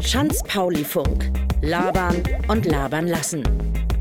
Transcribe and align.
Schanz-Pauli-Funk. 0.00 1.32
Labern 1.62 2.22
und 2.48 2.64
labern 2.64 3.08
lassen. 3.08 3.42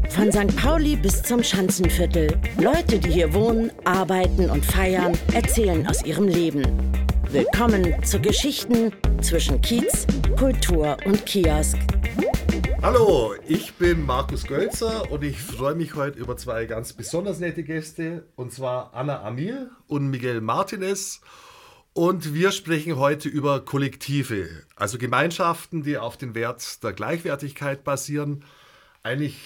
Von 0.09 0.31
St. 0.31 0.55
Pauli 0.55 0.95
bis 0.95 1.23
zum 1.23 1.43
Schanzenviertel. 1.43 2.39
Leute, 2.61 2.99
die 2.99 3.09
hier 3.09 3.33
wohnen, 3.33 3.71
arbeiten 3.83 4.49
und 4.49 4.63
feiern, 4.63 5.17
erzählen 5.33 5.85
aus 5.87 6.05
ihrem 6.05 6.27
Leben. 6.27 6.63
Willkommen 7.31 8.01
zu 8.03 8.19
Geschichten 8.21 8.93
zwischen 9.21 9.59
Kiez, 9.61 10.05
Kultur 10.37 10.95
und 11.05 11.25
Kiosk. 11.25 11.77
Hallo, 12.81 13.33
ich 13.47 13.73
bin 13.73 14.05
Markus 14.05 14.45
Gölzer 14.45 15.11
und 15.11 15.23
ich 15.23 15.41
freue 15.41 15.75
mich 15.75 15.95
heute 15.95 16.19
über 16.19 16.37
zwei 16.37 16.65
ganz 16.65 16.93
besonders 16.93 17.39
nette 17.39 17.63
Gäste, 17.63 18.27
und 18.35 18.53
zwar 18.53 18.93
Anna 18.93 19.23
Amil 19.23 19.71
und 19.87 20.09
Miguel 20.09 20.39
Martinez. 20.39 21.21
Und 21.97 22.33
wir 22.33 22.51
sprechen 22.51 22.97
heute 22.97 23.29
über 23.29 23.61
Kollektive, 23.63 24.49
also 24.75 24.97
Gemeinschaften, 24.97 25.83
die 25.83 25.97
auf 25.97 26.17
den 26.17 26.35
Wert 26.35 26.83
der 26.83 26.91
Gleichwertigkeit 26.91 27.85
basieren. 27.85 28.43
Eigentlich 29.01 29.37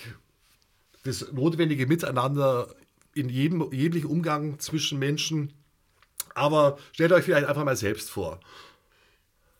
das 1.04 1.32
notwendige 1.32 1.86
Miteinander 1.86 2.74
in 3.14 3.30
jedem 3.30 3.72
jeglichen 3.72 4.10
Umgang 4.10 4.58
zwischen 4.58 4.98
Menschen. 4.98 5.54
Aber 6.34 6.80
stellt 6.92 7.12
euch 7.12 7.26
vielleicht 7.26 7.46
einfach 7.46 7.64
mal 7.64 7.76
selbst 7.76 8.10
vor. 8.10 8.40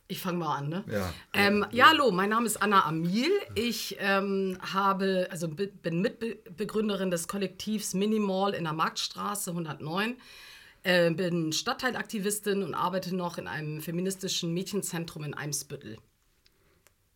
Ich 0.08 0.20
fange 0.20 0.40
mal 0.40 0.56
an, 0.58 0.70
ne? 0.70 0.84
Ja. 0.92 1.14
Ähm, 1.34 1.68
ja, 1.70 1.90
hallo, 1.90 2.10
mein 2.10 2.32
Name 2.32 2.48
ist 2.48 2.60
Anna 2.60 2.88
Amil. 2.88 3.30
Ich 3.54 3.98
ähm, 4.00 4.58
habe, 4.62 5.28
also 5.30 5.48
bin 5.48 6.02
Mitbegründerin 6.02 7.12
des 7.12 7.28
Kollektivs 7.28 7.94
Minimal 7.94 8.56
in 8.56 8.64
der 8.64 8.74
Marktstraße 8.74 9.52
109. 9.52 10.18
Äh, 10.84 11.12
bin 11.12 11.52
Stadtteilaktivistin 11.52 12.64
und 12.64 12.74
arbeite 12.74 13.16
noch 13.16 13.38
in 13.38 13.48
einem 13.48 13.82
feministischen 13.82 14.54
Mädchenzentrum 14.54 15.24
in 15.24 15.34
Eimsbüttel. 15.34 15.98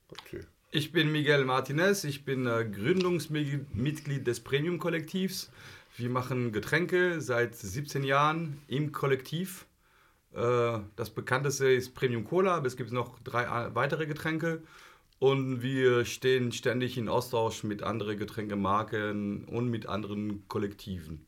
Okay. 0.09 0.45
Ich 0.71 0.91
bin 0.91 1.11
Miguel 1.11 1.45
Martinez, 1.45 2.03
ich 2.03 2.25
bin 2.25 2.45
äh, 2.45 2.65
Gründungsmitglied 2.65 4.25
des 4.25 4.39
Premium-Kollektivs. 4.41 5.51
Wir 5.97 6.09
machen 6.09 6.51
Getränke 6.51 7.21
seit 7.21 7.55
17 7.55 8.03
Jahren 8.03 8.59
im 8.67 8.91
Kollektiv. 8.91 9.67
Äh, 10.33 10.79
das 10.95 11.11
bekannteste 11.11 11.67
ist 11.67 11.93
Premium 11.93 12.25
Cola, 12.25 12.55
aber 12.55 12.67
es 12.67 12.75
gibt 12.75 12.91
noch 12.91 13.19
drei 13.19 13.73
weitere 13.75 14.07
Getränke. 14.07 14.63
Und 15.19 15.61
wir 15.61 16.03
stehen 16.05 16.51
ständig 16.51 16.97
in 16.97 17.07
Austausch 17.07 17.63
mit 17.63 17.81
anderen 17.83 18.17
Getränkemarken 18.17 19.45
und 19.45 19.69
mit 19.69 19.85
anderen 19.85 20.47
Kollektiven. 20.47 21.25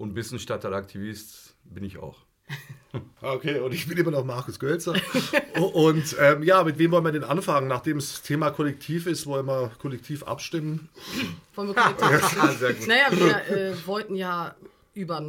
Und 0.00 0.14
bisschen 0.14 0.38
Stadtteilaktivist 0.38 1.56
bin 1.64 1.84
ich 1.84 1.98
auch. 1.98 2.18
Okay, 3.22 3.60
und 3.60 3.72
ich 3.72 3.86
bin 3.86 3.96
immer 3.98 4.10
noch 4.10 4.24
Markus 4.24 4.58
Gölzer. 4.58 4.94
und 5.74 6.16
ähm, 6.18 6.42
ja, 6.42 6.64
mit 6.64 6.78
wem 6.78 6.90
wollen 6.90 7.04
wir 7.04 7.12
denn 7.12 7.22
anfangen? 7.22 7.68
Nachdem 7.68 7.98
es 7.98 8.22
Thema 8.22 8.50
Kollektiv 8.50 9.06
ist, 9.06 9.26
wollen 9.26 9.46
wir 9.46 9.70
kollektiv 9.78 10.24
abstimmen. 10.24 10.88
Wollen 11.54 11.68
wir 11.68 11.74
kollektiv 11.74 12.60
gut. 12.78 12.88
Naja, 12.88 13.06
wir 13.12 13.56
äh, 13.56 13.86
wollten 13.86 14.16
ja 14.16 14.56
über, 14.94 15.22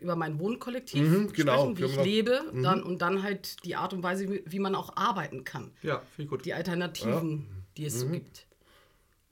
über 0.00 0.16
mein 0.16 0.38
Wohnkollektiv 0.38 1.06
mhm, 1.06 1.32
genau, 1.34 1.72
sprechen, 1.72 1.78
wie 1.78 1.84
ich 1.84 2.04
lebe 2.04 2.40
mhm. 2.52 2.62
dann, 2.62 2.82
und 2.82 3.02
dann 3.02 3.22
halt 3.22 3.62
die 3.66 3.76
Art 3.76 3.92
und 3.92 4.02
Weise, 4.02 4.30
wie, 4.30 4.42
wie 4.46 4.60
man 4.60 4.74
auch 4.74 4.96
arbeiten 4.96 5.44
kann. 5.44 5.72
Ja, 5.82 5.98
finde 6.14 6.22
ich 6.22 6.28
gut. 6.28 6.44
Die 6.46 6.54
Alternativen, 6.54 7.32
ja. 7.32 7.62
die 7.76 7.84
es 7.84 7.96
mhm. 7.96 7.98
so 7.98 8.08
gibt. 8.08 8.46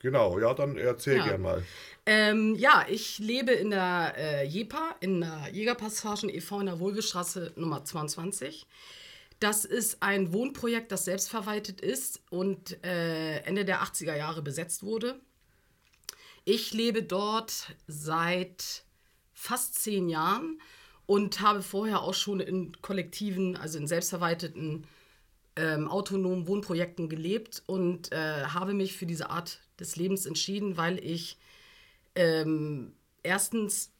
Genau, 0.03 0.39
ja, 0.41 0.53
dann 0.53 0.77
erzähl 0.77 1.19
ja. 1.19 1.25
gern 1.25 1.43
mal. 1.43 1.65
Ähm, 2.05 2.57
ja, 2.57 2.85
ich 2.89 3.21
lebe 3.21 3.53
in 3.53 3.71
der 3.71 4.15
äh, 4.19 4.45
JEPA, 4.45 4.97
in 5.01 5.21
der 5.21 5.49
Jägerpassagen 5.53 6.29
e.V. 6.29 6.61
in 6.61 6.67
der 6.67 6.81
Wohlbestraße 6.81 7.53
Nummer 7.55 7.85
22. 7.85 8.67
Das 9.39 9.65
ist 9.65 10.03
ein 10.03 10.33
Wohnprojekt, 10.33 10.91
das 10.91 11.05
selbstverwaltet 11.05 11.81
ist 11.81 12.21
und 12.31 12.85
äh, 12.85 13.39
Ende 13.41 13.65
der 13.65 13.83
80er 13.83 14.17
Jahre 14.17 14.43
besetzt 14.43 14.83
wurde. 14.83 15.21
Ich 16.45 16.73
lebe 16.73 17.05
dort 17.05 17.69
seit 17.87 18.85
fast 19.33 19.77
zehn 19.77 20.09
Jahren 20.09 20.61
und 21.07 21.41
habe 21.41 21.63
vorher 21.63 22.03
auch 22.03 22.15
schon 22.15 22.41
in 22.41 22.81
kollektiven, 22.83 23.57
also 23.57 23.79
in 23.79 23.87
selbstverwalteten, 23.87 24.87
ähm, 25.57 25.89
autonomen 25.89 26.47
Wohnprojekten 26.47 27.09
gelebt 27.09 27.63
und 27.67 28.13
äh, 28.13 28.45
habe 28.45 28.75
mich 28.75 28.97
für 28.97 29.07
diese 29.07 29.31
Art 29.31 29.61
des 29.79 29.97
Lebens 29.97 30.27
entschieden, 30.27 30.77
weil 30.77 30.99
ich 31.05 31.39
ähm, 32.15 32.93
erstens 33.23 33.93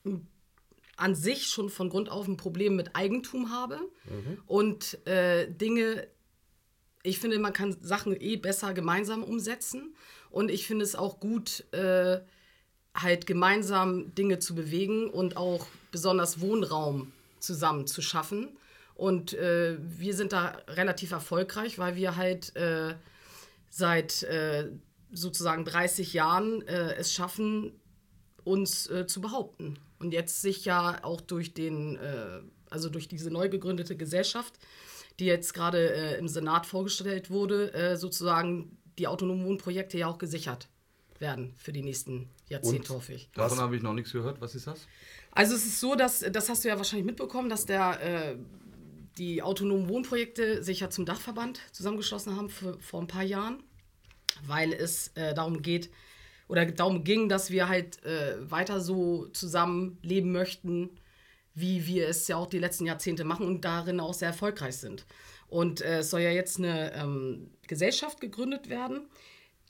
an 0.97 1.15
sich 1.15 1.47
schon 1.47 1.69
von 1.69 1.91
Grund 1.91 2.11
auf 2.11 2.29
ein 2.29 2.37
Problem 2.37 2.77
mit 2.77 2.95
Eigentum 2.95 3.51
habe 3.51 3.81
mhm. 4.05 4.39
und 4.47 5.07
äh, 5.07 5.51
Dinge, 5.51 6.07
ich 7.03 7.19
finde, 7.19 7.39
man 7.39 7.53
kann 7.53 7.77
Sachen 7.83 8.19
eh 8.21 8.37
besser 8.37 8.73
gemeinsam 8.75 9.23
umsetzen 9.23 9.95
und 10.31 10.51
ich 10.51 10.67
finde 10.67 10.85
es 10.85 10.95
auch 10.95 11.21
gut, 11.21 11.65
äh, 11.73 12.21
halt 12.95 13.27
gemeinsam 13.27 14.15
Dinge 14.15 14.39
zu 14.39 14.55
bewegen 14.55 15.09
und 15.09 15.37
auch 15.37 15.67
besonders 15.91 16.41
Wohnraum 16.41 17.13
zusammen 17.39 17.87
zu 17.87 18.03
schaffen. 18.03 18.49
Und 18.95 19.35
äh, 19.35 19.77
wir 19.81 20.15
sind 20.15 20.33
da 20.33 20.59
relativ 20.69 21.13
erfolgreich, 21.13 21.79
weil 21.79 21.97
wir 21.97 22.17
halt 22.17 22.55
äh, 22.57 22.95
seit 23.71 24.23
äh, 24.25 24.69
sozusagen 25.13 25.65
30 25.65 26.13
Jahren 26.13 26.63
äh, 26.67 26.95
es 26.95 27.13
schaffen, 27.13 27.73
uns 28.45 28.89
äh, 28.91 29.07
zu 29.07 29.21
behaupten. 29.21 29.79
Und 29.99 30.13
jetzt 30.13 30.43
sich 30.43 30.65
ja 30.65 31.03
auch 31.05 31.21
durch 31.21 31.55
den, 31.55 31.97
äh, 31.97 32.41
also 32.71 32.89
durch 32.89 33.09
diese 33.09 33.31
neu 33.31 33.49
gegründete 33.49 33.97
Gesellschaft, 33.97 34.59
die 35.19 35.27
jetzt 35.27 35.55
gerade 35.55 35.95
äh, 35.95 36.19
im 36.19 36.29
Senat 36.29 36.67
vorgestellt 36.67 37.31
wurde, 37.31 37.73
äh, 37.75 37.97
sozusagen 37.97 38.77
die 38.99 39.07
autonomen 39.07 39.45
Wohnprojekte 39.47 39.99
ja 39.99 40.09
auch 40.09 40.19
gesichert 40.19 40.69
werden 41.19 41.55
für 41.57 41.73
die 41.73 41.83
nächsten 41.83 42.29
Jahrzehnte, 42.49 42.93
hoffe 42.95 43.15
ich. 43.15 43.31
Davon 43.33 43.59
habe 43.59 43.77
ich 43.77 43.83
noch 43.83 43.95
nichts 43.95 44.13
gehört. 44.13 44.41
Was 44.41 44.55
ist 44.55 44.67
das? 44.67 44.87
Also 45.31 45.55
es 45.55 45.65
ist 45.65 45.81
so, 45.81 45.95
dass, 45.95 46.21
das 46.21 46.49
hast 46.49 46.65
du 46.65 46.69
ja 46.69 46.77
wahrscheinlich 46.77 47.07
mitbekommen, 47.07 47.49
dass 47.49 47.65
der, 47.65 48.01
äh, 48.03 48.37
die 49.19 49.43
autonomen 49.43 49.89
Wohnprojekte 49.89 50.63
sich 50.63 50.81
ja 50.81 50.91
zum 50.91 51.05
Dachverband 51.05 51.61
zusammengeschlossen 51.73 52.37
haben 52.37 52.49
für, 52.49 52.79
vor 52.81 53.01
ein 53.01 53.07
paar 53.07 53.23
Jahren, 53.23 53.63
weil 54.47 54.73
es 54.73 55.09
äh, 55.15 55.35
darum 55.35 55.63
geht, 55.63 55.91
oder 56.49 56.67
darum 56.67 57.05
ging, 57.05 57.29
dass 57.29 57.51
wir 57.51 57.69
halt 57.69 58.05
äh, 58.05 58.37
weiter 58.51 58.81
so 58.81 59.27
zusammen 59.29 59.99
leben 60.03 60.33
möchten, 60.33 60.91
wie 61.55 61.87
wir 61.87 62.09
es 62.09 62.29
ja 62.29 62.37
auch 62.37 62.47
die 62.47 62.59
letzten 62.59 62.87
Jahrzehnte 62.87 63.25
machen 63.25 63.47
und 63.47 63.65
darin 63.65 64.01
auch 64.01 64.15
sehr 64.15 64.29
erfolgreich 64.29 64.77
sind. 64.77 65.07
Und 65.49 65.81
äh, 65.83 65.99
es 65.99 66.11
soll 66.11 66.21
ja 66.21 66.31
jetzt 66.31 66.59
eine 66.59 66.95
ähm, 66.95 67.51
Gesellschaft 67.69 68.21
gegründet 68.21 68.69
werden, 68.69 69.09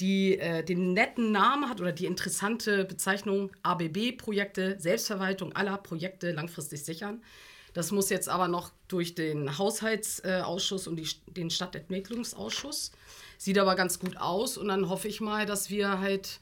die 0.01 0.39
äh, 0.39 0.65
den 0.65 0.93
netten 0.93 1.33
Namen 1.33 1.69
hat 1.69 1.81
oder 1.81 1.93
die 1.93 2.07
interessante 2.07 2.85
Bezeichnung 2.85 3.51
ABB-Projekte, 3.63 4.77
Selbstverwaltung 4.79 5.53
aller 5.55 5.77
Projekte 5.79 6.33
langfristig 6.33 6.85
sichern. 6.85 7.23
Das 7.73 7.91
muss 7.91 8.11
jetzt 8.11 8.29
aber 8.29 8.49
noch 8.49 8.71
durch 8.89 9.15
den 9.15 9.59
Haushaltsausschuss 9.59 10.87
und 10.87 10.97
die, 10.97 11.09
den 11.27 11.51
Stadtentwicklungsausschuss. 11.51 12.93
Sieht 13.39 13.59
aber 13.59 13.75
ganz 13.75 13.99
gut 13.99 14.17
aus 14.19 14.59
und 14.59 14.69
dann 14.69 14.89
hoffe 14.89 15.09
ich 15.09 15.21
mal, 15.21 15.47
dass 15.47 15.71
wir 15.71 16.01
halt 16.01 16.41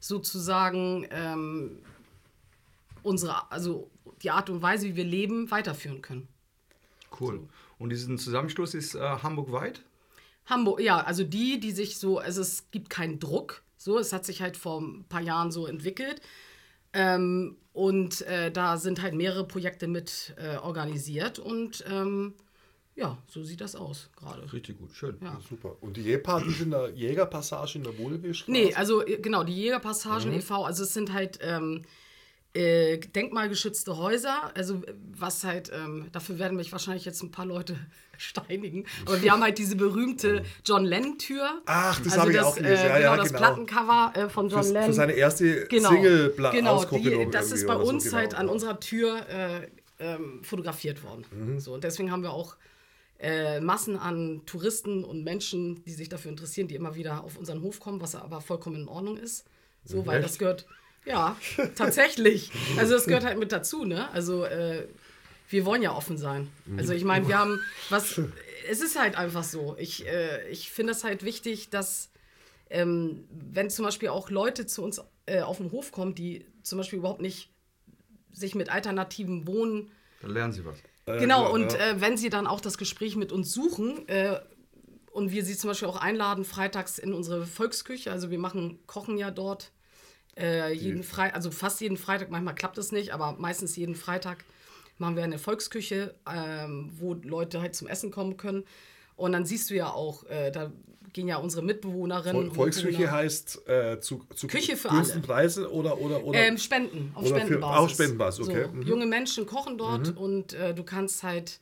sozusagen 0.00 1.06
ähm, 1.10 1.78
unsere, 3.02 3.50
also 3.52 3.90
die 4.22 4.30
Art 4.30 4.50
und 4.50 4.62
Weise, 4.62 4.86
wie 4.88 4.96
wir 4.96 5.04
leben, 5.04 5.50
weiterführen 5.50 6.02
können. 6.02 6.28
Cool. 7.18 7.40
So. 7.40 7.48
Und 7.78 7.90
diesen 7.90 8.18
Zusammenschluss 8.18 8.74
ist 8.74 8.94
äh, 8.94 9.00
Hamburg 9.00 9.52
weit? 9.52 9.82
Hamburg, 10.46 10.80
ja, 10.80 11.00
also 11.00 11.24
die, 11.24 11.60
die 11.60 11.70
sich 11.70 11.98
so, 11.98 12.18
also 12.18 12.40
es 12.40 12.70
gibt 12.70 12.90
keinen 12.90 13.18
Druck, 13.20 13.62
so, 13.76 13.98
es 13.98 14.12
hat 14.12 14.26
sich 14.26 14.42
halt 14.42 14.56
vor 14.56 14.80
ein 14.80 15.04
paar 15.08 15.22
Jahren 15.22 15.50
so 15.50 15.66
entwickelt. 15.66 16.20
Ähm, 16.92 17.56
und 17.72 18.22
äh, 18.22 18.50
da 18.50 18.76
sind 18.76 19.02
halt 19.02 19.14
mehrere 19.14 19.46
Projekte 19.46 19.86
mit 19.86 20.34
äh, 20.36 20.56
organisiert 20.56 21.38
und 21.38 21.84
ähm, 21.88 22.34
ja, 22.96 23.16
so 23.28 23.42
sieht 23.42 23.60
das 23.60 23.76
aus 23.76 24.10
gerade. 24.16 24.52
Richtig 24.52 24.78
gut, 24.78 24.92
schön. 24.92 25.16
Ja. 25.22 25.40
Super. 25.48 25.76
Und 25.80 25.96
die 25.96 26.02
die 26.02 26.20
sind 26.50 26.60
in 26.60 26.70
der 26.70 26.90
Jägerpassage 26.90 27.78
in 27.78 27.84
der 27.84 27.96
Wohlwehrstraße? 27.96 28.50
Nee, 28.50 28.74
also 28.74 29.06
äh, 29.06 29.18
genau, 29.18 29.44
die 29.44 29.54
Jägerpassagen 29.54 30.30
mhm. 30.30 30.38
e.V., 30.38 30.64
also 30.64 30.82
es 30.82 30.92
sind 30.92 31.12
halt 31.12 31.38
ähm, 31.40 31.82
äh, 32.52 32.98
denkmalgeschützte 32.98 33.96
Häuser, 33.96 34.50
also 34.56 34.82
was 35.16 35.44
halt, 35.44 35.70
ähm, 35.72 36.08
dafür 36.12 36.38
werden 36.38 36.56
mich 36.56 36.72
wahrscheinlich 36.72 37.04
jetzt 37.04 37.22
ein 37.22 37.30
paar 37.30 37.46
Leute 37.46 37.76
steinigen, 38.18 38.86
aber 39.06 39.22
wir 39.22 39.32
haben 39.32 39.42
halt 39.42 39.58
diese 39.58 39.76
berühmte 39.76 40.42
John 40.64 40.84
Lennon-Tür. 40.84 41.62
Ach, 41.66 41.98
das 42.00 42.12
also 42.12 42.20
habe 42.20 42.32
ich 42.32 42.40
auch 42.40 42.56
gelesen. 42.56 42.86
Äh, 42.86 42.88
ja, 42.88 42.96
genau, 42.98 43.10
ja, 43.10 43.16
das 43.16 43.28
genau. 43.28 43.38
Plattencover 43.38 44.12
äh, 44.14 44.28
von 44.28 44.48
John 44.48 44.64
Lennon. 44.64 44.86
Für 44.86 44.92
seine 44.92 45.12
erste 45.12 45.66
genau, 45.66 45.90
Single-Auskopplung. 45.90 47.02
Genau, 47.02 47.30
das 47.30 47.52
ist 47.52 47.66
bei 47.66 47.76
uns 47.76 48.04
so, 48.04 48.10
genau. 48.10 48.20
halt 48.20 48.34
an 48.34 48.48
unserer 48.48 48.80
Tür 48.80 49.26
äh, 49.28 49.68
ähm, 50.00 50.42
fotografiert 50.42 51.04
worden. 51.04 51.24
Mhm. 51.30 51.60
So, 51.60 51.74
und 51.74 51.84
deswegen 51.84 52.10
haben 52.10 52.22
wir 52.22 52.32
auch 52.32 52.56
äh, 53.20 53.60
Massen 53.60 53.96
an 53.96 54.42
Touristen 54.46 55.04
und 55.04 55.22
Menschen, 55.22 55.84
die 55.84 55.92
sich 55.92 56.08
dafür 56.08 56.30
interessieren, 56.30 56.68
die 56.68 56.74
immer 56.74 56.94
wieder 56.94 57.22
auf 57.22 57.36
unseren 57.36 57.62
Hof 57.62 57.78
kommen, 57.78 58.00
was 58.00 58.14
aber 58.14 58.40
vollkommen 58.40 58.76
in 58.76 58.88
Ordnung 58.88 59.18
ist. 59.18 59.44
So, 59.84 60.02
mhm. 60.02 60.06
weil 60.06 60.22
das 60.22 60.38
gehört, 60.38 60.66
ja, 61.04 61.36
tatsächlich. 61.74 62.50
Also 62.76 62.94
das 62.94 63.06
gehört 63.06 63.24
halt 63.24 63.38
mit 63.38 63.52
dazu, 63.52 63.84
ne? 63.84 64.10
Also 64.10 64.44
äh, 64.44 64.86
wir 65.48 65.64
wollen 65.64 65.82
ja 65.82 65.94
offen 65.94 66.18
sein. 66.18 66.48
Also 66.76 66.92
ich 66.92 67.04
meine, 67.04 67.26
wir 67.26 67.38
haben 67.38 67.60
was, 67.88 68.20
es 68.68 68.80
ist 68.80 68.98
halt 68.98 69.16
einfach 69.16 69.44
so. 69.44 69.76
Ich, 69.78 70.06
äh, 70.06 70.48
ich 70.48 70.70
finde 70.70 70.92
es 70.92 71.02
halt 71.04 71.24
wichtig, 71.24 71.70
dass 71.70 72.10
ähm, 72.70 73.24
wenn 73.30 73.68
zum 73.68 73.84
Beispiel 73.84 74.08
auch 74.08 74.30
Leute 74.30 74.66
zu 74.66 74.82
uns 74.82 75.02
äh, 75.26 75.40
auf 75.40 75.58
den 75.58 75.72
Hof 75.72 75.90
kommen, 75.90 76.14
die 76.14 76.46
zum 76.62 76.78
Beispiel 76.78 77.00
überhaupt 77.00 77.20
nicht 77.20 77.50
sich 78.32 78.54
mit 78.54 78.70
alternativen 78.70 79.46
Wohnen. 79.46 79.90
Dann 80.22 80.30
lernen 80.30 80.52
sie 80.52 80.64
was. 80.64 80.78
Genau, 81.06 81.44
ja, 81.44 81.48
und 81.48 81.72
ja. 81.72 81.78
Äh, 81.78 82.00
wenn 82.00 82.16
sie 82.16 82.30
dann 82.30 82.46
auch 82.46 82.60
das 82.60 82.78
Gespräch 82.78 83.16
mit 83.16 83.32
uns 83.32 83.52
suchen 83.52 84.06
äh, 84.08 84.38
und 85.10 85.32
wir 85.32 85.44
sie 85.44 85.56
zum 85.56 85.68
Beispiel 85.68 85.88
auch 85.88 86.00
einladen, 86.00 86.44
freitags 86.44 86.98
in 86.98 87.12
unsere 87.12 87.46
Volksküche, 87.46 88.12
also 88.12 88.30
wir 88.30 88.38
machen, 88.38 88.78
kochen 88.86 89.18
ja 89.18 89.32
dort 89.32 89.72
äh, 90.40 90.72
jeden 90.72 91.02
Freitag, 91.02 91.36
also 91.36 91.50
fast 91.50 91.80
jeden 91.80 91.96
Freitag, 91.96 92.30
manchmal 92.30 92.54
klappt 92.54 92.78
es 92.78 92.92
nicht, 92.92 93.12
aber 93.12 93.36
meistens 93.38 93.76
jeden 93.76 93.94
Freitag 93.94 94.44
machen 94.98 95.16
wir 95.16 95.24
eine 95.24 95.38
Volksküche, 95.38 96.14
ähm, 96.30 96.90
wo 96.98 97.14
Leute 97.14 97.60
halt 97.60 97.74
zum 97.74 97.88
Essen 97.88 98.10
kommen 98.10 98.36
können. 98.36 98.64
Und 99.16 99.32
dann 99.32 99.44
siehst 99.44 99.70
du 99.70 99.74
ja 99.74 99.90
auch, 99.90 100.24
äh, 100.24 100.50
da 100.50 100.72
gehen 101.12 101.28
ja 101.28 101.36
unsere 101.36 101.64
Mitbewohnerinnen. 101.64 102.52
Volksküche 102.52 103.10
heißt 103.10 103.68
äh, 103.68 104.00
zu, 104.00 104.24
zu 104.34 104.46
Küche 104.46 104.76
für 104.76 104.90
alle. 104.90 105.20
Preisen 105.20 105.66
oder 105.66 105.98
oder 105.98 106.24
oder 106.24 106.38
ähm, 106.38 106.56
Spenden 106.58 107.12
auf 107.14 107.24
oder 107.24 107.36
Spendenbasis. 107.36 107.76
Für, 107.76 107.82
auch 107.82 107.88
Spendenbasis, 107.88 108.48
okay. 108.48 108.64
So, 108.64 108.72
mhm. 108.72 108.82
Junge 108.82 109.06
Menschen 109.06 109.46
kochen 109.46 109.76
dort 109.76 110.14
mhm. 110.14 110.18
und 110.18 110.52
äh, 110.52 110.74
du 110.74 110.84
kannst 110.84 111.22
halt 111.22 111.60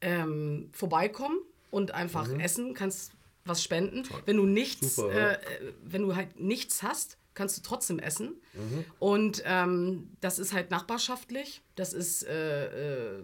ähm, 0.00 0.68
vorbeikommen 0.72 1.38
und 1.70 1.92
einfach 1.92 2.28
mhm. 2.28 2.40
essen, 2.40 2.74
kannst 2.74 3.12
was 3.44 3.62
spenden. 3.62 4.04
Wenn 4.26 4.36
du 4.36 4.46
nichts, 4.46 4.96
Super, 4.96 5.14
ja. 5.14 5.30
äh, 5.32 5.38
wenn 5.84 6.02
du 6.02 6.16
halt 6.16 6.40
nichts 6.40 6.82
hast, 6.82 7.18
kannst 7.34 7.58
du 7.58 7.62
trotzdem 7.62 7.98
essen. 7.98 8.40
Mhm. 8.54 8.84
Und 8.98 9.42
ähm, 9.44 10.10
das 10.20 10.38
ist 10.38 10.52
halt 10.52 10.70
nachbarschaftlich. 10.70 11.62
Das 11.74 11.92
ist, 11.92 12.24
äh, 12.24 13.18
äh, 13.18 13.22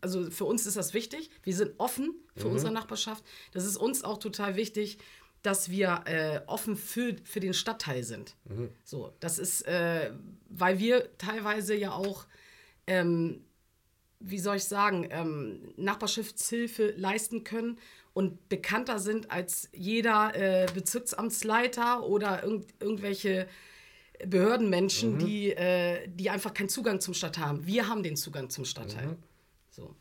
also 0.00 0.30
für 0.30 0.44
uns 0.44 0.66
ist 0.66 0.76
das 0.76 0.94
wichtig. 0.94 1.30
Wir 1.42 1.54
sind 1.54 1.72
offen 1.78 2.14
für 2.36 2.46
mhm. 2.48 2.54
unsere 2.54 2.72
Nachbarschaft. 2.72 3.24
Das 3.52 3.64
ist 3.64 3.76
uns 3.76 4.04
auch 4.04 4.18
total 4.18 4.56
wichtig, 4.56 4.98
dass 5.42 5.70
wir 5.70 6.02
äh, 6.06 6.40
offen 6.46 6.76
für, 6.76 7.16
für 7.24 7.40
den 7.40 7.54
Stadtteil 7.54 8.02
sind. 8.04 8.36
Mhm. 8.44 8.70
So, 8.84 9.12
das 9.20 9.38
ist, 9.38 9.62
äh, 9.62 10.10
weil 10.48 10.78
wir 10.78 11.16
teilweise 11.18 11.74
ja 11.74 11.92
auch 11.92 12.26
ähm, 12.86 13.42
wie 14.20 14.38
soll 14.38 14.56
ich 14.56 14.64
sagen, 14.64 15.06
ähm, 15.10 15.72
Nachbarschaftshilfe 15.76 16.94
leisten 16.96 17.44
können 17.44 17.78
und 18.16 18.48
bekannter 18.48 18.98
sind 18.98 19.30
als 19.30 19.68
jeder 19.74 20.34
äh, 20.34 20.66
Bezirksamtsleiter 20.72 22.02
oder 22.02 22.42
irgend, 22.42 22.72
irgendwelche 22.80 23.46
Behördenmenschen, 24.24 25.16
mhm. 25.16 25.18
die, 25.18 25.50
äh, 25.50 26.08
die 26.08 26.30
einfach 26.30 26.54
keinen 26.54 26.70
Zugang 26.70 26.98
zum 26.98 27.12
Stadtteil 27.12 27.44
haben. 27.44 27.66
Wir 27.66 27.88
haben 27.88 28.02
den 28.02 28.16
Zugang 28.16 28.48
zum 28.48 28.64
Stadtteil. 28.64 29.08
Mhm. 29.08 29.16
So. 29.68 29.94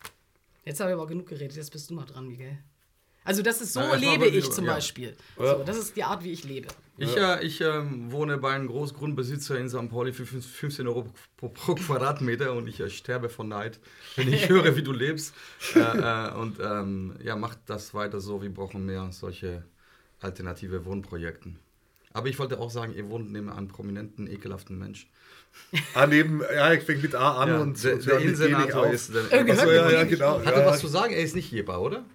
Jetzt 0.63 0.79
habe 0.79 0.91
ich 0.91 0.93
aber 0.93 1.07
genug 1.07 1.27
geredet, 1.27 1.57
jetzt 1.57 1.71
bist 1.71 1.89
du 1.89 1.93
mal 1.93 2.05
dran, 2.05 2.29
Miguel. 2.29 2.57
Also 3.25 3.41
das 3.41 3.59
ist 3.59 3.73
so 3.73 3.79
ja, 3.79 3.95
lebe 3.95 4.27
ich 4.27 4.51
zum 4.51 4.65
ja. 4.65 4.75
Beispiel. 4.75 5.15
So, 5.35 5.63
das 5.65 5.77
ist 5.77 5.97
die 5.97 6.03
Art, 6.03 6.23
wie 6.23 6.31
ich 6.31 6.43
lebe. 6.43 6.67
Ich, 6.97 7.17
äh, 7.17 7.43
ich 7.43 7.59
äh, 7.59 7.81
wohne 8.11 8.37
bei 8.37 8.53
einem 8.53 8.67
Großgrundbesitzer 8.67 9.57
in 9.59 9.67
St. 9.67 9.89
Pauli 9.89 10.13
für 10.13 10.25
15 10.25 10.87
Euro 10.87 11.07
pro, 11.35 11.49
pro 11.49 11.75
Quadratmeter 11.75 12.53
und 12.53 12.67
ich 12.67 12.79
äh, 12.79 12.89
sterbe 12.89 13.27
von 13.27 13.49
Neid, 13.49 13.79
wenn 14.15 14.31
ich 14.31 14.47
höre, 14.49 14.77
wie 14.77 14.83
du 14.83 14.93
lebst. 14.93 15.33
Äh, 15.75 15.79
äh, 15.79 16.33
und 16.35 16.59
ähm, 16.61 17.15
ja, 17.21 17.35
macht 17.35 17.57
das 17.65 17.95
weiter 17.95 18.21
so. 18.21 18.43
Wir 18.43 18.53
brauchen 18.53 18.85
mehr 18.85 19.09
solche 19.11 19.63
alternative 20.21 20.85
Wohnprojekten. 20.85 21.57
Aber 22.13 22.29
ich 22.29 22.39
wollte 22.39 22.59
auch 22.59 22.69
sagen, 22.69 22.93
ihr 22.93 23.09
wohnt 23.09 23.31
neben 23.31 23.49
einem 23.49 23.67
prominenten, 23.67 24.27
ekelhaften 24.31 24.77
Mensch. 24.77 25.09
Ah, 25.95 26.05
neben, 26.05 26.41
ja, 26.53 26.71
ich 26.73 26.83
fänge 26.83 27.01
mit 27.01 27.15
A 27.15 27.41
an 27.41 27.49
ja, 27.49 27.59
und 27.59 27.83
der, 27.83 27.97
der 27.97 28.19
Innensenator 28.19 28.87
ist. 28.87 29.13
Der, 29.13 29.23
Achso, 29.23 29.71
ja, 29.71 29.89
ja, 29.89 30.03
genau. 30.03 30.43
Hat 30.45 30.53
er 30.53 30.65
was 30.65 30.79
zu 30.79 30.87
sagen? 30.87 31.13
Er 31.13 31.21
ist 31.21 31.35
nicht 31.35 31.51
Jeber, 31.51 31.81
oder? 31.81 32.05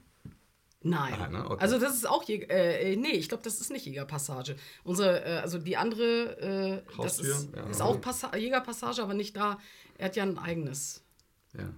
Nein. 0.83 1.15
Ah, 1.19 1.29
ne? 1.29 1.51
okay. 1.51 1.63
Also 1.63 1.79
das 1.79 1.95
ist 1.95 2.09
auch 2.09 2.23
Jäger, 2.25 2.49
äh, 2.51 2.97
nee, 2.97 3.11
ich 3.11 3.29
glaube, 3.29 3.45
das 3.45 3.61
ist 3.61 3.71
nicht 3.71 3.85
Jägerpassage. 3.85 4.57
Unsere, 4.83 5.25
äh, 5.25 5.39
also 5.39 5.59
die 5.59 5.77
andere, 5.77 6.83
äh, 6.87 7.03
das 7.03 7.19
ist, 7.21 7.51
ja. 7.55 7.67
ist 7.69 7.83
auch 7.83 8.01
Passa 8.01 8.35
Jägerpassage, 8.35 9.03
aber 9.03 9.15
nicht 9.15 9.37
da. 9.37 9.59
Er 9.99 10.07
hat 10.07 10.17
ja 10.17 10.23
ein 10.23 10.39
eigenes 10.39 11.05
ja. 11.53 11.69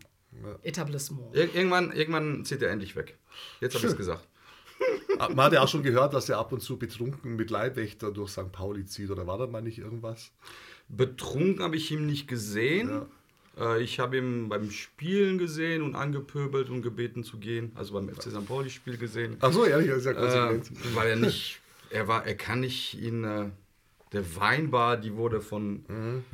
Etablissement. 0.63 1.35
Ir 1.35 1.53
irgendwann, 1.55 1.91
irgendwann 1.93 2.45
zieht 2.45 2.63
er 2.63 2.71
endlich 2.71 2.95
weg. 2.95 3.19
Jetzt 3.61 3.75
habe 3.75 3.87
ich 3.87 3.93
es 3.93 3.97
gesagt. 3.97 4.29
Ah, 5.19 5.29
man 5.29 5.47
hat 5.47 5.53
ja 5.53 5.63
auch 5.63 5.69
schon 5.69 5.83
gehört, 5.83 6.15
dass 6.15 6.29
er 6.29 6.39
ab 6.39 6.53
und 6.53 6.61
zu 6.61 6.79
betrunken 6.79 7.37
mit 7.37 7.51
Leibwächter 7.51 8.11
durch 8.11 8.31
St. 8.31 8.51
Pauli 8.51 8.85
zieht. 8.85 9.11
Oder 9.11 9.27
war 9.27 9.39
da 9.39 9.47
mal 9.47 9.63
nicht 9.63 9.79
irgendwas? 9.79 10.33
Betrunken 10.89 11.63
habe 11.63 11.77
ich 11.77 11.91
ihn 11.91 12.07
nicht 12.07 12.29
gesehen. 12.29 12.89
Ja. 12.89 13.07
Äh, 13.59 13.83
ich 13.83 13.99
habe 13.99 14.19
ihn 14.19 14.49
beim 14.49 14.71
Spielen 14.71 15.39
gesehen 15.39 15.83
und 15.83 15.95
angepöbelt 15.95 16.71
und 16.71 16.83
gebeten 16.83 17.25
zu 17.25 17.39
gehen. 17.39 17.73
Also 17.75 17.95
beim 17.95 18.09
FC 18.09 18.25
St. 18.31 18.47
Pauli-Spiel 18.47 18.97
gesehen. 18.97 19.37
Ach 19.41 19.53
so, 19.53 19.65
ehrlich, 19.65 19.89
das 19.89 19.99
ist 19.99 20.07
ja 20.07 20.15
konsequent. 20.15 20.71
Äh, 20.71 20.95
weil 20.97 21.11
er 21.11 21.17
nicht, 21.17 21.61
er 21.91 22.09
war, 22.09 22.27
er 22.27 22.35
kann 22.35 22.61
nicht 22.61 23.01
in 23.03 23.25
äh, 23.25 23.51
der 24.13 24.37
Weinbar, 24.37 24.97
die 24.97 25.15
wurde 25.17 25.41
von, 25.41 25.85
mhm. 25.89 26.25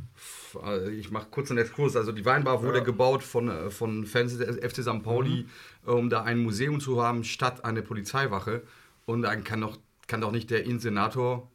Äh, 0.64 0.90
ich 0.90 1.10
mache 1.10 1.28
kurz 1.30 1.50
einen 1.50 1.58
Exkurs, 1.58 1.96
also 1.96 2.12
die 2.12 2.24
Weinbar 2.24 2.62
wurde 2.62 2.78
ja. 2.78 2.84
gebaut 2.84 3.22
von, 3.22 3.70
von 3.70 4.06
Fans 4.06 4.36
des 4.36 4.56
FC 4.56 4.82
St. 4.82 5.02
Pauli, 5.02 5.46
mhm. 5.84 5.92
um 5.92 6.10
da 6.10 6.22
ein 6.22 6.38
Museum 6.38 6.80
zu 6.80 7.02
haben, 7.02 7.24
statt 7.24 7.64
eine 7.64 7.82
Polizeiwache. 7.82 8.62
Und 9.06 9.22
dann 9.22 9.42
kann 9.42 9.60
doch, 9.60 9.78
kann 10.06 10.20
doch 10.20 10.32
nicht 10.32 10.50
der 10.50 10.64
Insenator, 10.64 11.50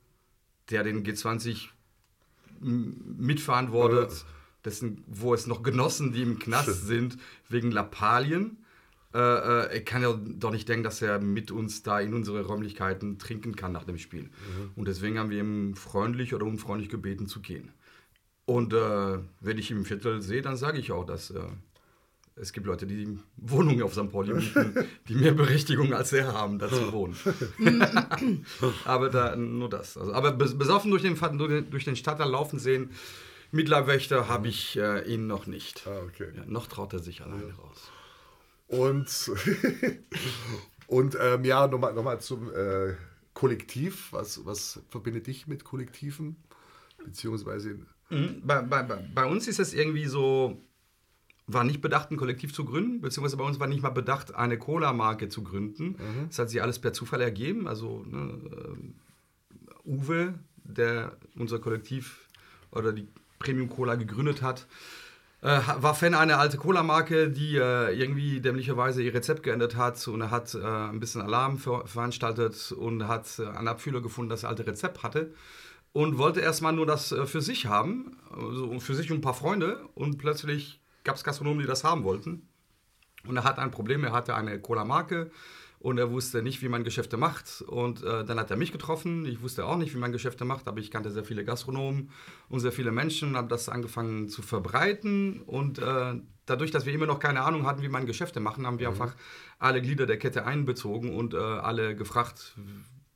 der 0.69 0.83
den 0.83 1.05
G20 1.05 1.67
mitverantwortet, 2.61 4.11
ja 4.11 4.17
dessen, 4.65 5.03
wo 5.07 5.33
es 5.33 5.47
noch 5.47 5.63
Genossen, 5.63 6.13
die 6.13 6.21
im 6.21 6.39
Knast 6.39 6.87
sind, 6.87 7.17
wegen 7.49 7.71
Lappalien. 7.71 8.57
Äh, 9.13 9.19
äh, 9.19 9.73
er 9.73 9.81
kann 9.81 10.01
ja 10.01 10.13
doch 10.13 10.51
nicht 10.51 10.67
denken, 10.67 10.83
dass 10.83 11.01
er 11.01 11.19
mit 11.19 11.51
uns 11.51 11.83
da 11.83 11.99
in 11.99 12.13
unsere 12.13 12.45
Räumlichkeiten 12.45 13.19
trinken 13.19 13.55
kann 13.55 13.71
nach 13.71 13.83
dem 13.83 13.97
Spiel. 13.97 14.23
Mhm. 14.23 14.71
Und 14.75 14.87
deswegen 14.87 15.19
haben 15.19 15.29
wir 15.29 15.39
ihm 15.39 15.75
freundlich 15.75 16.33
oder 16.33 16.45
unfreundlich 16.45 16.89
gebeten 16.89 17.27
zu 17.27 17.41
gehen. 17.41 17.71
Und 18.45 18.73
äh, 18.73 19.19
wenn 19.39 19.57
ich 19.57 19.69
ihn 19.71 19.77
im 19.77 19.85
Viertel 19.85 20.21
sehe, 20.21 20.41
dann 20.41 20.57
sage 20.57 20.79
ich 20.79 20.91
auch, 20.91 21.05
dass 21.05 21.29
äh, 21.29 21.39
es 22.35 22.51
gibt 22.51 22.65
Leute, 22.65 22.87
die 22.87 23.19
Wohnungen 23.37 23.83
auf 23.83 23.93
St. 23.93 24.11
Pauli 24.11 24.33
mieten, 24.33 24.75
die 25.07 25.15
mehr 25.15 25.33
Berechtigung 25.33 25.93
als 25.93 26.11
er 26.13 26.33
haben, 26.33 26.57
da 26.57 26.67
zu 26.67 26.91
wohnen. 26.91 27.15
aber 28.85 29.09
da, 29.09 29.35
nur 29.35 29.69
das. 29.69 29.97
Also, 29.97 30.13
aber 30.13 30.31
besoffen 30.31 30.89
durch 30.89 31.03
den, 31.03 31.69
durch 31.69 31.85
den 31.85 31.95
Stadtteil 31.95 32.29
laufen 32.29 32.57
sehen, 32.57 32.89
Mitleibwächter 33.53 34.27
habe 34.27 34.47
ich 34.47 34.77
äh, 34.77 35.01
ihn 35.13 35.27
noch 35.27 35.45
nicht. 35.45 35.85
Ah, 35.85 36.01
okay. 36.07 36.29
Ja, 36.35 36.43
noch 36.47 36.65
traut 36.65 36.91
er 36.93 36.99
sich 36.99 37.21
alleine 37.21 37.49
ja. 37.49 37.53
raus. 37.53 37.91
Und, 38.67 39.31
und 40.87 41.15
ähm, 41.21 41.45
ja, 41.45 41.67
nochmal 41.67 41.93
noch 41.93 42.03
mal 42.03 42.19
zum 42.19 42.51
äh, 42.51 42.95
Kollektiv. 43.35 44.11
Was, 44.11 44.43
was 44.45 44.81
verbindet 44.89 45.27
dich 45.27 45.45
mit 45.45 45.63
Kollektiven? 45.63 46.37
Beziehungsweise. 47.05 47.77
Mhm. 48.09 48.41
Bei, 48.43 48.63
bei, 48.63 48.81
bei 48.81 49.25
uns 49.25 49.47
ist 49.47 49.59
es 49.59 49.75
irgendwie 49.75 50.05
so, 50.05 50.59
war 51.45 51.63
nicht 51.63 51.81
bedacht, 51.81 52.09
ein 52.09 52.17
Kollektiv 52.17 52.55
zu 52.55 52.65
gründen, 52.65 53.01
beziehungsweise 53.01 53.37
bei 53.37 53.43
uns 53.43 53.59
war 53.59 53.67
nicht 53.67 53.83
mal 53.83 53.89
bedacht, 53.89 54.33
eine 54.33 54.57
Cola-Marke 54.57 55.29
zu 55.29 55.43
gründen. 55.43 55.89
Mhm. 55.89 56.27
Das 56.29 56.39
hat 56.39 56.49
sich 56.49 56.63
alles 56.63 56.79
per 56.79 56.93
Zufall 56.93 57.21
ergeben. 57.21 57.67
Also 57.67 58.03
ne, 58.03 58.33
äh, 58.51 59.87
Uwe, 59.87 60.39
der 60.63 61.17
unser 61.37 61.59
Kollektiv 61.59 62.27
oder 62.71 62.93
die 62.93 63.07
Premium 63.43 63.69
Cola 63.69 63.95
gegründet 63.95 64.41
hat. 64.41 64.65
Äh, 65.41 65.59
war 65.77 65.93
Fan 65.93 66.15
einer 66.15 66.39
alten 66.39 66.57
Cola-Marke, 66.57 67.29
die 67.29 67.57
äh, 67.57 67.93
irgendwie 67.93 68.39
dämlicherweise 68.39 69.03
ihr 69.03 69.13
Rezept 69.13 69.43
geändert 69.43 69.75
hat 69.75 70.07
und 70.07 70.21
er 70.21 70.31
hat 70.31 70.55
äh, 70.55 70.65
ein 70.65 71.01
bisschen 71.01 71.21
Alarm 71.21 71.57
ver 71.57 71.85
veranstaltet 71.85 72.71
und 72.71 73.09
hat 73.09 73.27
äh, 73.39 73.47
einen 73.47 73.67
Abfüller 73.67 74.01
gefunden, 74.01 74.29
das 74.29 74.45
alte 74.45 74.65
Rezept 74.65 75.03
hatte 75.03 75.33
und 75.91 76.17
wollte 76.17 76.39
erstmal 76.39 76.71
nur 76.71 76.85
das 76.85 77.11
äh, 77.11 77.25
für 77.25 77.41
sich 77.41 77.65
haben, 77.65 78.15
also 78.31 78.79
für 78.79 78.95
sich 78.95 79.11
und 79.11 79.17
ein 79.17 79.21
paar 79.21 79.33
Freunde 79.33 79.85
und 79.95 80.17
plötzlich 80.17 80.79
gab 81.03 81.17
es 81.17 81.25
Gastronomen, 81.25 81.59
die 81.59 81.67
das 81.67 81.83
haben 81.83 82.05
wollten 82.05 82.47
und 83.27 83.35
er 83.35 83.43
hat 83.43 83.59
ein 83.59 83.71
Problem, 83.71 84.05
er 84.05 84.13
hatte 84.13 84.35
eine 84.35 84.61
Cola-Marke 84.61 85.29
und 85.83 85.97
er 85.97 86.09
wusste 86.11 86.41
nicht, 86.41 86.61
wie 86.61 86.69
man 86.69 86.85
Geschäfte 86.85 87.17
macht. 87.17 87.61
Und 87.61 88.03
äh, 88.03 88.23
dann 88.23 88.39
hat 88.39 88.49
er 88.49 88.55
mich 88.55 88.71
getroffen. 88.71 89.25
Ich 89.25 89.41
wusste 89.41 89.65
auch 89.65 89.75
nicht, 89.75 89.93
wie 89.93 89.97
man 89.97 90.13
Geschäfte 90.13 90.45
macht, 90.45 90.69
aber 90.69 90.79
ich 90.79 90.91
kannte 90.91 91.11
sehr 91.11 91.25
viele 91.25 91.43
Gastronomen 91.43 92.09
und 92.47 92.61
sehr 92.61 92.71
viele 92.71 92.93
Menschen, 92.93 93.35
habe 93.35 93.49
das 93.49 93.67
angefangen 93.67 94.29
zu 94.29 94.41
verbreiten. 94.41 95.41
Und 95.41 95.79
äh, 95.79 96.13
dadurch, 96.45 96.71
dass 96.71 96.85
wir 96.85 96.93
immer 96.93 97.05
noch 97.05 97.19
keine 97.19 97.41
Ahnung 97.41 97.67
hatten, 97.67 97.81
wie 97.81 97.89
man 97.89 98.05
Geschäfte 98.05 98.39
machen, 98.39 98.65
haben 98.65 98.79
wir 98.79 98.89
mhm. 98.89 98.93
einfach 99.01 99.13
alle 99.59 99.81
Glieder 99.81 100.05
der 100.05 100.17
Kette 100.17 100.45
einbezogen 100.45 101.13
und 101.13 101.33
äh, 101.33 101.37
alle 101.37 101.97
gefragt, 101.97 102.55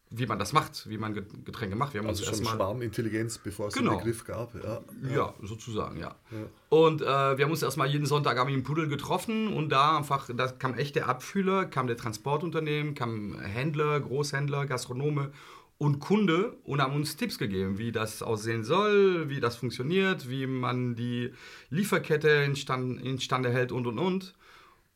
wie 0.09 0.25
man 0.25 0.39
das 0.39 0.53
macht, 0.53 0.89
wie 0.89 0.97
man 0.97 1.13
Getränke 1.13 1.75
macht. 1.75 1.93
Wir 1.93 1.99
haben 1.99 2.07
also 2.07 2.25
uns 2.25 2.37
schon 2.37 2.45
Schwarmintelligenz, 2.45 3.37
bevor 3.39 3.67
es 3.67 3.73
genau. 3.73 3.91
den 3.91 3.99
Begriff 3.99 4.23
gab. 4.23 4.55
Ja, 4.55 4.81
ja. 5.03 5.15
ja 5.15 5.33
sozusagen, 5.43 5.99
ja. 5.99 6.15
ja. 6.31 6.37
Und 6.69 7.01
äh, 7.01 7.05
wir 7.05 7.43
haben 7.43 7.51
uns 7.51 7.61
erstmal 7.61 7.87
jeden 7.87 8.05
Sonntag 8.05 8.37
am 8.37 8.63
Pudel 8.63 8.87
getroffen 8.87 9.53
und 9.53 9.69
da 9.69 9.97
einfach, 9.97 10.29
da 10.33 10.47
kam 10.47 10.75
echt 10.75 10.95
der 10.95 11.09
Abfühler, 11.09 11.65
kam 11.65 11.87
der 11.87 11.97
Transportunternehmen, 11.97 12.95
kam 12.95 13.37
Händler, 13.39 13.99
Großhändler, 13.99 14.65
Gastronome 14.65 15.31
und 15.77 15.99
Kunde 15.99 16.55
und 16.63 16.81
haben 16.81 16.95
uns 16.95 17.17
Tipps 17.17 17.37
gegeben, 17.37 17.77
wie 17.77 17.91
das 17.91 18.23
aussehen 18.23 18.63
soll, 18.63 19.29
wie 19.29 19.39
das 19.39 19.57
funktioniert, 19.57 20.29
wie 20.29 20.47
man 20.47 20.95
die 20.95 21.31
Lieferkette 21.69 22.29
instand, 22.29 23.01
instande 23.01 23.51
hält 23.51 23.71
und 23.71 23.85
und 23.85 23.99
und. 23.99 24.33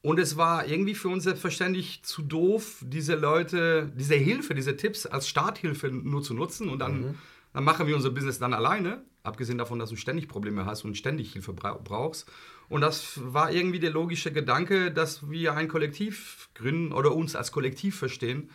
Und 0.04 0.20
es 0.20 0.36
war 0.36 0.68
irgendwie 0.68 0.96
für 0.96 1.10
uns 1.10 1.24
selbstverständlich 1.26 2.02
zu 2.04 2.24
doof, 2.24 2.84
diese 2.86 3.16
Leute, 3.16 3.92
diese 3.96 4.16
Hilfe, 4.16 4.56
diese 4.56 4.76
Tipps 4.76 5.06
als 5.06 5.28
Starthilfe 5.28 5.90
nur 5.90 6.24
zu 6.24 6.34
nutzen 6.34 6.70
und 6.70 6.80
dann, 6.80 7.02
mhm. 7.02 7.16
dann 7.54 7.64
machen 7.64 7.86
wir 7.86 7.96
unser 7.96 8.10
Business 8.10 8.40
dann 8.40 8.54
alleine. 8.54 9.04
Abgesehen 9.24 9.60
davon, 9.60 9.78
dass 9.78 9.92
du 9.92 9.96
ständig 9.96 10.28
Probleme 10.28 10.66
hast 10.66 10.84
und 10.84 10.98
ständig 10.98 11.34
Hilfe 11.34 11.54
brauchst. 11.54 12.28
Und 12.70 12.82
das 12.82 13.20
war 13.22 13.52
irgendwie 13.52 13.80
der 13.80 13.92
logische 13.92 14.32
Gedanke, 14.32 14.92
dass 14.92 15.30
wir 15.30 15.54
ein 15.54 15.68
Kollektiv 15.68 16.50
gründen 16.56 16.92
oder 16.92 17.14
uns 17.14 17.36
als 17.36 17.52
Kollektiv 17.52 18.00
verstehen 18.00 18.50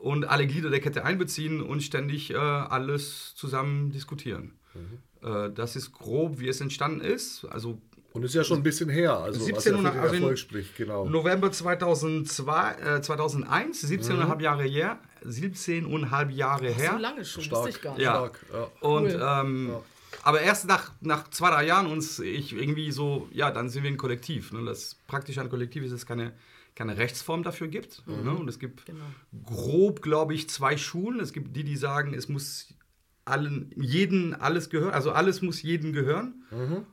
und 0.00 0.24
alle 0.24 0.46
Glieder 0.46 0.70
der 0.70 0.80
Kette 0.80 1.04
einbeziehen 1.04 1.60
und 1.60 1.82
ständig 1.82 2.30
äh, 2.30 2.36
alles 2.36 3.34
zusammen 3.34 3.90
diskutieren. 3.90 4.52
Mhm. 4.72 5.28
Äh, 5.28 5.50
das 5.52 5.76
ist 5.76 5.92
grob, 5.92 6.38
wie 6.38 6.48
es 6.48 6.62
entstanden 6.62 7.02
ist. 7.02 7.44
Also 7.46 7.82
und 8.16 8.22
ist 8.22 8.34
ja 8.34 8.44
schon 8.44 8.60
ein 8.60 8.62
bisschen 8.62 8.88
her, 8.88 9.18
also 9.18 9.38
17 9.38 9.74
was 9.74 9.82
ja 9.84 9.92
für 9.92 10.08
den 10.08 10.14
Erfolg 10.14 10.38
spricht, 10.38 10.74
genau. 10.74 11.06
November 11.06 11.52
2002, 11.52 12.72
äh, 12.72 13.02
2001, 13.02 13.84
17,5 13.84 14.34
mhm. 14.34 14.40
Jahre 14.40 14.62
her, 14.64 14.98
17,5 15.22 16.30
Jahre 16.30 16.68
her. 16.70 16.92
So 16.92 16.98
lange 16.98 17.24
schon, 17.26 17.42
stark, 17.42 17.68
ich 17.68 17.82
gar 17.82 17.92
nicht. 17.92 18.02
Ja. 18.02 18.12
Stark, 18.12 18.46
ja. 18.50 18.70
Und, 18.80 19.04
cool. 19.04 19.22
ähm, 19.22 19.68
ja. 19.68 19.82
Aber 20.22 20.40
erst 20.40 20.66
nach, 20.66 20.92
nach 21.02 21.28
zwei, 21.28 21.50
drei 21.50 21.66
Jahren 21.66 21.86
uns 21.86 22.18
ich 22.20 22.54
irgendwie 22.54 22.90
so, 22.90 23.28
ja, 23.32 23.50
dann 23.50 23.68
sind 23.68 23.82
wir 23.82 23.90
ein 23.90 23.98
Kollektiv. 23.98 24.50
Ne? 24.50 24.64
Das 24.64 24.96
praktisch 25.06 25.36
ein 25.36 25.50
Kollektiv 25.50 25.84
ist, 25.84 25.92
es 25.92 26.06
keine, 26.06 26.32
keine 26.74 26.96
Rechtsform 26.96 27.42
dafür 27.42 27.68
gibt. 27.68 28.02
Mhm. 28.06 28.24
Ne? 28.24 28.30
Und 28.30 28.48
es 28.48 28.58
gibt 28.58 28.86
genau. 28.86 29.04
grob, 29.44 30.00
glaube 30.00 30.32
ich, 30.32 30.48
zwei 30.48 30.78
Schulen. 30.78 31.20
Es 31.20 31.34
gibt 31.34 31.54
die, 31.54 31.64
die 31.64 31.76
sagen, 31.76 32.14
es 32.14 32.30
muss 32.30 32.68
allen, 33.26 33.72
jeden 33.76 34.34
alles 34.34 34.70
gehören, 34.70 34.94
also 34.94 35.12
alles 35.12 35.42
muss 35.42 35.60
jedem 35.60 35.92
gehören. 35.92 36.42
Mhm 36.50 36.86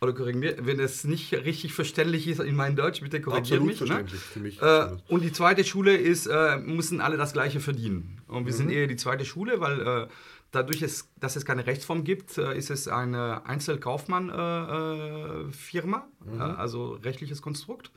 oder 0.00 0.12
korrigieren 0.12 0.66
wenn 0.66 0.78
es 0.78 1.04
nicht 1.04 1.32
richtig 1.32 1.72
verständlich 1.72 2.28
ist 2.28 2.40
in 2.40 2.54
meinem 2.54 2.76
Deutsch, 2.76 3.00
bitte 3.00 3.18
korrigiert 3.20 3.62
mich. 3.62 3.80
Ne? 3.80 4.04
Für 4.06 4.40
mich 4.40 4.60
äh, 4.60 4.88
und 5.08 5.22
die 5.22 5.32
zweite 5.32 5.64
Schule 5.64 5.96
ist, 5.96 6.26
äh, 6.26 6.58
müssen 6.58 7.00
alle 7.00 7.16
das 7.16 7.32
Gleiche 7.32 7.60
verdienen. 7.60 8.20
Und 8.28 8.44
wir 8.44 8.52
mhm. 8.52 8.56
sind 8.56 8.68
eher 8.70 8.88
die 8.88 8.96
zweite 8.96 9.24
Schule, 9.24 9.60
weil 9.60 9.80
äh, 9.80 10.06
dadurch, 10.50 10.82
ist, 10.82 11.08
dass 11.18 11.36
es 11.36 11.46
keine 11.46 11.66
Rechtsform 11.66 12.04
gibt, 12.04 12.36
äh, 12.36 12.54
ist 12.56 12.70
es 12.70 12.88
eine 12.88 13.46
Einzelkaufmann-Firma, 13.46 15.96
äh, 15.96 16.30
äh, 16.30 16.34
mhm. 16.34 16.40
also 16.40 16.98
rechtliches 17.02 17.40
Konstrukt. 17.40 17.90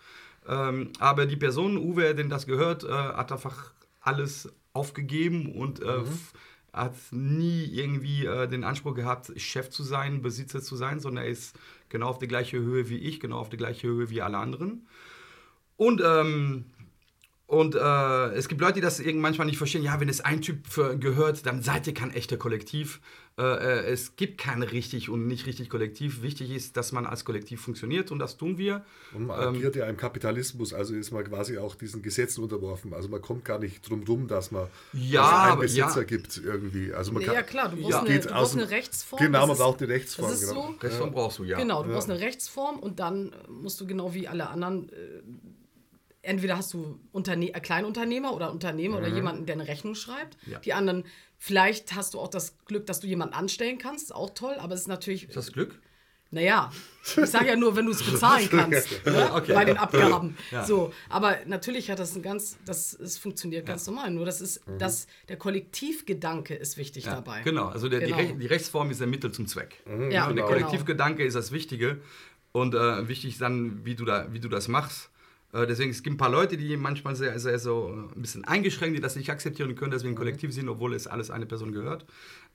Ähm, 0.48 0.94
aber 1.00 1.26
die 1.26 1.36
Person, 1.36 1.78
Uwe, 1.78 2.16
den 2.16 2.30
das 2.30 2.46
gehört, 2.46 2.90
hat 2.90 3.34
einfach 3.34 3.74
alles 4.00 4.48
aufgegeben 4.72 5.52
und 5.54 5.82
mhm 5.82 6.08
hat 6.74 6.96
nie 7.12 7.66
irgendwie 7.66 8.26
äh, 8.26 8.48
den 8.48 8.64
Anspruch 8.64 8.96
gehabt, 8.96 9.32
Chef 9.38 9.70
zu 9.70 9.84
sein, 9.84 10.22
Besitzer 10.22 10.62
zu 10.62 10.76
sein, 10.76 11.00
sondern 11.00 11.26
er 11.26 11.32
ist 11.32 11.58
genau 11.90 12.08
auf 12.08 12.20
der 12.20 12.28
gleichen 12.28 12.60
Höhe 12.60 12.90
wie 12.90 12.98
ich, 12.98 13.20
genau 13.20 13.40
auf 13.40 13.50
der 13.50 13.58
gleichen 13.58 13.90
Höhe 13.90 14.10
wie 14.10 14.22
alle 14.22 14.38
anderen. 14.38 14.88
Und 15.76 16.02
ähm, 16.06 16.66
und 17.50 17.74
äh, 17.74 18.34
es 18.36 18.48
gibt 18.48 18.62
Leute, 18.62 18.76
die 18.76 18.82
das 18.82 19.02
manchmal 19.04 19.48
nicht 19.48 19.58
verstehen. 19.58 19.82
Ja, 19.82 20.00
wenn 20.00 20.08
es 20.08 20.22
ein 20.22 20.40
Typ 20.40 20.68
für, 20.68 20.96
gehört, 21.00 21.48
dann 21.48 21.64
seid 21.64 21.88
ihr 21.88 21.96
kein 21.96 22.14
echter 22.14 22.38
Kollektiv. 22.38 23.02
Äh, 23.40 23.42
äh, 23.42 23.92
es 23.92 24.16
gibt 24.16 24.38
kein 24.38 24.62
richtig 24.62 25.10
und 25.10 25.26
nicht 25.26 25.48
richtig 25.48 25.68
Kollektiv. 25.68 26.22
Wichtig 26.22 26.52
ist, 26.52 26.78
dass 26.78 26.92
man 26.92 27.08
als 27.08 27.26
Kollektiv 27.26 27.60
funktioniert 27.60 28.12
und 28.12 28.20
das 28.20 28.38
tun 28.38 28.60
wir. 28.60 28.86
Und 29.16 29.26
man 29.26 29.42
ähm, 29.42 29.56
agiert 29.56 29.76
ja 29.76 29.88
im 29.88 29.98
Kapitalismus, 29.98 30.76
also 30.76 30.94
ist 30.94 31.10
man 31.10 31.24
quasi 31.24 31.58
auch 31.58 31.74
diesen 31.74 32.04
Gesetzen 32.04 32.44
unterworfen. 32.44 32.94
Also 32.94 33.10
man 33.10 33.20
kommt 33.20 33.46
gar 33.46 33.58
nicht 33.58 33.90
drum 33.90 34.04
rum, 34.08 34.28
dass 34.28 34.52
man 34.52 34.68
ja, 34.94 35.24
also 35.24 35.52
einen 35.54 35.62
Besitzer 35.62 36.02
ja. 36.02 36.04
gibt 36.04 36.38
irgendwie. 36.38 36.94
Also 36.94 37.14
man 37.14 37.24
kann, 37.24 37.34
ja 37.34 37.42
klar, 37.42 37.70
du 37.70 37.78
brauchst, 37.78 37.90
ja. 37.90 38.02
eine, 38.04 38.20
du 38.20 38.28
brauchst 38.28 38.58
eine, 38.58 38.70
Rechtsform. 38.70 39.24
Genau, 39.24 39.48
man 39.48 39.58
braucht 39.58 39.82
eine 39.82 39.92
Rechtsform. 39.92 40.40
Genau. 40.40 40.54
So, 40.54 40.76
Rechtsform 40.84 41.12
brauchst 41.14 41.40
du, 41.40 41.46
ja. 41.46 41.58
Genau, 41.58 41.82
du 41.82 41.90
brauchst 41.90 42.12
eine 42.12 42.20
Rechtsform 42.20 42.78
und 42.78 43.00
dann 43.00 43.32
musst 43.48 43.82
du 43.82 43.88
genau 43.88 44.14
wie 44.14 44.28
alle 44.28 44.50
anderen 44.50 44.90
äh, 44.90 45.24
entweder 46.22 46.58
hast 46.58 46.74
du 46.74 47.00
Unterne 47.12 47.54
äh, 47.54 47.60
Kleinunternehmer 47.60 48.34
oder 48.34 48.52
Unternehmer 48.52 48.98
mhm. 48.98 49.04
oder 49.04 49.14
jemanden, 49.14 49.46
der 49.46 49.56
eine 49.56 49.68
Rechnung 49.68 49.96
schreibt. 49.96 50.38
Ja. 50.46 50.60
Die 50.60 50.74
anderen, 50.74 51.04
vielleicht 51.38 51.96
hast 51.96 52.14
du 52.14 52.20
auch 52.20 52.28
das 52.28 52.58
Glück, 52.66 52.86
dass 52.86 53.00
du 53.00 53.08
jemanden 53.08 53.34
anstellen 53.34 53.78
kannst, 53.78 54.14
auch 54.14 54.32
toll, 54.32 54.56
aber 54.60 54.74
es 54.74 54.82
ist 54.82 54.88
natürlich. 54.88 55.28
Ist 55.28 55.38
das 55.38 55.52
Glück? 55.52 55.80
Naja, 56.32 56.72
ich 57.04 57.26
sage 57.28 57.48
ja 57.48 57.56
nur, 57.56 57.76
wenn 57.76 57.88
du 57.88 57.92
es 57.92 58.04
bezahlen 58.04 58.48
kannst 58.52 59.04
ne? 59.04 59.34
okay. 59.34 59.54
bei 59.54 59.66
den 59.66 59.78
Abgaben. 59.78 60.38
Ja. 60.52 60.66
So, 60.66 60.94
aber 61.10 61.38
natürlich 61.46 61.92
hat 61.92 62.00
das 62.00 62.16
ein 62.16 62.22
ganz, 62.22 62.58
das 62.66 62.94
es 62.94 63.18
funktioniert 63.18 63.66
ganz 63.66 63.86
ja. 63.86 63.92
normal. 63.92 64.12
Nur 64.12 64.26
das 64.26 64.42
ist, 64.42 64.68
mhm. 64.68 64.78
das, 64.80 65.08
der 65.28 65.38
Kollektivgedanke 65.38 66.56
ist 66.56 66.78
wichtig 66.78 67.06
ja, 67.06 67.16
dabei. 67.16 67.42
Genau, 67.42 67.68
also 67.68 67.90
der, 67.90 68.00
genau. 68.00 68.18
Die, 68.18 68.22
Rech 68.22 68.38
die, 68.38 68.46
Rechtsform 68.46 68.92
ist 68.92 69.00
der 69.00 69.08
Mittel 69.08 69.32
zum 69.32 69.48
Zweck. 69.48 69.82
Mhm, 69.86 70.12
ja, 70.12 70.28
und 70.28 70.36
der 70.36 70.46
genau. 70.46 70.48
Kollektivgedanke 70.48 71.24
ist 71.24 71.34
das 71.36 71.52
Wichtige 71.52 72.00
und 72.52 72.76
äh, 72.76 73.08
wichtig 73.08 73.38
dann, 73.38 73.86
wie 73.86 73.96
du 73.96 74.06
da, 74.06 74.32
wie 74.32 74.40
du 74.40 74.50
das 74.50 74.68
machst. 74.68 75.10
Äh, 75.52 75.66
deswegen, 75.66 75.90
es 75.90 76.04
gibt 76.04 76.16
ein 76.16 76.18
paar 76.18 76.30
Leute, 76.30 76.58
die 76.58 76.78
manchmal 76.78 77.16
sehr, 77.16 77.40
sehr 77.40 77.58
so 77.60 78.08
ein 78.16 78.22
bisschen 78.22 78.44
eingeschränkt, 78.46 78.96
die 78.98 79.02
das 79.02 79.16
nicht 79.16 79.30
akzeptieren 79.30 79.76
können, 79.76 79.92
dass 79.92 80.04
wir 80.04 80.10
ein 80.10 80.16
Kollektiv 80.16 80.54
sind, 80.54 80.70
obwohl 80.70 80.94
es 80.94 81.08
alles 81.08 81.32
eine 81.32 81.46
Person 81.46 81.72
gehört. 81.72 82.06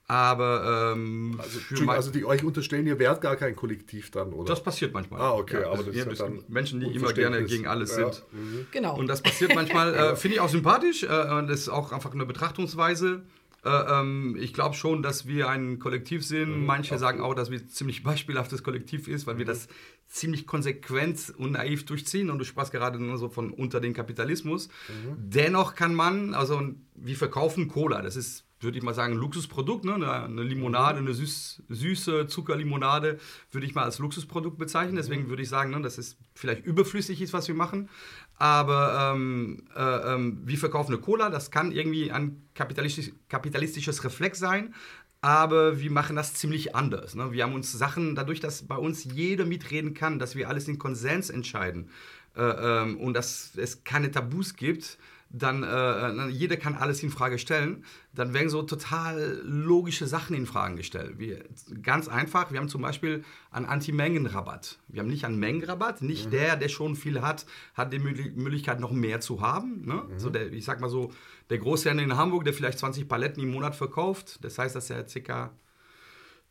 Aber 0.06 0.92
ähm, 0.94 1.40
also, 1.42 1.90
also, 1.90 2.10
die 2.10 2.26
euch 2.26 2.44
unterstellen, 2.44 2.86
ihr 2.86 2.98
wärt 2.98 3.22
gar 3.22 3.36
kein 3.36 3.56
Kollektiv 3.56 4.10
dann, 4.10 4.34
oder? 4.34 4.48
Das 4.52 4.62
passiert 4.62 4.92
manchmal. 4.92 5.18
Ah, 5.18 5.32
okay, 5.32 5.62
ja, 5.62 5.70
aber 5.70 5.82
das 5.82 5.94
ist 5.94 6.06
ja 6.06 6.26
dann 6.26 6.44
Menschen, 6.46 6.80
die 6.80 6.94
immer 6.94 7.14
gerne 7.14 7.42
gegen 7.44 7.66
alles 7.66 7.96
ja. 7.96 8.12
sind. 8.12 8.22
Mhm. 8.32 8.66
Genau. 8.70 8.98
Und 8.98 9.06
das 9.06 9.22
passiert 9.22 9.54
manchmal, 9.54 9.94
äh, 10.12 10.16
finde 10.16 10.36
ich 10.36 10.40
auch 10.40 10.50
sympathisch 10.50 11.04
äh, 11.04 11.06
und 11.06 11.48
das 11.48 11.60
ist 11.60 11.68
auch 11.70 11.90
einfach 11.92 12.12
eine 12.12 12.26
Betrachtungsweise. 12.26 13.22
Äh, 13.64 13.70
ähm, 13.70 14.36
ich 14.38 14.52
glaube 14.52 14.74
schon, 14.74 15.02
dass 15.02 15.26
wir 15.26 15.48
ein 15.48 15.78
Kollektiv 15.78 16.24
sind. 16.24 16.60
Mhm, 16.60 16.66
Manche 16.66 16.98
sagen 16.98 17.20
auch, 17.20 17.34
dass 17.34 17.50
wir 17.50 17.66
ziemlich 17.66 18.02
beispielhaftes 18.02 18.62
Kollektiv 18.62 19.08
ist, 19.08 19.26
weil 19.26 19.38
wir 19.38 19.44
mhm. 19.44 19.48
das 19.48 19.68
ziemlich 20.06 20.46
konsequent 20.46 21.32
und 21.36 21.52
naiv 21.52 21.86
durchziehen. 21.86 22.30
Und 22.30 22.38
du 22.38 22.44
sprachst 22.44 22.72
gerade 22.72 22.98
nur 22.98 23.16
so 23.18 23.28
von 23.28 23.50
unter 23.50 23.80
den 23.80 23.94
Kapitalismus. 23.94 24.68
Mhm. 24.88 25.16
Dennoch 25.16 25.74
kann 25.74 25.94
man, 25.94 26.34
also 26.34 26.62
wir 26.94 27.16
verkaufen 27.16 27.68
Cola. 27.68 28.02
Das 28.02 28.16
ist 28.16 28.44
würde 28.64 28.78
ich 28.78 28.84
mal 28.84 28.94
sagen, 28.94 29.14
Luxusprodukt, 29.14 29.84
ne? 29.84 29.94
eine, 29.94 30.42
Limonade, 30.42 30.98
eine 30.98 31.14
süß, 31.14 31.62
süße 31.68 32.26
Zuckerlimonade, 32.26 33.18
würde 33.52 33.66
ich 33.66 33.74
mal 33.74 33.84
als 33.84 33.98
Luxusprodukt 33.98 34.58
bezeichnen. 34.58 34.96
Deswegen 34.96 35.28
würde 35.28 35.42
ich 35.42 35.48
sagen, 35.48 35.70
ne, 35.70 35.80
dass 35.80 35.98
es 35.98 36.16
vielleicht 36.34 36.64
überflüssig 36.64 37.22
ist, 37.22 37.32
was 37.32 37.46
wir 37.46 37.54
machen. 37.54 37.88
Aber 38.36 39.12
ähm, 39.14 39.62
äh, 39.76 40.14
ähm, 40.14 40.40
wir 40.44 40.58
verkaufen 40.58 40.92
eine 40.92 41.00
Cola, 41.00 41.30
das 41.30 41.50
kann 41.50 41.70
irgendwie 41.70 42.10
ein 42.10 42.42
kapitalistisch, 42.54 43.12
kapitalistisches 43.28 44.02
Reflex 44.02 44.40
sein, 44.40 44.74
aber 45.20 45.80
wir 45.80 45.90
machen 45.90 46.16
das 46.16 46.34
ziemlich 46.34 46.74
anders. 46.74 47.14
Ne? 47.14 47.32
Wir 47.32 47.44
haben 47.44 47.54
uns 47.54 47.72
Sachen, 47.72 48.14
dadurch, 48.14 48.40
dass 48.40 48.66
bei 48.66 48.76
uns 48.76 49.04
jeder 49.04 49.46
mitreden 49.46 49.94
kann, 49.94 50.18
dass 50.18 50.34
wir 50.34 50.48
alles 50.48 50.68
in 50.68 50.78
Konsens 50.78 51.30
entscheiden 51.30 51.88
äh, 52.36 52.42
ähm, 52.42 52.98
und 52.98 53.14
dass 53.14 53.52
es 53.56 53.84
keine 53.84 54.10
Tabus 54.10 54.54
gibt, 54.56 54.98
dann 55.36 55.64
äh, 55.64 56.28
jeder 56.28 56.56
kann 56.56 56.76
alles 56.76 57.02
in 57.02 57.10
Frage 57.10 57.38
stellen, 57.40 57.84
dann 58.12 58.32
werden 58.32 58.48
so 58.48 58.62
total 58.62 59.40
logische 59.42 60.06
Sachen 60.06 60.36
in 60.36 60.46
Frage 60.46 60.76
gestellt. 60.76 61.18
Wir, 61.18 61.44
ganz 61.82 62.06
einfach, 62.06 62.52
wir 62.52 62.60
haben 62.60 62.68
zum 62.68 62.82
Beispiel 62.82 63.24
einen 63.50 63.66
Anti-Mengen-Rabatt. 63.66 64.78
Wir 64.86 65.00
haben 65.00 65.08
nicht 65.08 65.24
einen 65.24 65.40
Mengenrabatt, 65.40 66.02
nicht 66.02 66.26
mhm. 66.26 66.30
der, 66.30 66.56
der 66.56 66.68
schon 66.68 66.94
viel 66.94 67.20
hat, 67.20 67.46
hat 67.74 67.92
die 67.92 67.98
Möglichkeit 67.98 68.78
noch 68.78 68.92
mehr 68.92 69.20
zu 69.20 69.40
haben. 69.40 69.84
Ne? 69.84 70.04
Mhm. 70.08 70.18
So 70.18 70.30
der, 70.30 70.52
ich 70.52 70.64
sag 70.64 70.80
mal 70.80 70.88
so, 70.88 71.10
der 71.50 71.58
Großhändler 71.58 72.04
in 72.04 72.16
Hamburg, 72.16 72.44
der 72.44 72.54
vielleicht 72.54 72.78
20 72.78 73.08
Paletten 73.08 73.42
im 73.42 73.50
Monat 73.50 73.74
verkauft, 73.74 74.38
das 74.42 74.58
heißt, 74.58 74.76
dass 74.76 74.88
er 74.88 75.02
ca. 75.04 75.50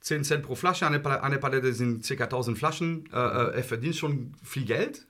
10 0.01 0.25
Cent 0.25 0.43
pro 0.43 0.55
Flasche, 0.55 0.85
eine, 0.85 1.23
eine 1.23 1.37
Palette 1.37 1.71
sind 1.71 2.05
ca. 2.05 2.25
1000 2.25 2.57
Flaschen, 2.57 3.05
äh, 3.13 3.15
äh, 3.15 3.55
er 3.55 3.63
verdient 3.63 3.95
schon 3.95 4.33
viel 4.43 4.65
Geld, 4.65 5.07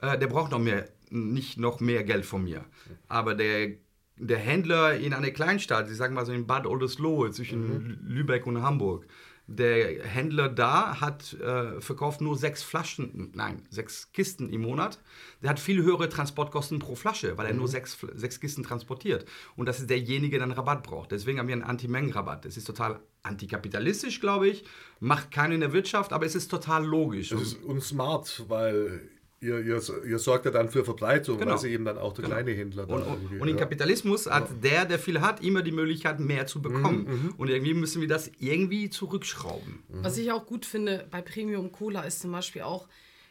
äh, 0.00 0.18
der 0.18 0.26
braucht 0.26 0.50
noch 0.50 0.58
mehr 0.58 0.88
nicht 1.12 1.58
noch 1.58 1.80
mehr 1.80 2.04
Geld 2.04 2.24
von 2.26 2.44
mir. 2.44 2.64
Aber 3.08 3.34
der, 3.34 3.72
der 4.16 4.38
Händler 4.38 4.96
in 4.96 5.14
einer 5.14 5.30
Kleinstadt, 5.30 5.90
ich 5.90 5.96
sage 5.96 6.14
mal 6.14 6.26
so 6.26 6.32
in 6.32 6.46
Bad 6.46 6.66
Oldesloe 6.66 7.30
zwischen 7.30 7.60
mhm. 7.60 7.98
Lübeck 8.02 8.46
und 8.46 8.62
Hamburg, 8.62 9.06
der 9.46 10.04
Händler 10.04 10.48
da 10.48 11.00
hat 11.00 11.34
äh, 11.34 11.80
verkauft 11.80 12.20
nur 12.20 12.36
sechs 12.36 12.62
Flaschen, 12.62 13.32
nein, 13.34 13.62
sechs 13.70 14.12
Kisten 14.12 14.48
im 14.48 14.62
Monat. 14.62 15.00
Der 15.42 15.50
hat 15.50 15.60
viel 15.60 15.82
höhere 15.82 16.08
Transportkosten 16.08 16.78
pro 16.78 16.94
Flasche, 16.94 17.36
weil 17.36 17.46
er 17.46 17.52
mhm. 17.52 17.58
nur 17.58 17.68
sechs, 17.68 17.98
sechs 18.14 18.40
Kisten 18.40 18.62
transportiert. 18.62 19.26
Und 19.56 19.66
das 19.66 19.80
ist 19.80 19.90
derjenige, 19.90 20.36
der 20.36 20.44
einen 20.44 20.52
Rabatt 20.52 20.82
braucht. 20.84 21.10
Deswegen 21.10 21.38
haben 21.38 21.48
wir 21.48 21.54
einen 21.54 21.64
Anti-Mengen-Rabatt. 21.64 22.44
Das 22.44 22.56
ist 22.56 22.64
total 22.64 23.00
antikapitalistisch, 23.22 24.20
glaube 24.20 24.48
ich. 24.48 24.64
Macht 25.00 25.30
keinen 25.32 25.54
in 25.54 25.60
der 25.60 25.72
Wirtschaft, 25.72 26.12
aber 26.12 26.24
es 26.24 26.34
ist 26.34 26.48
total 26.48 26.84
logisch. 26.84 27.32
Es 27.32 27.42
ist 27.42 27.64
und 27.64 27.82
smart, 27.82 28.44
weil 28.48 29.08
ihr, 29.42 29.58
ihr, 29.58 29.82
ihr 30.06 30.18
sorgt 30.18 30.44
ja 30.44 30.50
dann 30.50 30.70
für 30.70 30.84
Verbreitung, 30.84 31.38
genau. 31.38 31.52
weil 31.52 31.58
sie 31.58 31.70
eben 31.70 31.84
dann 31.84 31.98
auch 31.98 32.12
der 32.12 32.24
genau. 32.24 32.36
kleine 32.36 32.52
Händler 32.52 32.88
und, 32.88 33.02
und, 33.02 33.40
und 33.40 33.48
im 33.48 33.56
Kapitalismus 33.56 34.26
hat 34.26 34.48
ja. 34.48 34.56
der, 34.62 34.84
der 34.84 34.98
viel 34.98 35.20
hat, 35.20 35.42
immer 35.42 35.62
die 35.62 35.72
Möglichkeit, 35.72 36.20
mehr 36.20 36.46
zu 36.46 36.62
bekommen. 36.62 37.04
Mhm, 37.04 37.26
mhm, 37.26 37.34
und 37.36 37.48
irgendwie 37.48 37.74
müssen 37.74 38.00
wir 38.00 38.08
das 38.08 38.30
irgendwie 38.38 38.88
zurückschrauben. 38.88 39.82
Mhm. 39.88 40.04
Was 40.04 40.16
ich 40.16 40.30
auch 40.30 40.46
gut 40.46 40.64
finde 40.64 41.06
bei 41.10 41.20
Premium 41.20 41.72
Cola 41.72 42.02
ist 42.02 42.20
zum 42.20 42.30
Beispiel 42.30 42.62
auch, 42.62 42.88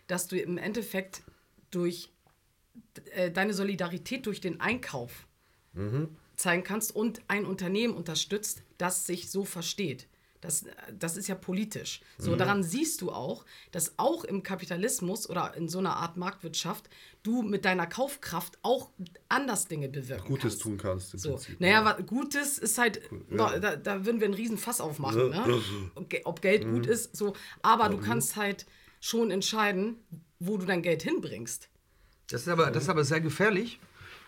dass 0.08 0.28
du 0.28 0.38
im 0.38 0.58
Endeffekt 0.58 1.24
durch 1.72 2.12
äh, 3.14 3.32
deine 3.32 3.54
Solidarität 3.54 4.26
durch 4.26 4.42
den 4.42 4.60
Einkauf 4.60 5.28
mhm. 5.74 6.10
zeigen 6.36 6.64
kannst 6.64 6.94
und 6.94 7.22
ein 7.30 7.46
Unternehmen 7.46 7.96
unterstützt, 7.96 8.64
das 8.78 9.06
sich 9.06 9.32
so 9.32 9.46
versteht. 9.46 10.08
Das, 10.42 10.66
das 10.92 11.18
ist 11.18 11.28
ja 11.28 11.36
politisch. 11.36 12.02
So, 12.18 12.32
mhm. 12.32 12.38
daran 12.38 12.64
siehst 12.64 13.02
du 13.02 13.12
auch, 13.12 13.46
dass 13.72 13.94
auch 13.98 14.24
im 14.24 14.44
Kapitalismus 14.44 15.30
oder 15.30 15.56
in 15.56 15.70
so 15.70 15.80
einer 15.80 15.98
Art 15.98 16.18
Marktwirtschaft 16.18 16.90
du 17.24 17.44
mit 17.44 17.64
deiner 17.64 17.86
Kaufkraft 17.86 18.58
auch 18.64 18.90
anders 19.30 19.68
Dinge 19.68 19.88
bewirken 19.88 20.28
Gutes 20.28 20.54
kannst. 20.54 20.62
tun 20.62 20.78
kannst. 20.78 21.14
Im 21.14 21.20
so. 21.20 21.30
Prinzip, 21.32 21.62
naja, 21.62 21.84
ja. 21.84 22.02
Gutes 22.02 22.58
ist 22.58 22.78
halt, 22.78 23.02
ja. 23.30 23.60
da, 23.60 23.76
da, 23.76 24.06
würden 24.06 24.20
wir 24.20 24.26
einen 24.26 24.34
riesen 24.34 24.58
Fass 24.58 24.82
aufmachen, 24.82 25.30
ne? 25.30 25.62
ob 26.24 26.42
Geld 26.42 26.66
mhm. 26.66 26.74
gut 26.74 26.88
ist. 26.88 27.16
So. 27.16 27.34
Aber 27.62 27.90
mhm. 27.90 27.98
du 27.98 27.98
kannst 28.00 28.36
halt 28.36 28.66
schon 29.00 29.30
entscheiden, 29.30 29.98
wo 30.40 30.58
du 30.58 30.66
dein 30.66 30.82
Geld 30.82 31.04
hinbringst. 31.04 31.70
Das 32.28 32.42
ist 32.42 32.48
aber, 32.48 32.72
das 32.72 32.84
ist 32.84 32.90
aber 32.90 33.04
sehr 33.04 33.22
gefährlich, 33.22 33.80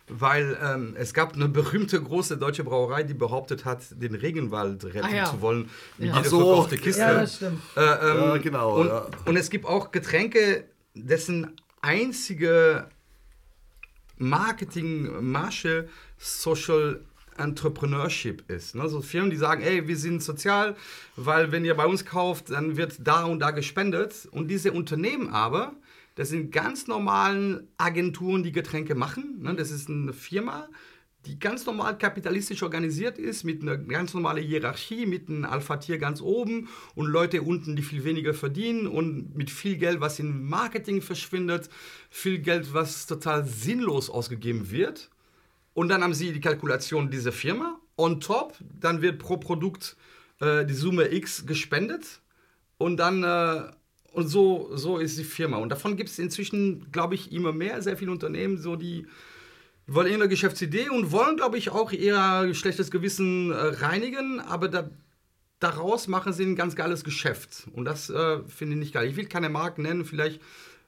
weil 0.08 0.58
ähm, 0.62 0.96
es 0.98 1.14
gab 1.14 1.34
eine 1.34 1.48
berühmte 1.48 2.02
große 2.02 2.38
deutsche 2.38 2.64
Brauerei, 2.64 3.04
die 3.04 3.14
behauptet 3.14 3.66
hat, 3.66 3.80
den 3.92 4.16
Regenwald 4.16 4.84
retten 4.84 5.06
ah, 5.06 5.16
ja. 5.16 5.26
zu 5.26 5.42
wollen 5.42 5.70
mit 5.98 6.10
ja. 6.10 6.18
jeder 6.18 6.30
so. 6.30 6.40
verkaufte 6.40 6.78
Kiste. 6.78 7.02
Ja, 7.02 7.14
das 7.14 7.36
stimmt. 7.38 7.62
Äh, 7.76 7.82
ähm, 7.82 8.18
ja, 8.18 8.38
genau. 8.38 8.80
Und, 8.82 8.88
ja. 8.88 9.08
und 9.26 9.38
es 9.38 9.50
gibt 9.50 9.66
auch 9.66 9.92
Getränke, 9.92 10.66
dessen 10.94 11.56
einzige 11.82 12.88
Marketingmasche 14.18 15.88
Social 16.18 17.02
Entrepreneurship 17.38 18.50
ist. 18.50 18.76
Ne? 18.76 18.88
So 18.90 19.02
Firmen, 19.02 19.32
die 19.32 19.38
sagen, 19.38 19.64
ey, 19.64 19.88
wir 19.88 19.98
sind 19.98 20.22
sozial, 20.22 20.76
weil 21.16 21.52
wenn 21.52 21.66
ihr 21.66 21.76
bei 21.76 21.86
uns 21.86 22.06
kauft, 22.06 22.52
dann 22.52 22.78
wird 22.78 22.96
da 23.00 23.24
und 23.24 23.40
da 23.40 23.52
gespendet. 23.52 24.28
Und 24.32 24.50
diese 24.50 24.72
Unternehmen 24.72 25.30
aber, 25.30 25.74
das 26.16 26.30
sind 26.30 26.52
ganz 26.52 26.88
normalen 26.88 27.68
Agenturen, 27.78 28.44
die 28.44 28.52
Getränke 28.52 28.96
machen. 28.96 29.42
Ne? 29.42 29.56
Das 29.56 29.72
ist 29.72 29.90
eine 29.90 30.14
Firma, 30.14 30.70
die 31.26 31.40
ganz 31.40 31.66
normal 31.66 31.98
kapitalistisch 31.98 32.64
organisiert 32.64 33.18
ist, 33.18 33.44
mit 33.44 33.62
einer 33.62 33.78
ganz 33.78 34.14
normalen 34.14 34.44
Hierarchie, 34.44 35.06
mit 35.06 35.30
einem 35.30 35.46
Alpha-Tier 35.46 35.98
ganz 35.98 36.22
oben 36.22 36.68
und 36.96 37.08
Leute 37.08 37.42
unten, 37.42 37.76
die 37.76 37.82
viel 37.82 38.04
weniger 38.04 38.34
verdienen 38.34 38.88
und 38.88 39.36
mit 39.36 39.50
viel 39.50 39.78
Geld, 39.78 40.02
was 40.02 40.20
in 40.20 40.44
Marketing 40.44 41.02
verschwindet, 41.02 41.70
viel 42.10 42.40
Geld, 42.40 42.74
was 42.74 43.08
total 43.08 43.46
sinnlos 43.46 44.10
ausgegeben 44.10 44.70
wird. 44.70 45.10
Und 45.74 45.90
dann 45.90 46.04
haben 46.04 46.14
sie 46.14 46.34
die 46.34 46.42
Kalkulation 46.42 47.10
dieser 47.10 47.32
Firma. 47.32 47.80
On 47.96 48.20
top, 48.20 48.56
dann 48.80 49.02
wird 49.02 49.20
pro 49.20 49.38
Produkt 49.38 49.96
äh, 50.40 50.66
die 50.66 50.74
Summe 50.74 51.12
X 51.14 51.46
gespendet 51.46 52.22
und 52.78 52.98
dann 52.98 53.24
äh, 53.24 53.72
und 54.14 54.28
so, 54.28 54.70
so 54.76 55.00
ist 55.00 55.18
die 55.18 55.24
Firma. 55.24 55.58
Und 55.58 55.70
davon 55.70 55.98
gibt 55.98 56.10
es 56.10 56.20
inzwischen, 56.20 56.92
glaube 56.92 57.16
ich, 57.16 57.32
immer 57.32 57.52
mehr, 57.52 57.82
sehr 57.82 57.98
viele 57.98 58.12
Unternehmen, 58.12 58.58
so 58.58 58.76
die 58.76 59.08
wollen 59.88 60.12
ihre 60.12 60.30
Geschäftsidee 60.30 60.90
und 60.90 61.12
wollen, 61.12 61.36
glaube 61.36 61.58
ich, 61.58 61.72
auch 61.72 61.92
ihr 61.92 62.54
schlechtes 62.54 62.92
Gewissen 62.92 63.52
äh, 63.52 63.56
reinigen, 63.56 64.40
aber 64.40 64.70
da, 64.70 64.90
daraus 65.60 66.08
machen 66.08 66.32
sie 66.32 66.44
ein 66.46 66.56
ganz 66.56 66.76
geiles 66.76 67.04
Geschäft. 67.04 67.68
Und 67.74 67.86
das 67.86 68.10
äh, 68.10 68.40
finde 68.48 68.76
ich 68.76 68.80
nicht 68.80 68.94
geil. 68.94 69.10
Ich 69.10 69.18
will 69.18 69.26
keine 69.26 69.50
Marken 69.50 69.82
nennen, 69.82 70.06
vielleicht 70.06 70.40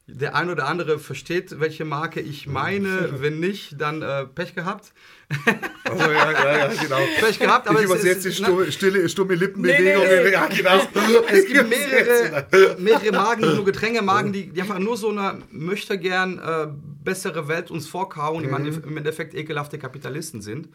der 0.07 0.35
ein 0.35 0.51
oder 0.51 0.67
andere 0.67 0.99
versteht, 0.99 1.59
welche 1.59 1.83
Marke 1.83 2.21
ich 2.21 2.45
meine. 2.45 3.09
Wenn 3.21 3.39
nicht, 3.39 3.81
dann 3.81 4.03
äh, 4.03 4.25
Pech 4.25 4.53
gehabt. 4.53 4.93
Also, 6.05 6.11
ja, 6.11 6.31
ja, 6.31 6.57
ja, 6.57 6.81
genau. 6.81 6.97
Pech 7.19 7.39
gehabt, 7.39 7.67
aber 7.67 7.79
ich 7.79 7.85
übersetze 7.85 8.29
die 8.29 8.35
stumme, 8.35 8.71
stille, 8.71 9.09
stumme 9.09 9.35
Lippenbewegung. 9.35 10.03
Nee, 10.03 10.23
nee, 10.23 10.31
nee. 10.31 10.57
Genau. 10.57 10.81
Es 11.31 11.45
gibt 11.47 11.69
mehrere, 11.69 12.75
mehrere 12.79 13.11
Magen, 13.11 13.55
nur 13.55 13.65
Getränke-Magen, 13.65 14.33
die, 14.33 14.47
die, 14.47 14.61
einfach 14.61 14.79
nur 14.79 14.97
so 14.97 15.09
eine 15.09 15.41
möchte 15.51 15.97
gern 15.97 16.39
äh, 16.39 16.67
bessere 17.03 17.47
Welt 17.47 17.71
uns 17.71 17.87
vorkauen, 17.87 18.49
mhm. 18.49 18.63
die 18.63 18.87
im 18.87 18.97
Endeffekt 18.97 19.33
ekelhafte 19.33 19.77
Kapitalisten 19.77 20.41
sind. 20.41 20.69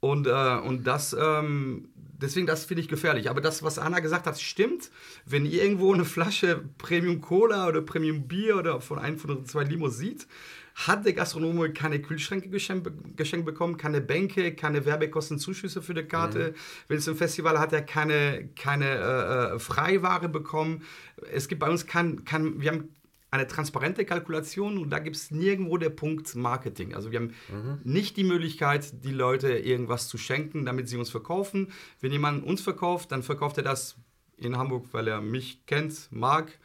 Und, 0.00 0.26
äh, 0.26 0.58
und 0.64 0.86
das, 0.86 1.14
ähm, 1.18 1.88
deswegen, 1.94 2.46
das 2.46 2.64
finde 2.64 2.82
ich 2.82 2.88
gefährlich. 2.88 3.28
Aber 3.28 3.40
das, 3.40 3.62
was 3.62 3.78
Anna 3.78 4.00
gesagt 4.00 4.26
hat, 4.26 4.40
stimmt. 4.40 4.90
Wenn 5.26 5.44
ihr 5.44 5.62
irgendwo 5.62 5.92
eine 5.92 6.04
Flasche 6.04 6.64
Premium 6.78 7.20
Cola 7.20 7.68
oder 7.68 7.82
Premium 7.82 8.26
Bier 8.26 8.56
oder 8.56 8.80
von 8.80 8.98
einem 8.98 9.18
von 9.18 9.44
zwei 9.44 9.64
Limos 9.64 9.98
sieht, 9.98 10.26
hat 10.74 11.04
der 11.04 11.12
Gastronom 11.12 11.72
keine 11.74 12.00
Kühlschränke 12.00 12.48
geschenkt, 12.48 12.90
geschenkt 13.16 13.46
bekommen, 13.46 13.76
keine 13.76 14.00
Bänke, 14.00 14.54
keine 14.54 14.84
Werbekostenzuschüsse 14.84 15.82
für 15.82 15.94
die 15.94 16.04
Karte. 16.04 16.50
Mhm. 16.50 16.54
Wenn 16.88 16.98
es 16.98 17.08
ein 17.08 17.16
Festival 17.16 17.58
hat, 17.58 17.72
er 17.72 17.82
keine, 17.82 18.48
keine 18.56 18.86
äh, 18.86 19.54
äh, 19.54 19.58
Freiware 19.58 20.28
bekommen. 20.28 20.82
Es 21.32 21.48
gibt 21.48 21.60
bei 21.60 21.68
uns 21.68 21.86
kein, 21.86 22.24
kein 22.24 22.60
wir 22.60 22.70
haben 22.70 22.88
eine 23.30 23.46
transparente 23.46 24.04
Kalkulation 24.04 24.78
und 24.78 24.90
da 24.90 24.98
gibt 24.98 25.16
es 25.16 25.30
nirgendwo 25.30 25.76
der 25.76 25.90
Punkt 25.90 26.34
Marketing. 26.34 26.94
Also 26.94 27.12
wir 27.12 27.20
haben 27.20 27.34
mhm. 27.48 27.80
nicht 27.84 28.16
die 28.16 28.24
Möglichkeit, 28.24 29.04
die 29.04 29.12
Leute 29.12 29.52
irgendwas 29.52 30.08
zu 30.08 30.18
schenken, 30.18 30.64
damit 30.64 30.88
sie 30.88 30.96
uns 30.96 31.10
verkaufen. 31.10 31.68
Wenn 32.00 32.12
jemand 32.12 32.44
uns 32.44 32.60
verkauft, 32.60 33.12
dann 33.12 33.22
verkauft 33.22 33.58
er 33.58 33.64
das 33.64 33.96
in 34.36 34.56
Hamburg, 34.56 34.88
weil 34.92 35.06
er 35.06 35.20
mich 35.20 35.64
kennt, 35.66 36.08
mag 36.10 36.58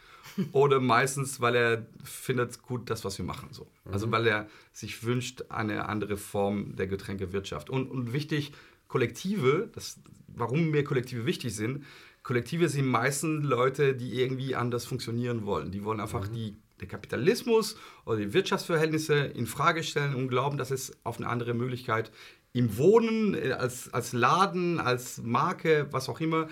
oder 0.51 0.79
meistens, 0.79 1.41
weil 1.41 1.55
er 1.55 1.85
findet 2.03 2.61
gut 2.61 2.89
das, 2.89 3.05
was 3.05 3.17
wir 3.17 3.25
machen. 3.25 3.49
So. 3.51 3.67
Mhm. 3.85 3.93
Also 3.93 4.11
weil 4.11 4.27
er 4.27 4.47
sich 4.71 5.03
wünscht 5.03 5.43
eine 5.49 5.87
andere 5.87 6.17
Form 6.17 6.75
der 6.75 6.87
Getränkewirtschaft. 6.87 7.69
Und, 7.69 7.89
und 7.89 8.13
wichtig, 8.13 8.53
Kollektive, 8.87 9.69
das, 9.73 9.99
warum 10.27 10.69
mir 10.69 10.83
Kollektive 10.83 11.25
wichtig 11.25 11.55
sind, 11.55 11.85
Kollektive 12.23 12.69
sind 12.69 12.87
meistens 12.87 13.45
Leute, 13.45 13.95
die 13.95 14.19
irgendwie 14.19 14.55
anders 14.55 14.85
funktionieren 14.85 15.45
wollen. 15.45 15.71
Die 15.71 15.83
wollen 15.83 15.99
einfach 15.99 16.27
mhm. 16.29 16.33
die, 16.33 16.57
den 16.81 16.87
Kapitalismus 16.87 17.77
oder 18.05 18.17
die 18.17 18.33
Wirtschaftsverhältnisse 18.33 19.15
in 19.15 19.45
Frage 19.45 19.83
stellen 19.83 20.15
und 20.15 20.27
glauben, 20.27 20.57
dass 20.57 20.71
es 20.71 20.97
auf 21.03 21.17
eine 21.17 21.27
andere 21.27 21.53
Möglichkeit 21.53 22.11
im 22.51 22.77
Wohnen, 22.77 23.35
äh, 23.35 23.51
als, 23.51 23.93
als 23.93 24.13
Laden, 24.13 24.79
als 24.79 25.21
Marke, 25.21 25.87
was 25.91 26.09
auch 26.09 26.19
immer, 26.19 26.47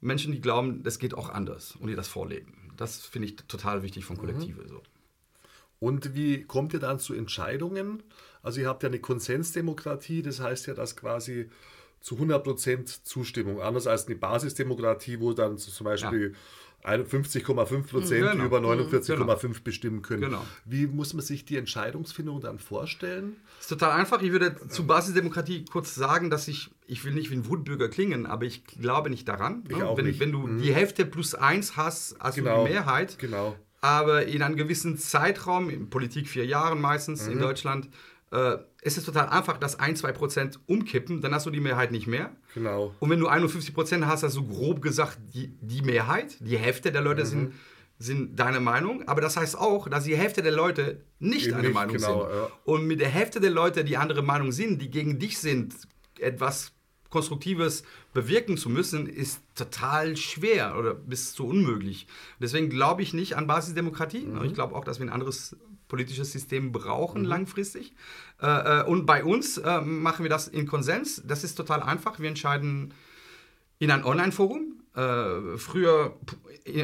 Menschen, 0.00 0.32
die 0.32 0.40
glauben, 0.40 0.82
das 0.82 0.98
geht 0.98 1.14
auch 1.14 1.30
anders 1.30 1.74
und 1.74 1.88
die 1.88 1.96
das 1.96 2.08
vorleben. 2.08 2.65
Das 2.76 3.00
finde 3.00 3.28
ich 3.28 3.36
total 3.36 3.82
wichtig 3.82 4.04
von 4.04 4.16
Kollektive. 4.16 4.62
Mhm. 4.62 4.68
So. 4.68 4.82
Und 5.78 6.14
wie 6.14 6.44
kommt 6.44 6.72
ihr 6.72 6.80
dann 6.80 6.98
zu 6.98 7.14
Entscheidungen? 7.14 8.02
Also 8.42 8.60
ihr 8.60 8.68
habt 8.68 8.82
ja 8.82 8.88
eine 8.88 9.00
Konsensdemokratie, 9.00 10.22
das 10.22 10.40
heißt 10.40 10.66
ja, 10.66 10.74
dass 10.74 10.96
quasi 10.96 11.50
zu 12.00 12.16
100% 12.16 13.02
Zustimmung. 13.02 13.60
Anders 13.60 13.86
als 13.86 14.06
eine 14.06 14.16
Basisdemokratie, 14.16 15.20
wo 15.20 15.32
dann 15.32 15.58
zum 15.58 15.84
Beispiel 15.84 16.32
ja. 16.32 16.38
51,5 16.84 17.82
Prozent 17.88 18.30
genau. 18.30 18.44
über 18.44 18.58
49,5 18.58 19.16
genau. 19.16 19.54
bestimmen 19.64 20.02
können. 20.02 20.22
Genau. 20.22 20.44
Wie 20.64 20.86
muss 20.86 21.14
man 21.14 21.24
sich 21.24 21.44
die 21.44 21.56
Entscheidungsfindung 21.56 22.40
dann 22.40 22.58
vorstellen? 22.58 23.36
Das 23.56 23.66
ist 23.66 23.68
total 23.68 23.98
einfach. 23.98 24.22
Ich 24.22 24.30
würde 24.30 24.56
zu 24.68 24.86
Basisdemokratie 24.86 25.64
kurz 25.64 25.94
sagen, 25.94 26.30
dass 26.30 26.46
ich, 26.46 26.70
ich 26.86 27.04
will 27.04 27.12
nicht 27.12 27.30
wie 27.30 27.34
ein 27.34 27.48
Wutbürger 27.48 27.88
klingen, 27.88 28.26
aber 28.26 28.44
ich 28.44 28.64
glaube 28.64 29.10
nicht 29.10 29.26
daran. 29.26 29.64
Ich 29.68 29.76
ne? 29.76 29.92
wenn, 29.96 30.04
nicht. 30.04 30.20
wenn 30.20 30.30
du 30.30 30.46
mhm. 30.46 30.62
die 30.62 30.72
Hälfte 30.72 31.04
plus 31.06 31.34
eins 31.34 31.76
hast, 31.76 32.16
hast 32.20 32.36
genau. 32.36 32.62
du 32.62 32.66
die 32.68 32.74
Mehrheit. 32.74 33.18
Genau. 33.18 33.56
Aber 33.80 34.26
in 34.26 34.42
einem 34.42 34.56
gewissen 34.56 34.96
Zeitraum, 34.96 35.70
in 35.70 35.90
Politik 35.90 36.28
vier 36.28 36.46
Jahren 36.46 36.80
meistens 36.80 37.26
mhm. 37.26 37.32
in 37.32 37.38
Deutschland, 37.40 37.88
äh, 38.30 38.58
es 38.82 38.96
ist 38.96 39.04
total 39.04 39.28
einfach, 39.28 39.58
dass 39.58 39.78
1, 39.78 40.00
2 40.00 40.12
Prozent 40.12 40.60
umkippen, 40.66 41.20
dann 41.20 41.34
hast 41.34 41.46
du 41.46 41.50
die 41.50 41.60
Mehrheit 41.60 41.90
nicht 41.90 42.06
mehr. 42.06 42.30
Genau. 42.56 42.94
Und 43.00 43.10
wenn 43.10 43.20
du 43.20 43.28
51 43.28 43.74
Prozent 43.74 44.06
hast, 44.06 44.22
hast 44.22 44.34
du 44.34 44.46
grob 44.46 44.80
gesagt 44.80 45.18
die, 45.34 45.48
die 45.60 45.82
Mehrheit, 45.82 46.38
die 46.40 46.56
Hälfte 46.56 46.90
der 46.90 47.02
Leute 47.02 47.22
mhm. 47.24 47.26
sind, 47.26 47.52
sind 47.98 48.40
deine 48.40 48.60
Meinung. 48.60 49.06
Aber 49.06 49.20
das 49.20 49.36
heißt 49.36 49.58
auch, 49.58 49.88
dass 49.90 50.04
die 50.04 50.16
Hälfte 50.16 50.42
der 50.42 50.52
Leute 50.52 51.02
nicht 51.18 51.48
Eben 51.48 51.56
deine 51.56 51.68
nicht, 51.68 51.74
Meinung 51.74 51.96
genau, 51.96 52.22
sind. 52.22 52.34
Ja. 52.34 52.48
Und 52.64 52.86
mit 52.86 53.00
der 53.00 53.10
Hälfte 53.10 53.40
der 53.40 53.50
Leute, 53.50 53.84
die 53.84 53.98
andere 53.98 54.22
Meinung 54.22 54.52
sind, 54.52 54.80
die 54.80 54.90
gegen 54.90 55.18
dich 55.18 55.36
sind, 55.36 55.74
etwas 56.18 56.72
Konstruktives 57.10 57.82
bewirken 58.14 58.56
zu 58.56 58.70
müssen, 58.70 59.06
ist 59.06 59.42
total 59.54 60.16
schwer 60.16 60.78
oder 60.78 60.94
bis 60.94 61.34
zu 61.34 61.46
unmöglich. 61.46 62.06
Deswegen 62.40 62.70
glaube 62.70 63.02
ich 63.02 63.12
nicht 63.12 63.36
an 63.36 63.46
Basisdemokratie. 63.46 64.24
Mhm. 64.24 64.44
Ich 64.44 64.54
glaube 64.54 64.74
auch, 64.74 64.84
dass 64.84 64.98
wir 64.98 65.04
ein 65.04 65.12
anderes 65.12 65.56
politisches 65.88 66.32
System 66.32 66.72
brauchen 66.72 67.22
mhm. 67.22 67.28
langfristig. 67.28 67.94
Äh, 68.40 68.80
äh, 68.80 68.84
und 68.84 69.06
bei 69.06 69.24
uns 69.24 69.58
äh, 69.58 69.80
machen 69.80 70.24
wir 70.24 70.30
das 70.30 70.48
in 70.48 70.66
Konsens. 70.66 71.22
Das 71.26 71.44
ist 71.44 71.54
total 71.54 71.82
einfach. 71.82 72.18
Wir 72.18 72.28
entscheiden 72.28 72.92
in 73.78 73.90
ein 73.90 74.04
Online-Forum. 74.04 74.74
Äh, 74.94 75.58
früher 75.58 76.16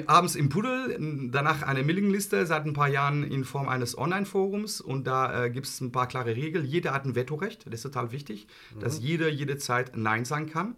abends 0.06 0.36
im 0.36 0.50
Pudel, 0.50 1.30
danach 1.32 1.62
eine 1.62 1.82
Mailingliste, 1.82 2.46
seit 2.46 2.66
ein 2.66 2.74
paar 2.74 2.88
Jahren 2.88 3.24
in 3.24 3.44
Form 3.44 3.68
eines 3.68 3.96
Online-Forums. 3.96 4.80
Und 4.80 5.06
da 5.06 5.44
äh, 5.44 5.50
gibt 5.50 5.66
es 5.66 5.80
ein 5.80 5.92
paar 5.92 6.06
klare 6.06 6.36
Regeln. 6.36 6.64
Jeder 6.64 6.92
hat 6.92 7.04
ein 7.04 7.14
Vetorecht. 7.14 7.66
Das 7.66 7.74
ist 7.74 7.82
total 7.82 8.12
wichtig, 8.12 8.46
mhm. 8.74 8.80
dass 8.80 9.00
jeder 9.00 9.28
jederzeit 9.28 9.96
Nein 9.96 10.24
sagen 10.24 10.48
kann. 10.50 10.76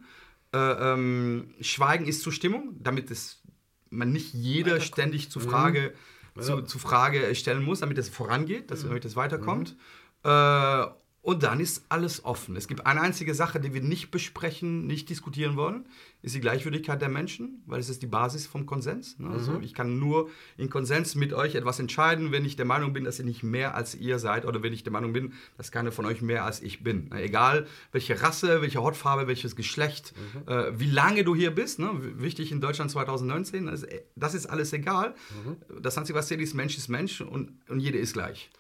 Äh, 0.53 0.59
ähm, 0.59 1.55
Schweigen 1.61 2.07
ist 2.07 2.23
Zustimmung, 2.23 2.77
damit 2.81 3.11
es 3.11 3.43
man 3.91 4.11
nicht 4.11 4.33
jeder 4.35 4.81
ständig 4.81 5.31
zur 5.31 5.43
Frage 5.43 5.93
mhm 5.93 6.14
zu, 6.39 6.63
zu 6.63 6.79
Frage 6.79 7.35
stellen 7.35 7.63
muss, 7.63 7.81
damit 7.81 7.99
es 7.99 8.09
vorangeht, 8.09 8.71
dass, 8.71 8.85
mhm. 8.85 8.89
damit 8.89 9.05
es 9.05 9.17
weiterkommt. 9.17 9.77
Mhm. 10.25 10.31
Äh, 10.31 10.87
Und 11.25 11.43
dann 11.43 11.59
ist 11.59 11.87
alles 11.89 12.23
offen. 12.27 12.55
Es 12.55 12.69
gibt 12.69 12.85
eine 12.85 13.01
einzige 13.01 13.35
Sache, 13.35 13.59
die 13.59 13.73
wir 13.73 13.81
nicht 13.81 14.11
besprechen, 14.11 14.87
nicht 14.87 15.09
diskutieren 15.09 15.57
wollen, 15.57 15.87
ist 16.21 16.35
die 16.35 16.41
Gleichwürdigkeit 16.41 17.01
der 17.01 17.09
Menschen, 17.09 17.63
weil 17.65 17.81
es 17.81 17.89
ist 17.89 18.03
die 18.03 18.07
Basis 18.07 18.47
vom 18.47 18.67
Konsens. 18.67 19.19
Ne? 19.19 19.31
Also 19.31 19.53
mhm. 19.53 19.63
ich 19.63 19.73
kann 19.73 19.99
nur 19.99 20.29
in 20.59 20.69
Konsens 20.69 21.15
mit 21.15 21.33
euch 21.33 21.55
etwas 21.55 21.79
entscheiden, 21.79 22.31
wenn 22.31 22.45
ich 22.45 22.57
der 22.57 22.67
Meinung 22.67 22.93
bin, 22.93 23.05
dass 23.05 23.19
ihr 23.19 23.25
nicht 23.25 23.43
mehr 23.43 23.75
als 23.75 23.95
ihr 23.95 24.19
seid 24.19 24.45
oder 24.45 24.63
wenn 24.63 24.75
ich 24.75 24.83
der 24.83 24.93
Meinung 24.93 25.15
bin, 25.15 25.33
dass 25.57 25.73
keiner 25.73 25.93
von 25.93 26.05
euch 26.05 26.21
mehr 26.21 26.45
als 26.45 26.61
ich 26.61 26.85
bin. 26.85 27.11
Egal 27.13 27.67
welche 27.93 28.21
Rasse, 28.21 28.61
welche 28.61 28.83
Hautfarbe, 28.83 29.27
welches 29.27 29.57
Geschlecht, 29.57 30.13
mhm. 30.35 30.53
äh, 30.53 30.79
wie 30.79 30.91
lange 30.91 31.25
du 31.25 31.35
hier 31.35 31.53
bist. 31.53 31.79
Ne? 31.79 31.89
Wichtig 32.21 32.53
in 32.53 32.61
Deutschland 32.61 32.91
2019, 32.91 33.65
das, 33.65 33.87
das 34.15 34.35
ist 34.35 34.45
alles 34.45 34.75
egal. 34.75 35.15
Mhm. 35.43 35.81
Das 35.81 35.97
Einzige, 35.97 36.19
was 36.19 36.29
zählt, 36.29 36.43
ist 36.43 36.53
Mensch 36.53 36.77
ist 36.77 36.89
Mensch 36.89 37.23
und, 37.23 37.51
und 37.71 37.81
jeder 37.81 37.99
ist 37.99 38.13
gleich. 38.13 38.51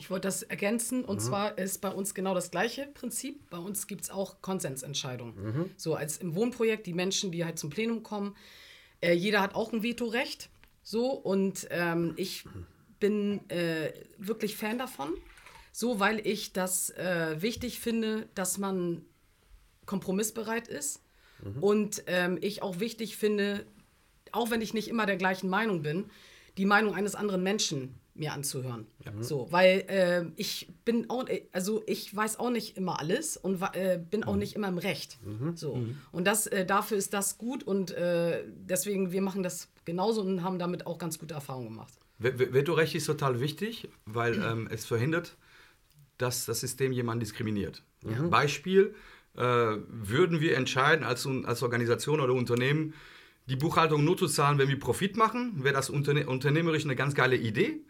Ich 0.00 0.08
wollte 0.08 0.28
das 0.28 0.42
ergänzen 0.42 1.04
und 1.04 1.16
mhm. 1.16 1.20
zwar 1.20 1.58
ist 1.58 1.82
bei 1.82 1.90
uns 1.90 2.14
genau 2.14 2.32
das 2.34 2.50
gleiche 2.50 2.86
Prinzip. 2.86 3.50
Bei 3.50 3.58
uns 3.58 3.86
gibt 3.86 4.04
es 4.04 4.10
auch 4.10 4.40
Konsensentscheidungen. 4.40 5.34
Mhm. 5.34 5.70
So 5.76 5.94
als 5.94 6.16
im 6.16 6.34
Wohnprojekt, 6.34 6.86
die 6.86 6.94
Menschen, 6.94 7.30
die 7.30 7.44
halt 7.44 7.58
zum 7.58 7.68
Plenum 7.68 8.02
kommen, 8.02 8.34
äh, 9.02 9.12
jeder 9.12 9.42
hat 9.42 9.54
auch 9.54 9.74
ein 9.74 9.82
Vetorecht. 9.82 10.48
So 10.82 11.10
und 11.10 11.68
ähm, 11.70 12.14
ich 12.16 12.46
bin 12.98 13.46
äh, 13.50 13.92
wirklich 14.16 14.56
Fan 14.56 14.78
davon. 14.78 15.12
So, 15.70 16.00
weil 16.00 16.26
ich 16.26 16.54
das 16.54 16.88
äh, 16.90 17.36
wichtig 17.42 17.78
finde, 17.78 18.26
dass 18.34 18.56
man 18.56 19.04
kompromissbereit 19.84 20.66
ist. 20.66 21.02
Mhm. 21.44 21.62
Und 21.62 22.02
ähm, 22.06 22.38
ich 22.40 22.62
auch 22.62 22.80
wichtig 22.80 23.18
finde, 23.18 23.66
auch 24.32 24.50
wenn 24.50 24.62
ich 24.62 24.72
nicht 24.72 24.88
immer 24.88 25.04
der 25.04 25.16
gleichen 25.18 25.50
Meinung 25.50 25.82
bin, 25.82 26.06
die 26.56 26.64
Meinung 26.64 26.94
eines 26.94 27.14
anderen 27.14 27.42
Menschen 27.42 27.99
mir 28.20 28.32
anzuhören. 28.34 28.86
Ja. 29.04 29.12
So, 29.20 29.48
weil 29.50 29.84
äh, 29.88 30.24
ich 30.36 30.68
bin 30.84 31.10
auch, 31.10 31.24
also 31.52 31.82
ich 31.86 32.14
weiß 32.14 32.38
auch 32.38 32.50
nicht 32.50 32.76
immer 32.76 33.00
alles 33.00 33.36
und 33.36 33.60
äh, 33.72 33.98
bin 33.98 34.22
auch 34.22 34.34
mhm. 34.34 34.38
nicht 34.38 34.54
immer 34.54 34.68
im 34.68 34.78
Recht. 34.78 35.18
Mhm. 35.24 35.56
So. 35.56 35.76
Mhm. 35.76 35.96
Und 36.12 36.26
das, 36.26 36.46
äh, 36.46 36.64
dafür 36.64 36.98
ist 36.98 37.12
das 37.14 37.38
gut 37.38 37.64
und 37.64 37.90
äh, 37.90 38.44
deswegen, 38.46 39.10
wir 39.10 39.22
machen 39.22 39.42
das 39.42 39.68
genauso 39.84 40.20
und 40.20 40.44
haben 40.44 40.58
damit 40.58 40.86
auch 40.86 40.98
ganz 40.98 41.18
gute 41.18 41.34
Erfahrungen 41.34 41.70
gemacht. 41.70 41.94
Vetorecht 42.18 42.94
ist 42.94 43.06
total 43.06 43.40
wichtig, 43.40 43.88
weil 44.04 44.34
ähm, 44.44 44.68
es 44.70 44.84
verhindert, 44.84 45.36
dass 46.18 46.44
das 46.44 46.60
System 46.60 46.92
jemanden 46.92 47.20
diskriminiert. 47.20 47.82
Ja. 48.04 48.22
Beispiel, 48.28 48.94
äh, 49.34 49.40
würden 49.40 50.40
wir 50.40 50.56
entscheiden 50.58 51.04
als, 51.04 51.26
als 51.26 51.62
Organisation 51.62 52.20
oder 52.20 52.34
Unternehmen, 52.34 52.92
die 53.46 53.56
Buchhaltung 53.56 54.04
nur 54.04 54.18
zu 54.18 54.28
zahlen, 54.28 54.58
wenn 54.58 54.68
wir 54.68 54.78
Profit 54.78 55.16
machen, 55.16 55.64
wäre 55.64 55.74
das 55.74 55.88
unterne 55.88 56.26
unternehmerisch 56.26 56.84
eine 56.84 56.94
ganz 56.94 57.14
geile 57.14 57.36
Idee 57.36 57.80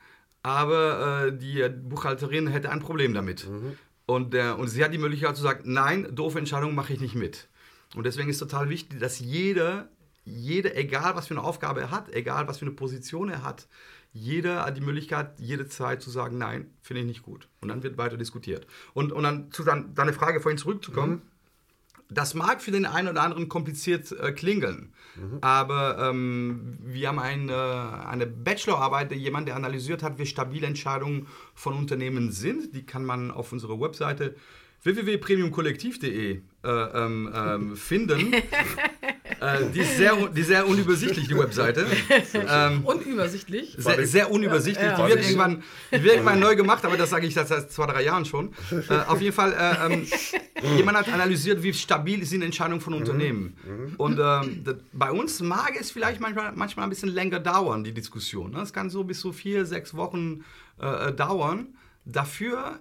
aber 0.42 1.26
äh, 1.26 1.36
die 1.36 1.68
Buchhalterin 1.68 2.46
hätte 2.46 2.70
ein 2.70 2.80
Problem 2.80 3.14
damit. 3.14 3.48
Mhm. 3.48 3.76
Und, 4.06 4.34
äh, 4.34 4.50
und 4.50 4.68
sie 4.68 4.84
hat 4.84 4.92
die 4.92 4.98
Möglichkeit 4.98 5.36
zu 5.36 5.42
sagen, 5.42 5.72
nein, 5.72 6.08
doofe 6.12 6.38
Entscheidung 6.38 6.74
mache 6.74 6.92
ich 6.92 7.00
nicht 7.00 7.14
mit. 7.14 7.48
Und 7.94 8.04
deswegen 8.04 8.28
ist 8.28 8.38
total 8.38 8.68
wichtig, 8.68 8.98
dass 8.98 9.20
jeder, 9.20 9.88
jeder, 10.24 10.76
egal 10.76 11.14
was 11.16 11.28
für 11.28 11.34
eine 11.34 11.44
Aufgabe 11.44 11.80
er 11.80 11.90
hat, 11.90 12.12
egal 12.12 12.48
was 12.48 12.58
für 12.58 12.66
eine 12.66 12.74
Position 12.74 13.28
er 13.28 13.42
hat, 13.42 13.68
jeder 14.12 14.64
hat 14.64 14.76
die 14.76 14.80
Möglichkeit, 14.80 15.38
jede 15.38 15.68
Zeit 15.68 16.02
zu 16.02 16.10
sagen, 16.10 16.38
nein, 16.38 16.70
finde 16.82 17.02
ich 17.02 17.06
nicht 17.06 17.22
gut. 17.22 17.48
Und 17.60 17.68
dann 17.68 17.82
wird 17.82 17.98
weiter 17.98 18.16
diskutiert. 18.16 18.66
Und, 18.94 19.12
und 19.12 19.22
dann 19.22 19.52
zu 19.52 19.62
deiner 19.62 20.12
Frage 20.12 20.40
vorhin 20.40 20.58
zurückzukommen, 20.58 21.12
mhm. 21.12 21.22
Das 22.10 22.34
mag 22.34 22.60
für 22.60 22.70
den 22.70 22.86
einen 22.86 23.08
oder 23.08 23.22
anderen 23.22 23.48
kompliziert 23.48 24.12
äh, 24.12 24.32
klingeln, 24.32 24.92
mhm. 25.16 25.38
aber 25.40 26.10
ähm, 26.10 26.78
wir 26.80 27.08
haben 27.08 27.18
eine, 27.18 28.06
eine 28.06 28.26
Bachelorarbeit, 28.26 29.12
jemand, 29.12 29.48
der 29.48 29.56
analysiert 29.56 30.02
hat, 30.02 30.18
wie 30.18 30.26
stabile 30.26 30.66
Entscheidungen 30.66 31.26
von 31.54 31.74
Unternehmen 31.74 32.32
sind. 32.32 32.74
Die 32.74 32.84
kann 32.84 33.04
man 33.04 33.30
auf 33.30 33.52
unserer 33.52 33.80
Webseite 33.80 34.34
www.premiumkollektiv.de 34.82 36.40
äh, 36.62 36.68
ähm, 36.68 37.30
ähm, 37.34 37.76
finden. 37.76 38.34
äh, 39.40 39.70
die, 39.72 39.80
ist 39.80 39.96
sehr, 39.96 40.14
die 40.28 40.40
ist 40.40 40.48
sehr 40.48 40.68
unübersichtlich, 40.68 41.26
die 41.28 41.36
Webseite. 41.36 41.86
Ähm, 42.50 42.84
unübersichtlich? 42.84 43.74
Sehr, 43.78 44.06
sehr 44.06 44.30
unübersichtlich. 44.30 44.86
Ja, 44.86 44.98
ja. 44.98 45.06
Die, 45.06 45.14
wird 45.14 45.24
irgendwann, 45.24 45.62
die 45.90 46.02
wird 46.02 46.14
irgendwann 46.14 46.40
neu 46.40 46.54
gemacht, 46.56 46.84
aber 46.84 46.96
das 46.96 47.10
sage 47.10 47.26
ich 47.26 47.34
seit 47.34 47.48
zwei, 47.70 47.86
drei 47.86 48.02
Jahren 48.02 48.24
schon. 48.24 48.52
Äh, 48.70 48.94
auf 49.06 49.20
jeden 49.20 49.34
Fall, 49.34 49.52
äh, 49.52 49.86
ähm, 49.86 50.06
jemand 50.76 50.98
hat 50.98 51.12
analysiert, 51.12 51.62
wie 51.62 51.72
stabil 51.72 52.24
sind 52.24 52.42
Entscheidungen 52.42 52.80
von 52.80 52.94
Unternehmen. 52.94 53.56
Mhm. 53.64 53.94
Und 53.96 54.18
ähm, 54.20 54.64
das, 54.64 54.76
bei 54.92 55.10
uns 55.10 55.40
mag 55.40 55.74
es 55.78 55.90
vielleicht 55.90 56.20
manchmal, 56.20 56.52
manchmal 56.52 56.84
ein 56.86 56.90
bisschen 56.90 57.10
länger 57.10 57.40
dauern, 57.40 57.84
die 57.84 57.92
Diskussion. 57.92 58.54
Es 58.56 58.68
ne? 58.68 58.74
kann 58.74 58.90
so 58.90 59.04
bis 59.04 59.20
zu 59.20 59.32
vier, 59.32 59.64
sechs 59.64 59.94
Wochen 59.94 60.44
äh, 60.80 61.08
äh, 61.08 61.12
dauern. 61.12 61.74
Dafür 62.06 62.80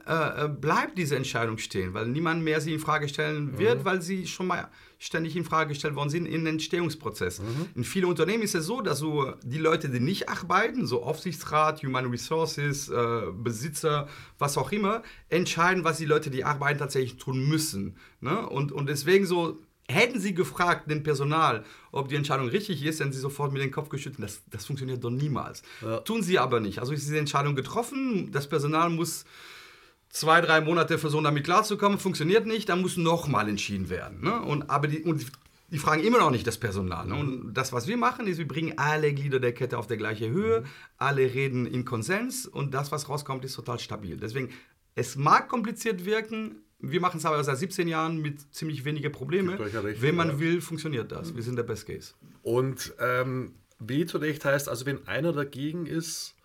bleibt 0.62 0.98
diese 0.98 1.18
Entscheidung 1.18 1.58
stehen, 1.58 1.94
weil 1.94 2.08
niemand 2.08 2.42
mehr 2.42 2.62
sie 2.62 2.74
in 2.74 2.80
Frage 2.80 3.10
stellen 3.10 3.60
wird, 3.60 3.80
mhm. 3.80 3.86
weil 3.86 4.02
sie 4.02 4.26
schon 4.26 4.48
mal 4.48 4.70
ständig 5.00 5.36
in 5.36 5.46
Frage 5.46 5.70
gestellt 5.70 5.96
worden 5.96 6.10
sind 6.10 6.26
im 6.26 6.46
Entstehungsprozess. 6.46 7.40
Mhm. 7.40 7.70
In 7.74 7.84
vielen 7.86 8.06
Unternehmen 8.06 8.44
ist 8.44 8.54
es 8.54 8.66
so, 8.66 8.82
dass 8.82 9.00
so 9.00 9.34
die 9.44 9.58
Leute, 9.58 9.90
die 9.90 10.02
nicht 10.02 10.30
arbeiten, 10.30 10.86
so 10.86 11.04
Aufsichtsrat, 11.04 11.82
Human 11.84 12.08
Resources, 12.08 12.90
äh, 12.90 13.22
Besitzer, 13.34 14.08
was 14.38 14.58
auch 14.58 14.72
immer, 14.72 15.02
entscheiden, 15.30 15.86
was 15.86 15.98
die 15.98 16.06
Leute, 16.06 16.30
die 16.30 16.44
arbeiten, 16.44 16.80
tatsächlich 16.80 17.18
tun 17.18 17.48
müssen. 17.48 17.96
Ne? 18.20 18.48
Und, 18.48 18.72
und 18.72 18.88
deswegen 18.88 19.26
so 19.26 19.58
Hätten 19.90 20.20
Sie 20.20 20.36
gefragt, 20.36 20.90
den 20.92 21.02
Personal, 21.02 21.66
ob 21.92 22.10
die 22.10 22.16
Entscheidung 22.16 22.48
richtig 22.48 22.86
ist, 22.86 23.00
hätten 23.00 23.12
Sie 23.12 23.20
sofort 23.20 23.52
mit 23.52 23.64
dem 23.64 23.72
Kopf 23.72 23.90
geschüttelt. 23.90 24.22
Das, 24.22 24.44
das 24.52 24.64
funktioniert 24.64 25.04
doch 25.04 25.10
niemals. 25.10 25.64
Ja. 25.82 26.02
Tun 26.02 26.22
Sie 26.22 26.38
aber 26.38 26.60
nicht. 26.60 26.78
Also 26.78 26.94
ist 26.94 27.08
diese 27.08 27.18
Entscheidung 27.18 27.56
getroffen. 27.56 28.32
Das 28.32 28.48
Personal 28.48 28.92
muss 28.92 29.26
zwei, 30.10 30.42
drei 30.42 30.62
Monate 30.62 30.98
versuchen, 30.98 31.24
damit 31.24 31.44
klarzukommen. 31.44 32.00
Funktioniert 32.00 32.46
nicht. 32.46 32.70
Dann 32.70 32.82
muss 32.82 32.98
nochmal 32.98 33.48
entschieden 33.48 33.90
werden. 33.90 34.22
Ne? 34.22 34.42
Und, 34.42 34.70
aber 34.70 34.88
die, 34.88 35.04
und 35.04 35.26
die 35.72 35.78
fragen 35.78 36.04
immer 36.04 36.20
noch 36.20 36.32
nicht 36.32 36.48
das 36.48 36.58
Personal. 36.58 37.06
Ne? 37.08 37.16
Und 37.16 37.54
das, 37.54 37.72
was 37.72 37.88
wir 37.88 37.98
machen, 37.98 38.28
ist, 38.28 38.38
wir 38.38 38.48
bringen 38.48 38.74
alle 38.78 39.14
Glieder 39.14 39.40
der 39.40 39.54
Kette 39.54 39.78
auf 39.78 39.88
der 39.88 39.98
gleiche 39.98 40.30
Höhe. 40.30 40.64
Alle 40.98 41.34
reden 41.34 41.66
in 41.66 41.86
Konsens. 41.86 42.46
Und 42.46 42.74
das, 42.74 42.92
was 42.92 43.08
rauskommt, 43.08 43.46
ist 43.46 43.56
total 43.56 43.80
stabil. 43.80 44.18
Deswegen, 44.18 44.50
es 44.96 45.16
mag 45.16 45.48
kompliziert 45.48 46.06
wirken, 46.06 46.64
wir 46.80 47.02
machen 47.02 47.18
es 47.18 47.26
aber 47.26 47.44
seit 47.44 47.58
17 47.58 47.88
Jahren 47.88 48.22
mit 48.22 48.54
ziemlich 48.54 48.86
wenigen 48.86 49.12
Problemen. 49.12 49.60
Wenn 49.60 50.16
man 50.16 50.30
ja. 50.30 50.40
will, 50.40 50.62
funktioniert 50.62 51.12
das. 51.12 51.36
Wir 51.36 51.44
sind 51.44 51.58
der 51.58 51.64
Best 51.64 51.86
Case. 51.86 52.14
Und 52.42 52.94
ähm, 53.00 53.56
Vetorecht 53.80 54.46
heißt 54.46 54.70
also, 54.70 54.86
wenn 54.86 55.06
einer 55.08 55.34
dagegen 55.34 55.86
ist, 55.86 56.36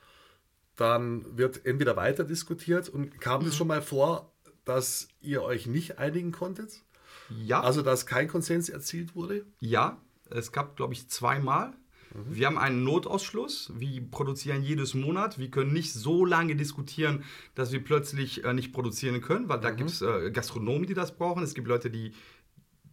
dann 0.76 1.36
wird 1.36 1.64
entweder 1.66 1.96
weiter 1.96 2.24
diskutiert. 2.24 2.88
Und 2.88 3.20
kam 3.20 3.42
es 3.42 3.48
mhm. 3.48 3.52
schon 3.52 3.68
mal 3.68 3.82
vor, 3.82 4.32
dass 4.64 5.08
ihr 5.20 5.42
euch 5.42 5.66
nicht 5.66 5.98
einigen 5.98 6.32
konntet? 6.32 6.82
Ja. 7.30 7.62
Also, 7.62 7.82
dass 7.82 8.06
kein 8.06 8.28
Konsens 8.28 8.68
erzielt 8.68 9.14
wurde? 9.14 9.46
Ja, 9.60 10.00
es 10.30 10.52
gab, 10.52 10.76
glaube 10.76 10.92
ich, 10.92 11.08
zweimal. 11.08 11.74
Mhm. 12.12 12.34
Wir 12.34 12.46
haben 12.46 12.58
einen 12.58 12.84
Notausschluss. 12.84 13.72
Wir 13.76 14.02
produzieren 14.10 14.62
jedes 14.62 14.94
Monat. 14.94 15.38
Wir 15.38 15.50
können 15.50 15.72
nicht 15.72 15.92
so 15.92 16.24
lange 16.24 16.56
diskutieren, 16.56 17.24
dass 17.54 17.72
wir 17.72 17.82
plötzlich 17.82 18.44
äh, 18.44 18.52
nicht 18.52 18.72
produzieren 18.72 19.20
können, 19.20 19.48
weil 19.48 19.60
da 19.60 19.70
mhm. 19.70 19.76
gibt 19.76 19.90
es 19.90 20.02
äh, 20.02 20.30
Gastronomen, 20.30 20.86
die 20.86 20.94
das 20.94 21.16
brauchen. 21.16 21.42
Es 21.42 21.54
gibt 21.54 21.68
Leute, 21.68 21.90
die 21.90 22.12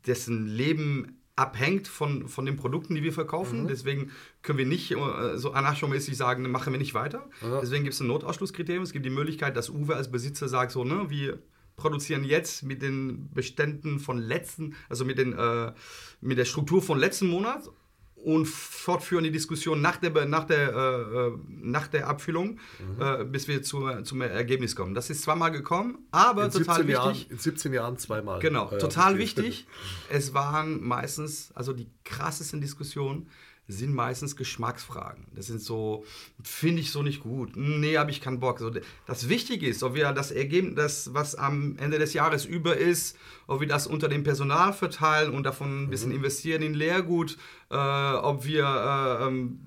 dessen 0.05 0.47
Leben 0.47 1.20
abhängt 1.35 1.87
von, 1.87 2.27
von 2.27 2.45
den 2.45 2.57
Produkten, 2.57 2.95
die 2.95 3.03
wir 3.03 3.13
verkaufen. 3.13 3.63
Mhm. 3.63 3.67
Deswegen 3.67 4.11
können 4.41 4.57
wir 4.57 4.65
nicht 4.65 4.91
äh, 4.91 5.37
so 5.37 5.51
anarchomäßig 5.51 6.17
sagen, 6.17 6.49
machen 6.51 6.73
wir 6.73 6.79
nicht 6.79 6.93
weiter. 6.93 7.29
Ja. 7.41 7.61
Deswegen 7.61 7.83
gibt 7.83 7.93
es 7.93 7.99
ein 7.99 8.07
Notausschlusskriterium. 8.07 8.83
Es 8.83 8.91
gibt 8.91 9.05
die 9.05 9.09
Möglichkeit, 9.09 9.55
dass 9.55 9.69
Uwe 9.69 9.95
als 9.95 10.11
Besitzer 10.11 10.47
sagt, 10.47 10.71
so, 10.71 10.83
ne, 10.83 11.09
wir 11.09 11.39
produzieren 11.77 12.23
jetzt 12.23 12.63
mit 12.63 12.81
den 12.81 13.31
Beständen 13.33 13.99
von 13.99 14.17
letzten, 14.17 14.75
also 14.89 15.05
mit, 15.05 15.17
den, 15.17 15.33
äh, 15.33 15.73
mit 16.19 16.37
der 16.37 16.45
Struktur 16.45 16.81
von 16.81 16.99
letzten 16.99 17.27
Monat 17.27 17.69
und 18.23 18.47
fortführen 18.47 19.23
die 19.23 19.31
Diskussion 19.31 19.81
nach 19.81 19.97
der, 19.97 20.25
nach 20.25 20.45
der, 20.45 20.73
äh, 20.73 21.27
äh 21.27 21.31
nach 21.47 21.87
der 21.87 22.07
Abfüllung, 22.07 22.59
mhm. 22.79 23.01
äh, 23.01 23.23
bis 23.25 23.47
wir 23.47 23.63
zu, 23.63 24.01
zum 24.03 24.21
Ergebnis 24.21 24.75
kommen. 24.75 24.93
Das 24.93 25.09
ist 25.09 25.23
zweimal 25.23 25.51
gekommen, 25.51 25.99
aber 26.11 26.45
in 26.45 26.51
total 26.51 26.87
wichtig. 26.87 26.93
Jahren, 26.93 27.25
in 27.29 27.37
17 27.37 27.73
Jahren 27.73 27.97
zweimal. 27.97 28.39
Genau, 28.39 28.67
total 28.77 29.17
wichtig. 29.17 29.67
Es 30.09 30.33
waren 30.33 30.83
meistens, 30.83 31.51
also 31.53 31.73
die 31.73 31.89
krassesten 32.03 32.61
Diskussionen, 32.61 33.27
sind 33.71 33.93
meistens 33.93 34.35
Geschmacksfragen. 34.35 35.25
Das 35.35 35.47
sind 35.47 35.61
so, 35.61 36.05
finde 36.43 36.81
ich 36.81 36.91
so 36.91 37.01
nicht 37.01 37.21
gut. 37.21 37.55
Nee, 37.55 37.97
habe 37.97 38.11
ich 38.11 38.21
keinen 38.21 38.39
Bock. 38.39 38.59
So, 38.59 38.71
das 39.07 39.29
Wichtige 39.29 39.67
ist, 39.67 39.83
ob 39.83 39.95
wir 39.95 40.11
das 40.13 40.31
Ergebnis, 40.31 41.09
was 41.13 41.35
am 41.35 41.77
Ende 41.77 41.97
des 41.99 42.13
Jahres 42.13 42.45
über 42.45 42.77
ist, 42.77 43.17
ob 43.47 43.61
wir 43.61 43.67
das 43.67 43.87
unter 43.87 44.07
dem 44.07 44.23
Personal 44.23 44.73
verteilen 44.73 45.33
und 45.33 45.43
davon 45.43 45.83
ein 45.83 45.89
bisschen 45.89 46.09
mhm. 46.09 46.17
investieren 46.17 46.61
in 46.61 46.73
Lehrgut, 46.73 47.37
äh, 47.69 47.75
ob 47.75 48.45
wir 48.45 48.65
äh, 48.65 49.27
ähm, 49.27 49.59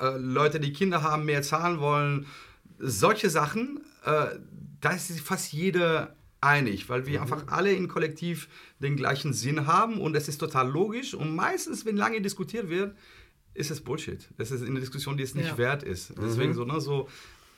äh, 0.00 0.16
Leute, 0.18 0.60
die 0.60 0.72
Kinder 0.72 1.02
haben, 1.02 1.24
mehr 1.24 1.42
zahlen 1.42 1.80
wollen. 1.80 2.26
Solche 2.78 3.30
Sachen, 3.30 3.80
äh, 4.04 4.38
da 4.80 4.90
ist 4.90 5.18
fast 5.20 5.52
jeder 5.52 6.14
einig, 6.40 6.88
weil 6.88 7.06
wir 7.06 7.18
mhm. 7.18 7.22
einfach 7.22 7.48
alle 7.48 7.72
im 7.72 7.88
Kollektiv 7.88 8.48
den 8.78 8.96
gleichen 8.96 9.32
Sinn 9.32 9.66
haben 9.66 10.00
und 10.00 10.16
es 10.16 10.28
ist 10.28 10.38
total 10.38 10.68
logisch. 10.68 11.14
Und 11.14 11.34
meistens, 11.34 11.84
wenn 11.86 11.96
lange 11.96 12.20
diskutiert 12.20 12.68
wird, 12.68 12.94
ist 13.56 13.70
es 13.70 13.80
Bullshit. 13.80 14.28
Das 14.36 14.50
ist 14.50 14.62
eine 14.62 14.80
Diskussion, 14.80 15.16
die 15.16 15.22
es 15.22 15.34
nicht 15.34 15.48
ja. 15.48 15.58
wert 15.58 15.82
ist. 15.82 16.12
Deswegen 16.20 16.50
mhm. 16.50 16.54
so, 16.54 16.64
ne, 16.64 16.80
so, 16.80 17.08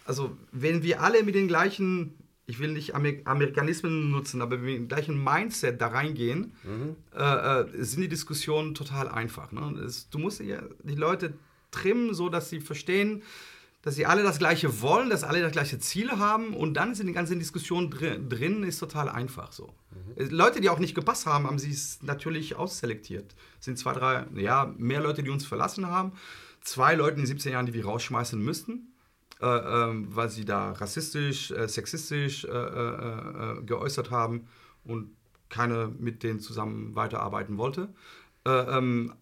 also 0.05 0.37
wenn 0.53 0.83
wir 0.83 1.03
alle 1.03 1.23
mit 1.23 1.35
den 1.35 1.49
gleichen 1.49 2.15
ich 2.49 2.61
will 2.61 2.73
nicht 2.73 2.95
Amer 2.95 3.13
Amerikanismen 3.27 4.11
nutzen, 4.11 4.41
aber 4.41 4.53
wenn 4.57 4.65
wir 4.65 4.73
mit 4.73 4.81
dem 4.81 4.89
gleichen 4.89 5.23
Mindset 5.23 5.83
da 5.83 5.89
reingehen, 5.89 6.55
mhm. 6.65 6.97
äh, 7.15 7.61
äh, 7.61 7.85
sind 7.85 8.01
die 8.01 8.09
Diskussionen 8.09 8.75
total 8.75 9.07
einfach. 9.07 9.53
Ne? 9.53 9.79
Es, 9.85 10.09
du 10.09 10.19
musst 10.19 10.41
ja 10.41 10.63
die 10.83 10.95
Leute 10.95 11.35
trimmen, 11.71 12.15
so 12.15 12.31
dass 12.31 12.49
sie 12.49 12.61
verstehen, 12.61 13.23
dass 13.83 13.95
sie 13.95 14.07
alle 14.07 14.23
das 14.23 14.39
Gleiche 14.39 14.83
wollen, 14.83 15.09
dass 15.09 15.23
alle 15.23 15.41
das 15.41 15.53
gleiche 15.53 15.79
Ziel 15.79 16.11
haben 16.11 16.55
und 16.55 16.75
dann 16.75 16.95
sind 16.95 17.07
die 17.07 17.13
ganzen 17.13 17.39
Diskussionen 17.39 17.91
drin, 17.91 18.29
drin 18.29 18.63
ist 18.65 18.79
total 18.79 19.09
einfach 19.09 19.53
so. 19.53 19.73
Mhm. 20.17 20.31
Leute, 20.31 20.61
die 20.61 20.69
auch 20.69 20.81
nicht 20.81 20.95
gepasst 20.95 21.27
haben, 21.27 21.47
haben 21.47 21.59
sie 21.59 21.71
es 21.71 22.03
natürlich 22.03 22.57
ausselektiert. 22.57 23.35
Es 23.59 23.67
sind 23.67 23.79
zwei, 23.79 23.93
drei, 23.93 24.27
ja, 24.35 24.75
mehr 24.77 25.01
Leute, 25.01 25.23
die 25.23 25.31
uns 25.31 25.47
verlassen 25.47 25.87
haben. 25.87 26.13
Zwei 26.61 26.95
Leute 26.97 27.21
in 27.21 27.27
17 27.27 27.53
Jahren, 27.53 27.67
die 27.67 27.75
wir 27.75 27.85
rausschmeißen 27.85 28.43
müssten, 28.43 28.93
äh, 29.41 29.47
äh, 29.47 29.93
weil 30.09 30.29
sie 30.29 30.45
da 30.45 30.73
rassistisch, 30.73 31.53
äh, 31.53 31.69
sexistisch 31.69 32.45
äh, 32.45 32.49
äh, 32.49 33.59
äh, 33.59 33.63
geäußert 33.63 34.11
haben 34.11 34.49
und 34.85 35.11
keiner 35.49 35.89
mit 35.89 36.25
denen 36.25 36.41
zusammen 36.41 36.97
weiterarbeiten 36.97 37.57
wollte. 37.59 37.89
Ähm, 38.45 39.15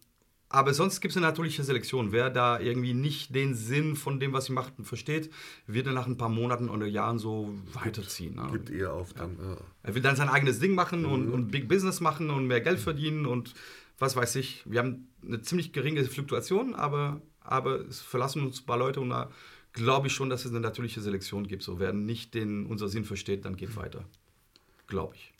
aber 0.57 0.73
sonst 0.73 1.03
gibt 1.03 1.13
es 1.13 1.19
eine 1.19 1.27
natürliche 1.27 1.63
Selektion. 1.63 2.13
Wer 2.13 2.31
da 2.31 2.59
irgendwie 2.59 2.95
nicht 2.95 3.35
den 3.35 3.55
Sinn 3.55 3.95
von 3.95 4.19
dem, 4.19 4.33
was 4.33 4.47
sie 4.47 4.55
macht, 4.55 4.73
versteht, 4.85 5.31
wird 5.67 5.87
dann 5.87 5.93
nach 5.93 6.07
ein 6.07 6.17
paar 6.17 6.31
Monaten 6.31 6.71
oder 6.71 6.87
Jahren 6.87 7.19
so 7.19 7.55
weiterziehen. 7.75 8.37
Ne? 8.37 8.49
Gibt 8.53 8.71
eher 8.71 8.95
auf 8.95 9.13
dann. 9.13 9.37
Ja. 9.39 9.59
Er 9.83 9.95
will 9.95 10.01
dann 10.01 10.17
sein 10.17 10.31
eigenes 10.31 10.59
Ding 10.59 10.75
machen 10.75 11.03
mhm. 11.03 11.13
und, 11.13 11.31
und 11.31 11.51
Big 11.51 11.69
Business 11.69 12.01
machen 12.01 12.31
und 12.31 12.47
mehr 12.47 12.63
Geld 12.63 12.79
verdienen 12.79 13.27
und 13.27 13.53
was 13.99 14.17
weiß 14.17 14.37
ich. 14.37 14.63
Wir 14.65 14.79
haben 14.79 15.09
eine 15.23 15.43
ziemlich 15.43 15.75
geringe 15.75 16.03
Fluktuation, 16.05 16.75
aber, 16.75 17.21
aber 17.41 17.81
es 17.81 18.01
verlassen 18.01 18.43
uns 18.43 18.63
ein 18.63 18.65
paar 18.65 18.79
Leute 18.79 19.03
und 19.03 19.11
da 19.11 19.31
glaube 19.75 20.07
ich 20.07 20.15
schon, 20.15 20.31
dass 20.31 20.47
es 20.47 20.53
eine 20.53 20.61
natürliche 20.61 21.03
Selektion 21.03 21.47
gibt. 21.47 21.65
So, 21.65 21.79
wer 21.79 21.93
nicht 21.93 22.33
den, 22.33 22.65
unser 22.65 22.89
Sinn 22.89 23.05
versteht, 23.05 23.45
dann 23.45 23.57
geht 23.57 23.77
weiter. 23.77 24.07
Glaube 24.87 25.17
ich. 25.17 25.35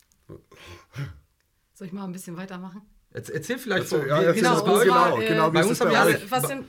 Soll 1.73 1.87
ich 1.87 1.93
mal 1.93 2.03
ein 2.03 2.11
bisschen 2.11 2.37
weitermachen? 2.37 2.83
Erzähl 3.17 3.57
vielleicht 3.57 3.87
so. 3.87 3.97
Ja, 4.05 4.31
genau, 4.31 4.63
bei, 4.63 4.83
genau, 4.83 5.19
äh, 5.19 5.27
genau, 5.27 5.51
bei 5.51 5.65
uns 5.65 5.81
haben 5.81 5.91
wir 5.91 6.21
was, 6.29 6.49
in, 6.49 6.65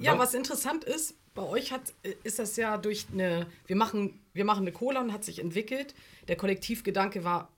ja, 0.00 0.18
was 0.18 0.34
interessant 0.34 0.84
ist, 0.84 1.14
bei 1.34 1.42
euch 1.42 1.72
hat, 1.72 1.94
ist 2.24 2.38
das 2.38 2.56
ja 2.56 2.76
durch 2.76 3.06
eine, 3.12 3.46
wir 3.66 3.76
machen, 3.76 4.20
wir 4.32 4.44
machen 4.44 4.62
eine 4.62 4.72
Cola 4.72 5.00
und 5.00 5.12
hat 5.12 5.24
sich 5.24 5.38
entwickelt. 5.38 5.94
Der 6.28 6.36
Kollektivgedanke 6.36 7.24
war 7.24 7.50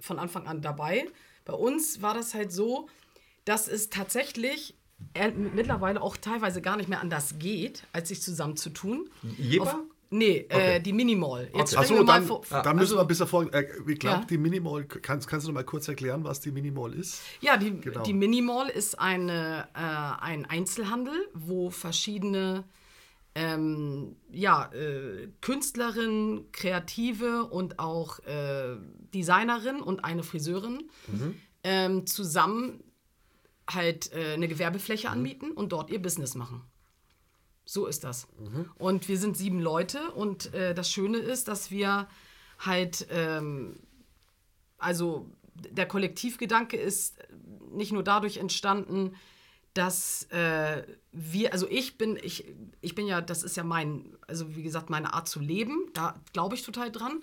von 0.00 0.18
Anfang 0.18 0.46
an 0.46 0.62
dabei. 0.62 1.06
Bei 1.44 1.54
uns 1.54 2.00
war 2.02 2.14
das 2.14 2.34
halt 2.34 2.52
so, 2.52 2.88
dass 3.44 3.68
es 3.68 3.90
tatsächlich 3.90 4.74
äh, 5.14 5.30
mittlerweile 5.30 6.02
auch 6.02 6.16
teilweise 6.16 6.60
gar 6.62 6.76
nicht 6.76 6.88
mehr 6.88 7.00
anders 7.00 7.38
geht, 7.38 7.84
als 7.92 8.08
sich 8.08 8.22
zusammen 8.22 8.56
zu 8.56 8.70
tun. 8.70 9.10
Jeber? 9.36 9.82
Nee, 10.10 10.38
äh, 10.38 10.44
okay. 10.46 10.76
äh, 10.76 10.80
die 10.80 10.92
Minimall. 10.92 11.50
Jetzt 11.54 11.74
okay. 11.74 11.82
Achso, 11.82 12.02
dann, 12.02 12.24
vor, 12.24 12.42
dann 12.50 12.76
müssen 12.76 12.78
also, 12.78 12.96
wir 12.96 13.00
ein 13.02 13.06
bisschen 13.06 13.26
vor. 13.26 13.52
Äh, 13.52 13.66
ich 13.86 13.98
glaube, 13.98 14.20
ja. 14.20 14.24
die 14.24 14.38
Minimall, 14.38 14.84
kannst, 14.84 15.28
kannst 15.28 15.46
du 15.46 15.50
noch 15.50 15.54
mal 15.54 15.64
kurz 15.64 15.86
erklären, 15.88 16.24
was 16.24 16.40
die 16.40 16.50
Minimall 16.50 16.94
ist? 16.94 17.20
Ja, 17.40 17.56
die, 17.56 17.78
genau. 17.78 18.02
die 18.02 18.14
Minimall 18.14 18.68
ist 18.68 18.98
eine, 18.98 19.68
äh, 19.74 20.24
ein 20.24 20.46
Einzelhandel, 20.46 21.28
wo 21.34 21.68
verschiedene 21.68 22.64
ähm, 23.34 24.16
ja, 24.30 24.70
äh, 24.72 25.28
Künstlerinnen, 25.42 26.50
Kreative 26.52 27.44
und 27.44 27.78
auch 27.78 28.18
äh, 28.20 28.76
Designerin 29.14 29.80
und 29.80 30.04
eine 30.04 30.22
Friseurin 30.22 30.90
mhm. 31.06 31.34
ähm, 31.62 32.06
zusammen 32.06 32.82
halt 33.68 34.10
äh, 34.12 34.32
eine 34.32 34.48
Gewerbefläche 34.48 35.08
mhm. 35.08 35.12
anmieten 35.12 35.50
und 35.52 35.72
dort 35.72 35.90
ihr 35.90 36.00
Business 36.00 36.34
machen. 36.34 36.62
So 37.70 37.84
ist 37.84 38.02
das. 38.02 38.26
Mhm. 38.38 38.70
Und 38.78 39.08
wir 39.10 39.18
sind 39.18 39.36
sieben 39.36 39.60
Leute 39.60 40.10
und 40.12 40.54
äh, 40.54 40.74
das 40.74 40.90
Schöne 40.90 41.18
ist, 41.18 41.48
dass 41.48 41.70
wir 41.70 42.08
halt, 42.58 43.06
ähm, 43.10 43.76
also 44.78 45.26
der 45.52 45.86
Kollektivgedanke 45.86 46.78
ist 46.78 47.18
nicht 47.70 47.92
nur 47.92 48.02
dadurch 48.02 48.38
entstanden, 48.38 49.14
dass 49.74 50.22
äh, 50.30 50.82
wir, 51.12 51.52
also 51.52 51.68
ich 51.68 51.98
bin, 51.98 52.18
ich, 52.22 52.46
ich 52.80 52.94
bin 52.94 53.06
ja, 53.06 53.20
das 53.20 53.42
ist 53.42 53.58
ja 53.58 53.64
mein, 53.64 54.16
also 54.26 54.56
wie 54.56 54.62
gesagt, 54.62 54.88
meine 54.88 55.12
Art 55.12 55.28
zu 55.28 55.38
leben, 55.38 55.90
da 55.92 56.18
glaube 56.32 56.54
ich 56.54 56.62
total 56.62 56.90
dran. 56.90 57.22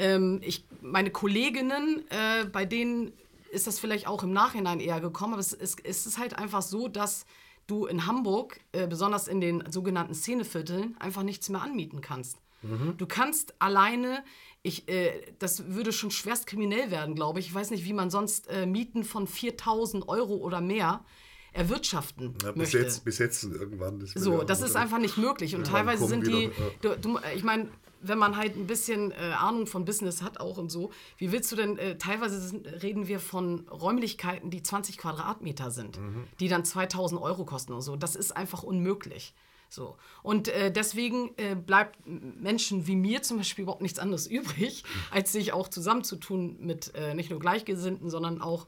Ähm, 0.00 0.40
ich, 0.42 0.64
meine 0.82 1.12
Kolleginnen, 1.12 2.02
äh, 2.10 2.46
bei 2.46 2.64
denen 2.64 3.12
ist 3.52 3.68
das 3.68 3.78
vielleicht 3.78 4.08
auch 4.08 4.24
im 4.24 4.32
Nachhinein 4.32 4.80
eher 4.80 5.00
gekommen, 5.00 5.34
aber 5.34 5.40
es, 5.40 5.52
es, 5.52 5.76
es 5.84 6.04
ist 6.04 6.18
halt 6.18 6.36
einfach 6.36 6.62
so, 6.62 6.88
dass 6.88 7.26
du 7.68 7.86
in 7.86 8.06
Hamburg, 8.06 8.60
äh, 8.72 8.88
besonders 8.88 9.28
in 9.28 9.40
den 9.40 9.62
sogenannten 9.70 10.14
Szenevierteln, 10.14 10.96
einfach 10.98 11.22
nichts 11.22 11.48
mehr 11.48 11.62
anmieten 11.62 12.00
kannst. 12.00 12.38
Mhm. 12.62 12.94
Du 12.96 13.06
kannst 13.06 13.54
alleine, 13.60 14.24
ich, 14.62 14.88
äh, 14.88 15.32
das 15.38 15.68
würde 15.68 15.92
schon 15.92 16.10
schwerst 16.10 16.46
kriminell 16.46 16.90
werden, 16.90 17.14
glaube 17.14 17.38
ich. 17.38 17.46
Ich 17.46 17.54
weiß 17.54 17.70
nicht, 17.70 17.84
wie 17.84 17.92
man 17.92 18.10
sonst 18.10 18.48
äh, 18.48 18.66
Mieten 18.66 19.04
von 19.04 19.28
4000 19.28 20.08
Euro 20.08 20.34
oder 20.34 20.60
mehr 20.60 21.04
erwirtschaften 21.52 22.34
ja, 22.42 22.52
bis 22.52 22.56
möchte. 22.56 22.78
Jetzt, 22.78 23.04
bis 23.04 23.18
jetzt 23.18 23.44
irgendwann. 23.44 24.00
Das 24.00 24.12
so, 24.12 24.42
das 24.42 24.62
ist 24.62 24.76
einfach 24.76 24.98
nicht 24.98 25.16
möglich. 25.16 25.54
Und 25.54 25.66
teilweise 25.66 26.06
sind 26.06 26.26
die, 26.26 26.50
du, 26.82 26.96
du, 26.96 27.18
ich 27.34 27.44
meine, 27.44 27.68
wenn 28.00 28.18
man 28.18 28.36
halt 28.36 28.56
ein 28.56 28.66
bisschen 28.66 29.12
äh, 29.12 29.16
Ahnung 29.38 29.66
von 29.66 29.84
Business 29.84 30.22
hat 30.22 30.40
auch 30.40 30.58
und 30.58 30.70
so, 30.70 30.90
wie 31.16 31.32
willst 31.32 31.50
du 31.52 31.56
denn, 31.56 31.78
äh, 31.78 31.98
teilweise 31.98 32.40
sind, 32.40 32.66
reden 32.82 33.08
wir 33.08 33.20
von 33.20 33.68
Räumlichkeiten, 33.68 34.50
die 34.50 34.62
20 34.62 34.98
Quadratmeter 34.98 35.70
sind, 35.70 35.98
mhm. 35.98 36.24
die 36.40 36.48
dann 36.48 36.64
2000 36.64 37.20
Euro 37.20 37.44
kosten 37.44 37.72
und 37.72 37.82
so. 37.82 37.96
Das 37.96 38.16
ist 38.16 38.36
einfach 38.36 38.62
unmöglich. 38.62 39.34
So. 39.70 39.96
Und 40.22 40.48
äh, 40.48 40.72
deswegen 40.72 41.30
äh, 41.36 41.54
bleibt 41.54 41.98
Menschen 42.06 42.86
wie 42.86 42.96
mir 42.96 43.22
zum 43.22 43.38
Beispiel 43.38 43.64
überhaupt 43.64 43.82
nichts 43.82 43.98
anderes 43.98 44.26
übrig, 44.28 44.84
als 45.10 45.32
sich 45.32 45.52
auch 45.52 45.68
zusammenzutun 45.68 46.56
mit 46.60 46.94
äh, 46.94 47.14
nicht 47.14 47.30
nur 47.30 47.40
Gleichgesinnten, 47.40 48.10
sondern 48.10 48.40
auch 48.40 48.66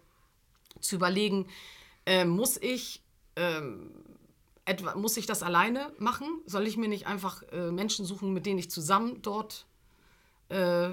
zu 0.81 0.97
überlegen, 0.97 1.47
äh, 2.07 2.25
muss 2.25 2.57
ich 2.57 3.03
ähm, 3.37 3.91
etwa, 4.71 4.95
muss 4.95 5.17
ich 5.17 5.27
das 5.27 5.43
alleine 5.43 5.93
machen? 5.99 6.27
Soll 6.47 6.67
ich 6.67 6.77
mir 6.77 6.89
nicht 6.89 7.07
einfach 7.07 7.43
äh, 7.51 7.73
Menschen 7.73 8.05
suchen, 8.05 8.33
mit 8.33 8.47
denen 8.47 8.59
ich 8.59 8.71
zusammen 8.71 9.21
dort 9.21 9.67
äh, 10.49 10.91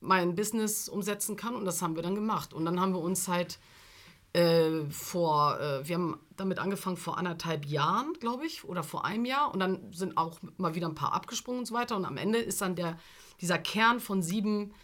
mein 0.00 0.34
Business 0.34 0.88
umsetzen 0.88 1.36
kann? 1.36 1.54
Und 1.56 1.64
das 1.64 1.80
haben 1.80 1.96
wir 1.96 2.02
dann 2.02 2.14
gemacht. 2.14 2.52
Und 2.52 2.66
dann 2.66 2.78
haben 2.78 2.92
wir 2.92 3.00
uns 3.00 3.26
halt 3.26 3.58
äh, 4.34 4.84
vor, 4.90 5.58
äh, 5.58 5.88
wir 5.88 5.96
haben 5.96 6.20
damit 6.36 6.58
angefangen 6.58 6.98
vor 6.98 7.16
anderthalb 7.16 7.64
Jahren, 7.64 8.12
glaube 8.20 8.46
ich, 8.46 8.64
oder 8.64 8.82
vor 8.82 9.06
einem 9.06 9.24
Jahr. 9.24 9.52
Und 9.52 9.60
dann 9.60 9.92
sind 9.92 10.18
auch 10.18 10.38
mal 10.58 10.74
wieder 10.74 10.86
ein 10.86 10.94
paar 10.94 11.14
abgesprungen 11.14 11.60
und 11.60 11.66
so 11.66 11.74
weiter. 11.74 11.96
Und 11.96 12.04
am 12.04 12.18
Ende 12.18 12.38
ist 12.38 12.60
dann 12.60 12.76
der, 12.76 12.98
dieser 13.40 13.58
Kern 13.58 13.98
von 13.98 14.22
sieben 14.22 14.74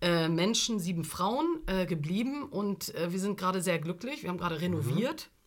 äh, 0.00 0.28
Menschen, 0.28 0.80
sieben 0.80 1.04
Frauen 1.04 1.60
äh, 1.66 1.84
geblieben. 1.84 2.44
Und 2.44 2.94
wir 2.94 3.20
sind 3.20 3.38
gerade 3.38 3.60
sehr 3.60 3.78
glücklich. 3.78 4.22
Wir 4.22 4.30
haben 4.30 4.38
gerade 4.38 4.60
renoviert. 4.60 5.28
Mhm. 5.28 5.41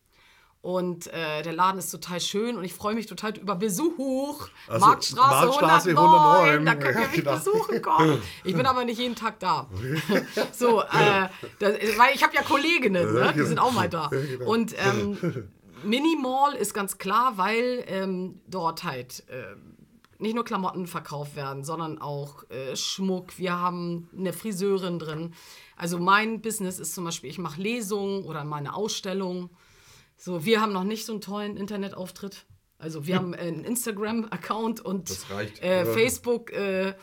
Und 0.66 1.06
äh, 1.12 1.42
der 1.42 1.52
Laden 1.52 1.78
ist 1.78 1.92
total 1.92 2.20
schön 2.20 2.56
und 2.56 2.64
ich 2.64 2.74
freue 2.74 2.96
mich 2.96 3.06
total 3.06 3.38
über 3.38 3.54
Besuch. 3.54 4.48
Also, 4.66 4.84
Marktstraße, 4.84 5.46
Marktstraße 5.46 5.90
109, 5.90 6.66
109, 6.66 6.66
Da 6.66 6.74
könnt 6.74 6.96
ihr 6.96 7.06
mich 7.06 7.12
genau. 7.12 7.36
besuchen 7.36 7.82
kommen. 7.82 8.22
Ich 8.42 8.56
bin 8.56 8.66
aber 8.66 8.84
nicht 8.84 8.98
jeden 8.98 9.14
Tag 9.14 9.38
da. 9.38 9.70
so, 10.52 10.82
äh, 10.82 11.28
das, 11.60 11.74
weil 11.96 12.16
ich 12.16 12.24
habe 12.24 12.34
ja 12.34 12.42
Kolleginnen, 12.42 13.14
ne? 13.14 13.32
die 13.36 13.42
sind 13.44 13.60
auch 13.60 13.70
mal 13.70 13.88
da. 13.88 14.08
Genau. 14.08 14.44
Und 14.44 14.74
ähm, 14.76 15.48
Mini-Mall 15.84 16.54
ist 16.54 16.74
ganz 16.74 16.98
klar, 16.98 17.34
weil 17.36 17.84
ähm, 17.86 18.40
dort 18.48 18.82
halt 18.82 19.22
äh, 19.28 19.54
nicht 20.18 20.34
nur 20.34 20.44
Klamotten 20.44 20.88
verkauft 20.88 21.36
werden, 21.36 21.62
sondern 21.62 22.00
auch 22.00 22.42
äh, 22.50 22.74
Schmuck. 22.74 23.38
Wir 23.38 23.56
haben 23.56 24.08
eine 24.18 24.32
Friseurin 24.32 24.98
drin. 24.98 25.32
Also 25.76 26.00
mein 26.00 26.40
Business 26.40 26.80
ist 26.80 26.92
zum 26.92 27.04
Beispiel, 27.04 27.30
ich 27.30 27.38
mache 27.38 27.62
Lesungen 27.62 28.24
oder 28.24 28.42
meine 28.42 28.74
Ausstellung. 28.74 29.48
So, 30.16 30.44
wir 30.44 30.60
haben 30.60 30.72
noch 30.72 30.84
nicht 30.84 31.04
so 31.04 31.12
einen 31.12 31.20
tollen 31.20 31.56
Internetauftritt. 31.56 32.46
Also 32.78 33.06
wir 33.06 33.14
haben 33.16 33.34
einen 33.34 33.64
Instagram-Account 33.64 34.80
und 34.80 35.10
äh, 35.60 35.84
Facebook 35.84 36.52
äh, 36.52 36.94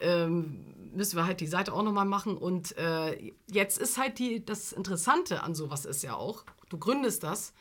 äh, 0.00 0.26
müssen 0.28 1.16
wir 1.16 1.26
halt 1.26 1.40
die 1.40 1.46
Seite 1.46 1.72
auch 1.72 1.82
nochmal 1.82 2.06
machen. 2.06 2.36
Und 2.36 2.76
äh, 2.78 3.32
jetzt 3.46 3.78
ist 3.78 3.98
halt 3.98 4.18
die, 4.18 4.44
das 4.44 4.72
Interessante 4.72 5.42
an 5.42 5.54
sowas 5.54 5.84
ist 5.84 6.02
ja 6.02 6.14
auch, 6.14 6.44
du 6.68 6.78
gründest 6.78 7.22
das 7.22 7.52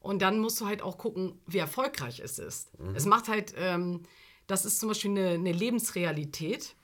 und 0.00 0.22
dann 0.22 0.38
musst 0.38 0.60
du 0.60 0.66
halt 0.66 0.82
auch 0.82 0.98
gucken, 0.98 1.40
wie 1.46 1.58
erfolgreich 1.58 2.20
es 2.20 2.38
ist. 2.38 2.78
Mhm. 2.78 2.94
Es 2.94 3.06
macht 3.06 3.28
halt, 3.28 3.54
ähm, 3.56 4.02
das 4.46 4.64
ist 4.64 4.78
zum 4.78 4.90
Beispiel 4.90 5.10
eine, 5.10 5.30
eine 5.30 5.52
Lebensrealität, 5.52 6.74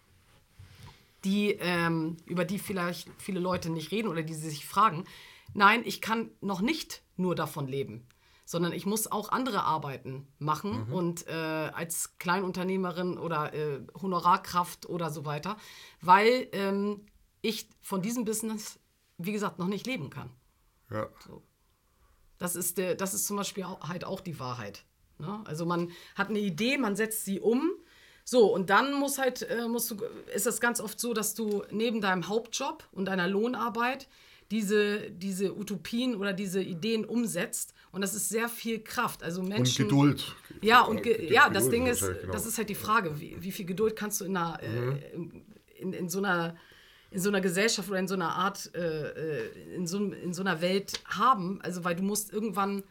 die, 1.24 1.50
ähm, 1.60 2.16
über 2.24 2.44
die 2.44 2.58
vielleicht 2.58 3.08
viele 3.18 3.40
Leute 3.40 3.70
nicht 3.70 3.92
reden 3.92 4.08
oder 4.08 4.22
die 4.22 4.34
sich 4.34 4.64
fragen. 4.64 5.04
Nein, 5.52 5.82
ich 5.84 6.00
kann 6.00 6.30
noch 6.40 6.60
nicht 6.60 7.02
nur 7.20 7.34
davon 7.34 7.68
leben, 7.68 8.06
sondern 8.44 8.72
ich 8.72 8.86
muss 8.86 9.10
auch 9.10 9.30
andere 9.30 9.62
Arbeiten 9.62 10.26
machen 10.38 10.86
mhm. 10.86 10.92
und 10.92 11.26
äh, 11.28 11.32
als 11.32 12.18
Kleinunternehmerin 12.18 13.18
oder 13.18 13.54
äh, 13.54 13.80
Honorarkraft 14.00 14.86
oder 14.86 15.10
so 15.10 15.24
weiter, 15.24 15.56
weil 16.00 16.48
ähm, 16.52 17.06
ich 17.42 17.68
von 17.80 18.02
diesem 18.02 18.24
Business, 18.24 18.80
wie 19.18 19.32
gesagt, 19.32 19.58
noch 19.58 19.68
nicht 19.68 19.86
leben 19.86 20.10
kann. 20.10 20.30
Ja. 20.90 21.08
So. 21.24 21.42
Das, 22.38 22.56
ist 22.56 22.78
der, 22.78 22.94
das 22.96 23.14
ist 23.14 23.26
zum 23.26 23.36
Beispiel 23.36 23.64
auch, 23.64 23.88
halt 23.88 24.04
auch 24.04 24.20
die 24.20 24.40
Wahrheit. 24.40 24.84
Ne? 25.18 25.42
Also 25.44 25.66
man 25.66 25.92
hat 26.14 26.28
eine 26.28 26.40
Idee, 26.40 26.78
man 26.78 26.96
setzt 26.96 27.24
sie 27.24 27.38
um 27.38 27.70
So, 28.24 28.52
und 28.54 28.70
dann 28.70 28.94
muss 28.94 29.18
halt, 29.18 29.42
äh, 29.42 29.66
musst 29.66 29.90
du, 29.90 29.96
ist 30.34 30.46
das 30.46 30.60
ganz 30.60 30.80
oft 30.80 31.00
so, 31.00 31.14
dass 31.14 31.34
du 31.34 31.64
neben 31.70 32.00
deinem 32.00 32.28
Hauptjob 32.28 32.88
und 32.92 33.06
deiner 33.06 33.26
Lohnarbeit 33.26 34.08
diese, 34.50 35.10
diese 35.10 35.56
Utopien 35.56 36.16
oder 36.16 36.32
diese 36.32 36.62
Ideen 36.62 37.04
umsetzt. 37.04 37.74
Und 37.92 38.00
das 38.02 38.14
ist 38.14 38.28
sehr 38.28 38.48
viel 38.48 38.80
Kraft. 38.80 39.22
Also 39.22 39.42
Menschen. 39.42 39.84
Und 39.84 39.90
Geduld. 39.90 40.36
Ja, 40.60 40.82
und 40.82 41.02
ge 41.02 41.12
Geduld 41.12 41.30
ja, 41.30 41.48
das 41.48 41.68
Ding 41.68 41.86
ist, 41.86 42.00
genau. 42.00 42.32
das 42.32 42.46
ist 42.46 42.58
halt 42.58 42.68
die 42.68 42.74
Frage, 42.74 43.20
wie, 43.20 43.36
wie 43.40 43.52
viel 43.52 43.66
Geduld 43.66 43.96
kannst 43.96 44.20
du 44.20 44.24
in 44.24 44.36
einer, 44.36 44.60
äh, 44.62 45.80
in, 45.80 45.92
in 45.92 46.08
so 46.08 46.18
einer 46.18 46.56
in 47.12 47.20
so 47.20 47.28
einer 47.28 47.40
Gesellschaft 47.40 47.88
oder 47.88 47.98
in 47.98 48.06
so 48.06 48.14
einer 48.14 48.36
Art, 48.36 48.70
äh, 48.74 49.08
äh, 49.08 49.74
in, 49.74 49.86
so, 49.86 49.98
in 49.98 50.32
so 50.32 50.42
einer 50.42 50.60
Welt 50.60 51.00
haben. 51.06 51.60
Also, 51.62 51.82
weil 51.84 51.96
du 51.96 52.02
musst 52.02 52.32
irgendwann 52.32 52.84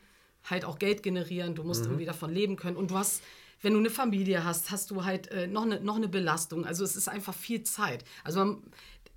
halt 0.43 0.65
auch 0.65 0.79
Geld 0.79 1.03
generieren, 1.03 1.55
du 1.55 1.63
musst 1.63 1.85
irgendwie 1.85 2.05
davon 2.05 2.33
leben 2.33 2.55
können. 2.55 2.75
Und 2.75 2.91
du 2.91 2.95
hast, 2.95 3.23
wenn 3.61 3.73
du 3.73 3.79
eine 3.79 3.89
Familie 3.89 4.43
hast, 4.43 4.71
hast 4.71 4.91
du 4.91 5.05
halt 5.05 5.31
äh, 5.31 5.47
noch, 5.47 5.63
eine, 5.63 5.79
noch 5.79 5.95
eine 5.95 6.09
Belastung. 6.09 6.65
Also 6.65 6.83
es 6.83 6.95
ist 6.95 7.07
einfach 7.07 7.33
viel 7.33 7.63
Zeit. 7.63 8.03
Also 8.23 8.39
man, 8.39 8.63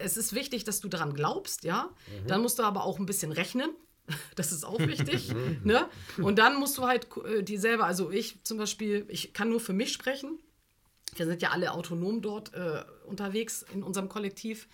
es 0.03 0.17
ist 0.17 0.35
wichtig, 0.35 0.65
dass 0.65 0.81
du 0.81 0.89
daran 0.89 1.15
glaubst, 1.15 1.65
ja. 1.65 1.91
Dann 2.27 2.43
musst 2.43 2.59
du 2.59 2.63
aber 2.63 2.85
auch 2.85 2.99
ein 2.99 3.07
bisschen 3.07 3.33
rechnen. 3.33 3.71
Das 4.35 4.51
ist 4.51 4.65
auch 4.65 4.81
wichtig. 4.81 5.33
ne? 5.65 5.89
Und 6.19 6.39
dann 6.41 6.59
musst 6.59 6.77
du 6.77 6.87
halt 6.89 7.07
äh, 7.25 7.45
die 7.45 7.57
selber, 7.57 7.87
also 7.87 8.11
ich 8.11 8.43
zum 8.43 8.59
Beispiel, 8.59 9.07
ich 9.09 9.33
kann 9.33 9.49
nur 9.49 9.61
für 9.61 9.73
mich 9.73 9.93
sprechen. 9.93 10.41
Wir 11.15 11.27
sind 11.27 11.41
ja 11.41 11.51
alle 11.51 11.73
autonom 11.73 12.21
dort 12.21 12.53
äh, 12.53 12.83
unterwegs 13.07 13.65
in 13.73 13.85
unserem 13.85 14.09
Kollektiv 14.09 14.69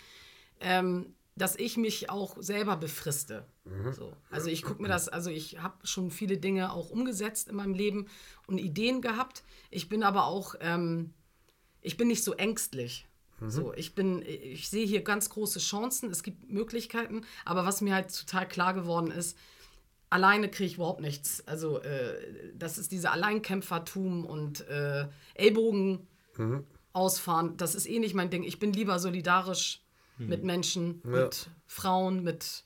ähm, 0.60 1.14
dass 1.36 1.56
ich 1.56 1.76
mich 1.76 2.10
auch 2.10 2.36
selber 2.40 2.76
befriste. 2.76 3.46
So. 3.92 4.12
Also 4.30 4.48
ich 4.48 4.62
gucke 4.62 4.82
mir 4.82 4.88
das, 4.88 5.08
also 5.08 5.30
ich 5.30 5.62
habe 5.62 5.86
schon 5.86 6.10
viele 6.10 6.38
Dinge 6.38 6.72
auch 6.72 6.90
umgesetzt 6.90 7.48
in 7.48 7.56
meinem 7.56 7.74
Leben 7.74 8.06
und 8.46 8.58
Ideen 8.58 9.02
gehabt. 9.02 9.44
Ich 9.70 9.88
bin 9.88 10.02
aber 10.02 10.24
auch, 10.26 10.54
ähm, 10.60 11.12
ich 11.80 11.96
bin 11.96 12.08
nicht 12.08 12.24
so 12.24 12.32
ängstlich. 12.34 13.06
So, 13.46 13.72
ich 13.74 13.94
bin, 13.94 14.22
ich 14.22 14.68
sehe 14.68 14.84
hier 14.86 15.02
ganz 15.02 15.30
große 15.30 15.60
Chancen, 15.60 16.10
es 16.10 16.22
gibt 16.22 16.50
Möglichkeiten, 16.50 17.24
aber 17.44 17.64
was 17.64 17.80
mir 17.80 17.94
halt 17.94 18.12
total 18.14 18.48
klar 18.48 18.74
geworden 18.74 19.12
ist, 19.12 19.38
alleine 20.10 20.50
kriege 20.50 20.66
ich 20.66 20.74
überhaupt 20.74 21.00
nichts. 21.00 21.46
Also 21.46 21.78
äh, 21.80 22.14
das 22.54 22.78
ist 22.78 22.90
diese 22.90 23.10
Alleinkämpfertum 23.12 24.24
und 24.24 24.66
äh, 24.68 25.06
Ellbogen 25.34 26.06
ausfahren, 26.92 27.56
das 27.56 27.74
ist 27.74 27.86
eh 27.88 27.98
nicht 27.98 28.14
mein 28.14 28.30
Ding. 28.30 28.42
Ich 28.42 28.58
bin 28.58 28.72
lieber 28.72 28.98
solidarisch 28.98 29.82
mit 30.18 30.42
Menschen, 30.42 31.00
mit 31.04 31.48
Frauen, 31.66 32.24
mit 32.24 32.64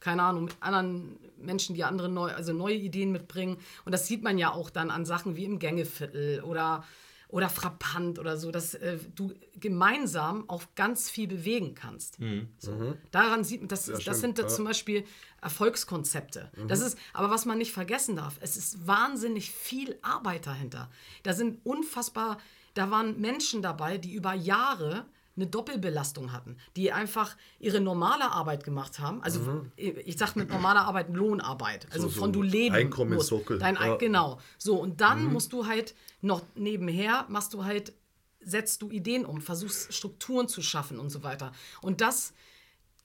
keine 0.00 0.22
Ahnung, 0.22 0.44
mit 0.44 0.56
anderen 0.60 1.18
Menschen, 1.36 1.74
die 1.74 1.84
andere 1.84 2.08
neu, 2.08 2.30
also 2.30 2.52
neue 2.52 2.76
Ideen 2.76 3.12
mitbringen. 3.12 3.58
Und 3.84 3.92
das 3.92 4.06
sieht 4.06 4.22
man 4.22 4.38
ja 4.38 4.52
auch 4.52 4.70
dann 4.70 4.90
an 4.90 5.04
Sachen 5.04 5.36
wie 5.36 5.44
im 5.44 5.58
Gängeviertel 5.58 6.42
oder, 6.42 6.84
oder 7.28 7.48
frappant 7.48 8.18
oder 8.18 8.36
so, 8.36 8.50
dass 8.50 8.74
äh, 8.74 8.98
du 9.14 9.32
gemeinsam 9.54 10.48
auch 10.48 10.62
ganz 10.74 11.10
viel 11.10 11.26
bewegen 11.26 11.74
kannst. 11.74 12.18
So. 12.58 12.96
Daran 13.10 13.42
sieht 13.42 13.62
man, 13.62 13.68
das, 13.68 13.86
das 13.86 14.02
stimmt, 14.02 14.16
sind 14.16 14.38
da 14.38 14.42
ja. 14.42 14.48
zum 14.48 14.64
Beispiel 14.64 15.04
Erfolgskonzepte. 15.42 16.50
Das 16.68 16.80
ist, 16.80 16.98
aber 17.12 17.30
was 17.30 17.44
man 17.44 17.58
nicht 17.58 17.72
vergessen 17.72 18.16
darf, 18.16 18.38
es 18.40 18.56
ist 18.56 18.86
wahnsinnig 18.86 19.50
viel 19.50 19.98
Arbeit 20.02 20.46
dahinter. 20.46 20.90
Da 21.24 21.32
sind 21.32 21.64
unfassbar, 21.64 22.38
da 22.74 22.90
waren 22.90 23.20
Menschen 23.20 23.62
dabei, 23.62 23.98
die 23.98 24.12
über 24.12 24.34
Jahre 24.34 25.06
eine 25.36 25.46
Doppelbelastung 25.46 26.32
hatten, 26.32 26.56
die 26.76 26.92
einfach 26.92 27.36
ihre 27.58 27.80
normale 27.80 28.30
Arbeit 28.30 28.64
gemacht 28.64 28.98
haben. 28.98 29.22
Also 29.22 29.64
ich 29.76 30.16
sage 30.16 30.32
mit 30.38 30.48
normaler 30.50 30.86
Arbeit 30.86 31.10
Lohnarbeit, 31.14 31.86
also 31.92 32.06
Mhm. 32.06 32.10
so 32.12 32.20
von 32.20 32.32
du 32.32 32.42
leben 32.42 32.74
Einkommenssockel, 32.74 33.56
musst. 33.56 33.62
Dein, 33.62 33.76
Ein- 33.76 33.88
ja. 33.88 33.94
Mhm. 33.94 33.98
Genau. 33.98 34.40
So 34.58 34.76
und 34.80 35.00
dann 35.00 35.32
musst 35.32 35.52
du 35.52 35.66
halt 35.66 35.94
noch 36.22 36.42
nebenher 36.54 37.26
machst 37.28 37.52
du 37.54 37.64
halt 37.64 37.92
setzt 38.40 38.80
du 38.80 38.90
Ideen 38.90 39.24
um, 39.26 39.40
versuchst 39.40 39.92
Strukturen 39.92 40.46
zu 40.48 40.62
schaffen 40.62 40.98
und 41.00 41.10
so 41.10 41.22
weiter. 41.22 41.52
Und 41.82 42.00
das 42.00 42.32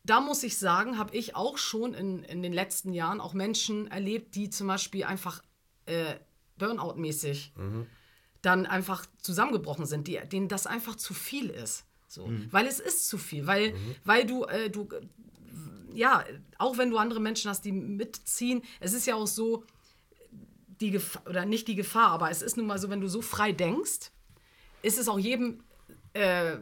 da 0.04 0.20
muss 0.20 0.41
ich 0.44 0.58
sagen, 0.58 0.98
habe 0.98 1.15
ich 1.15 1.36
auch 1.36 1.58
schon 1.60 1.94
in, 1.94 2.24
in 2.24 2.41
den 2.41 2.54
letzten 2.54 2.91
Jahren 2.91 3.20
auch 3.22 3.34
Menschen 3.34 3.86
erlebt, 3.91 4.34
die 4.36 4.50
zum 4.50 4.65
Beispiel 4.67 5.04
einfach 5.04 5.44
äh, 5.86 6.15
Burnout-mäßig 6.58 7.52
dann 8.41 8.65
einfach 8.65 9.06
zusammengebrochen 9.22 9.86
sind, 9.86 10.08
die, 10.08 10.20
denen 10.32 10.48
das 10.48 10.65
einfach 10.65 10.96
zu 10.96 11.13
viel 11.13 11.50
ist. 11.50 11.86
So. 12.12 12.30
Weil 12.52 12.67
es 12.67 12.82
ist 12.82 13.08
zu 13.08 13.17
viel, 13.17 13.47
weil, 13.47 13.74
weil 14.04 14.26
du, 14.26 14.43
äh, 14.43 14.69
du, 14.69 14.89
ja, 15.93 16.26
auch 16.58 16.78
wenn 16.78 16.89
du 16.89 16.97
andere 16.97 17.21
Menschen 17.21 17.50
hast, 17.50 17.63
die 17.63 17.71
mitziehen, 17.71 18.63
es 18.82 18.93
ist 18.93 19.08
ja 19.08 19.15
auch 19.15 19.28
so, 19.28 19.63
die 20.82 20.91
Gefahr, 20.91 21.21
oder 21.28 21.45
nicht 21.45 21.69
die 21.69 21.76
Gefahr, 21.76 22.10
aber 22.10 22.30
es 22.30 22.41
ist 22.41 22.58
nun 22.58 22.67
mal 22.67 22.80
so, 22.80 22.89
wenn 22.89 23.00
du 23.00 23.08
so 23.08 23.21
frei 23.21 23.54
denkst, 23.54 24.12
ist 24.82 24.97
es 24.97 25.08
auch 25.08 25.19
jedem, 25.19 25.63
äh, 26.13 26.58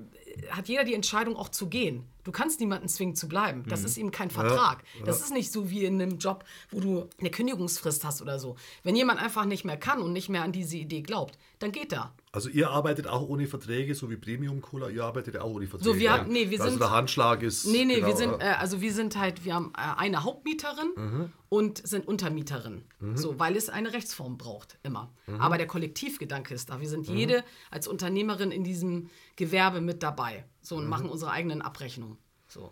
hat 0.51 0.67
jeder 0.67 0.83
die 0.83 0.93
Entscheidung 0.93 1.35
auch 1.35 1.49
zu 1.49 1.67
gehen. 1.67 2.05
Du 2.25 2.31
kannst 2.31 2.59
niemanden 2.59 2.88
zwingen 2.88 3.15
zu 3.15 3.27
bleiben. 3.27 3.63
Das 3.67 3.83
ist 3.83 3.97
eben 3.97 4.12
kein 4.12 4.29
Vertrag. 4.29 4.83
Das 5.03 5.21
ist 5.21 5.33
nicht 5.33 5.51
so 5.51 5.71
wie 5.71 5.85
in 5.85 5.99
einem 5.99 6.19
Job, 6.19 6.45
wo 6.69 6.79
du 6.79 7.09
eine 7.19 7.31
Kündigungsfrist 7.31 8.03
hast 8.03 8.21
oder 8.21 8.38
so. 8.38 8.55
Wenn 8.83 8.95
jemand 8.95 9.19
einfach 9.19 9.45
nicht 9.45 9.65
mehr 9.65 9.77
kann 9.77 9.99
und 9.99 10.13
nicht 10.13 10.29
mehr 10.29 10.43
an 10.43 10.51
diese 10.51 10.77
Idee 10.77 11.01
glaubt, 11.01 11.39
dann 11.57 11.71
geht 11.71 11.91
er. 11.91 12.13
Also 12.31 12.47
ihr 12.49 12.69
arbeitet 12.69 13.07
auch 13.07 13.27
ohne 13.27 13.47
Verträge, 13.47 13.95
so 13.95 14.11
wie 14.11 14.15
Premium 14.15 14.61
Cola, 14.61 14.89
ihr 14.89 15.03
arbeitet 15.03 15.33
ja 15.33 15.41
auch 15.41 15.51
ohne 15.51 15.65
Verträge. 15.65 15.93
So, 15.93 15.99
wir 15.99 16.11
haben- 16.13 16.31
nee, 16.31 16.51
wir 16.51 16.59
also 16.59 16.69
sind- 16.71 16.79
der 16.79 16.91
Handschlag 16.91 17.41
ist. 17.41 17.65
Nee, 17.65 17.85
nee, 17.85 17.95
genau, 17.95 18.07
wir 18.07 18.15
sind, 18.15 18.31
ja. 18.33 18.37
äh, 18.51 18.55
also 18.57 18.81
wir 18.81 18.93
sind 18.93 19.17
halt, 19.17 19.45
wir 19.45 19.55
haben 19.55 19.73
äh, 19.75 19.81
eine 19.97 20.23
Hauptmieterin 20.23 21.31
und 21.49 21.87
sind 21.87 22.07
Untermieterin. 22.07 22.83
So, 23.15 23.39
weil 23.39 23.55
es 23.55 23.69
eine 23.69 23.93
Rechtsform 23.93 24.37
braucht, 24.37 24.77
immer. 24.83 25.11
Aber 25.39 25.57
der 25.57 25.65
Kollektivgedanke 25.65 26.53
ist 26.53 26.69
da. 26.69 26.79
Wir 26.79 26.87
sind 26.89 27.07
jede 27.07 27.43
als 27.71 27.87
Unternehmerin 27.87 28.51
in 28.51 28.63
diesem 28.63 29.09
Gewerbe 29.35 29.81
mit 29.81 30.03
dabei. 30.03 30.45
So 30.61 30.75
und 30.75 30.87
machen 30.87 31.09
unsere 31.09 31.31
eigenen 31.31 31.63
Abrechnungen. 31.63 32.17
So. 32.47 32.71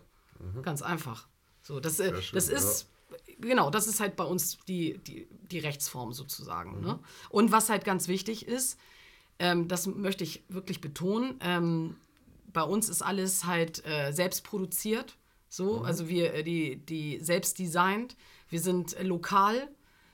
Ganz 0.62 0.82
einfach. 0.82 1.26
So, 1.62 1.80
das, 1.80 1.98
äh, 1.98 2.14
schön, 2.22 2.34
das 2.34 2.48
ist. 2.48 2.88
Genau, 3.40 3.70
das 3.70 3.88
ist 3.88 3.98
halt 4.00 4.14
bei 4.16 4.24
uns 4.24 4.58
die, 4.68 4.98
die, 4.98 5.26
die 5.50 5.58
Rechtsform 5.58 6.12
sozusagen. 6.12 6.80
Ne? 6.80 6.98
Und 7.30 7.50
was 7.52 7.70
halt 7.70 7.84
ganz 7.84 8.06
wichtig 8.06 8.46
ist, 8.46 8.78
ähm, 9.38 9.68
das 9.68 9.86
möchte 9.86 10.24
ich 10.24 10.44
wirklich 10.48 10.80
betonen, 10.80 11.38
ähm, 11.40 11.96
bei 12.52 12.62
uns 12.62 12.88
ist 12.88 13.02
alles 13.02 13.44
halt 13.44 13.84
äh, 13.86 14.12
selbst 14.12 14.42
produziert. 14.44 15.16
So, 15.48 15.82
also 15.82 16.08
wir 16.08 16.34
äh, 16.34 16.42
die, 16.42 16.76
die 16.84 17.20
selbst 17.20 17.58
designt. 17.58 18.16
Wir 18.48 18.60
sind 18.60 18.94
äh, 18.94 19.02
lokal. 19.02 19.68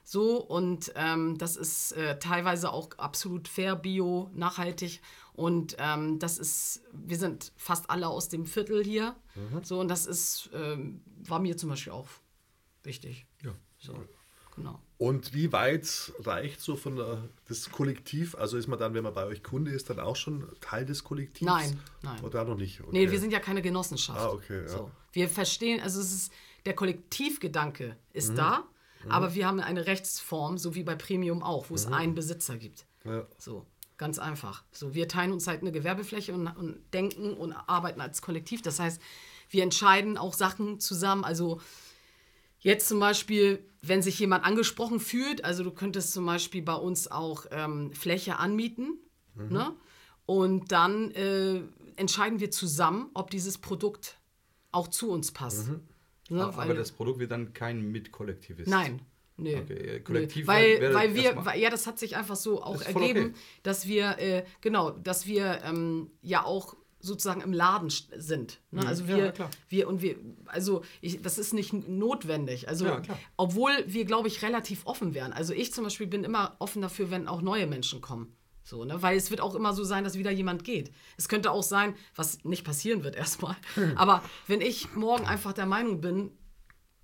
So, 0.04 0.36
und 0.36 0.92
ähm, 0.96 1.38
das 1.38 1.56
ist 1.56 1.92
äh, 1.92 2.18
teilweise 2.18 2.70
auch 2.70 2.90
absolut 2.98 3.48
fair, 3.48 3.74
bio, 3.74 4.30
nachhaltig. 4.34 5.00
Und 5.32 5.76
ähm, 5.78 6.18
das 6.18 6.38
ist, 6.38 6.82
wir 6.92 7.16
sind 7.16 7.52
fast 7.56 7.88
alle 7.88 8.08
aus 8.08 8.28
dem 8.28 8.44
Viertel 8.46 8.84
hier. 8.84 9.16
So, 9.62 9.80
und 9.80 9.88
das 9.88 10.06
ist, 10.06 10.50
ähm, 10.52 11.00
war 11.26 11.40
mir 11.40 11.56
zum 11.56 11.70
Beispiel 11.70 11.92
auch 11.92 12.08
wichtig. 12.82 13.26
Ja. 13.42 13.52
So, 13.78 13.94
genau. 14.54 14.78
Und 15.04 15.34
wie 15.34 15.52
weit 15.52 16.14
reicht 16.20 16.62
so 16.62 16.76
von 16.76 16.96
der, 16.96 17.28
das 17.46 17.70
Kollektiv? 17.70 18.34
Also 18.36 18.56
ist 18.56 18.68
man 18.68 18.78
dann, 18.78 18.94
wenn 18.94 19.02
man 19.02 19.12
bei 19.12 19.26
euch 19.26 19.42
Kunde 19.42 19.70
ist, 19.70 19.90
dann 19.90 20.00
auch 20.00 20.16
schon 20.16 20.48
Teil 20.62 20.86
des 20.86 21.04
Kollektivs? 21.04 21.44
Nein, 21.44 21.78
nein. 22.00 22.24
Oder 22.24 22.44
noch 22.44 22.56
nicht? 22.56 22.80
Okay. 22.80 22.88
Nee, 22.90 23.10
wir 23.10 23.20
sind 23.20 23.30
ja 23.30 23.38
keine 23.38 23.60
Genossenschaft. 23.60 24.18
Ah, 24.18 24.30
okay, 24.30 24.62
ja. 24.62 24.68
so. 24.68 24.90
Wir 25.12 25.28
verstehen, 25.28 25.82
also 25.82 26.00
es 26.00 26.10
ist, 26.10 26.32
der 26.64 26.72
Kollektivgedanke 26.74 27.98
ist 28.14 28.30
Mhm. 28.30 28.36
da, 28.36 28.64
aber 29.10 29.34
wir 29.34 29.46
haben 29.46 29.60
eine 29.60 29.86
Rechtsform, 29.86 30.56
so 30.56 30.74
wie 30.74 30.84
bei 30.84 30.94
Premium 30.94 31.42
auch, 31.42 31.68
wo 31.68 31.74
es 31.74 31.84
einen 31.84 32.14
Besitzer 32.14 32.56
gibt. 32.56 32.86
Mhm. 33.04 33.12
Ja. 33.12 33.26
So, 33.36 33.66
ganz 33.98 34.18
einfach. 34.18 34.64
So, 34.72 34.94
wir 34.94 35.06
teilen 35.06 35.32
uns 35.32 35.46
halt 35.46 35.60
eine 35.60 35.70
Gewerbefläche 35.70 36.32
und, 36.32 36.46
und 36.46 36.78
denken 36.94 37.34
und 37.34 37.52
arbeiten 37.52 38.00
als 38.00 38.22
Kollektiv. 38.22 38.62
Das 38.62 38.80
heißt, 38.80 39.02
wir 39.50 39.64
entscheiden 39.64 40.16
auch 40.16 40.32
Sachen 40.32 40.80
zusammen. 40.80 41.24
Also 41.24 41.60
Jetzt 42.64 42.88
zum 42.88 42.98
Beispiel, 42.98 43.62
wenn 43.86 44.02
sich 44.02 44.18
jemand 44.18 44.44
angesprochen 44.44 45.00
fühlt, 45.00 45.44
also 45.44 45.62
du 45.64 45.70
könntest 45.70 46.12
zum 46.12 46.26
Beispiel 46.26 46.62
bei 46.62 46.74
uns 46.74 47.10
auch 47.10 47.46
ähm, 47.50 47.92
Fläche 47.92 48.36
anmieten, 48.38 48.98
ne? 49.34 49.74
Und 50.26 50.72
dann 50.72 51.10
äh, 51.10 51.60
entscheiden 51.96 52.40
wir 52.40 52.50
zusammen, 52.50 53.10
ob 53.14 53.30
dieses 53.30 53.58
Produkt 53.58 54.18
auch 54.72 54.88
zu 54.88 55.10
uns 55.10 55.32
passt. 55.32 55.68
Ne? 56.30 56.44
Aber 56.44 56.56
Weil- 56.56 56.74
das 56.74 56.92
Produkt 56.92 57.18
wird 57.18 57.30
dann 57.30 57.52
kein 57.52 57.92
Mitkollektivist. 57.92 58.68
Nein. 58.70 59.02
Nee. 59.36 59.56
Okay, 59.56 59.72
äh, 59.74 59.92
nee. 59.94 60.00
Kollektiv 60.00 60.46
weil, 60.46 60.80
wäre 60.80 60.94
weil 60.94 61.14
wir, 61.14 61.44
weil, 61.44 61.60
ja, 61.60 61.68
das 61.68 61.86
hat 61.86 61.98
sich 61.98 62.16
einfach 62.16 62.36
so 62.36 62.62
auch 62.62 62.80
ergeben, 62.80 63.26
okay. 63.26 63.34
dass 63.64 63.86
wir, 63.86 64.18
äh, 64.18 64.44
genau, 64.60 64.90
dass 64.90 65.26
wir 65.26 65.60
ähm, 65.64 66.10
ja 66.22 66.44
auch 66.44 66.76
sozusagen 67.04 67.40
im 67.42 67.52
Laden 67.52 67.90
sind. 68.16 68.60
Ne? 68.70 68.86
Also 68.86 69.04
Mhm. 69.04 69.10
Ja, 69.10 69.16
wir, 69.16 69.32
klar. 69.32 69.50
wir 69.68 69.88
und 69.88 70.02
wir, 70.02 70.16
also 70.46 70.82
ich, 71.00 71.20
das 71.22 71.38
ist 71.38 71.52
nicht 71.54 71.72
notwendig. 71.88 72.68
Also 72.68 72.86
Ja, 72.86 73.02
obwohl 73.36 73.72
wir, 73.86 74.04
glaube 74.04 74.28
ich, 74.28 74.42
relativ 74.42 74.86
offen 74.86 75.14
wären. 75.14 75.32
Also 75.32 75.52
ich 75.52 75.72
zum 75.72 75.84
Beispiel 75.84 76.06
bin 76.06 76.24
immer 76.24 76.56
offen 76.58 76.82
dafür, 76.82 77.10
wenn 77.10 77.28
auch 77.28 77.42
neue 77.42 77.66
Menschen 77.66 78.00
kommen. 78.00 78.34
So, 78.62 78.84
ne? 78.84 79.02
Weil 79.02 79.16
es 79.18 79.30
wird 79.30 79.40
auch 79.42 79.54
immer 79.54 79.74
so 79.74 79.84
sein, 79.84 80.04
dass 80.04 80.16
wieder 80.18 80.30
jemand 80.30 80.64
geht. 80.64 80.90
Es 81.18 81.28
könnte 81.28 81.50
auch 81.50 81.62
sein, 81.62 81.94
was 82.16 82.44
nicht 82.44 82.64
passieren 82.64 83.04
wird 83.04 83.14
erstmal. 83.24 83.56
Aber 83.96 84.22
wenn 84.46 84.60
ich 84.62 84.94
morgen 84.94 85.26
einfach 85.26 85.52
der 85.52 85.66
Meinung 85.66 86.00
bin, 86.00 86.30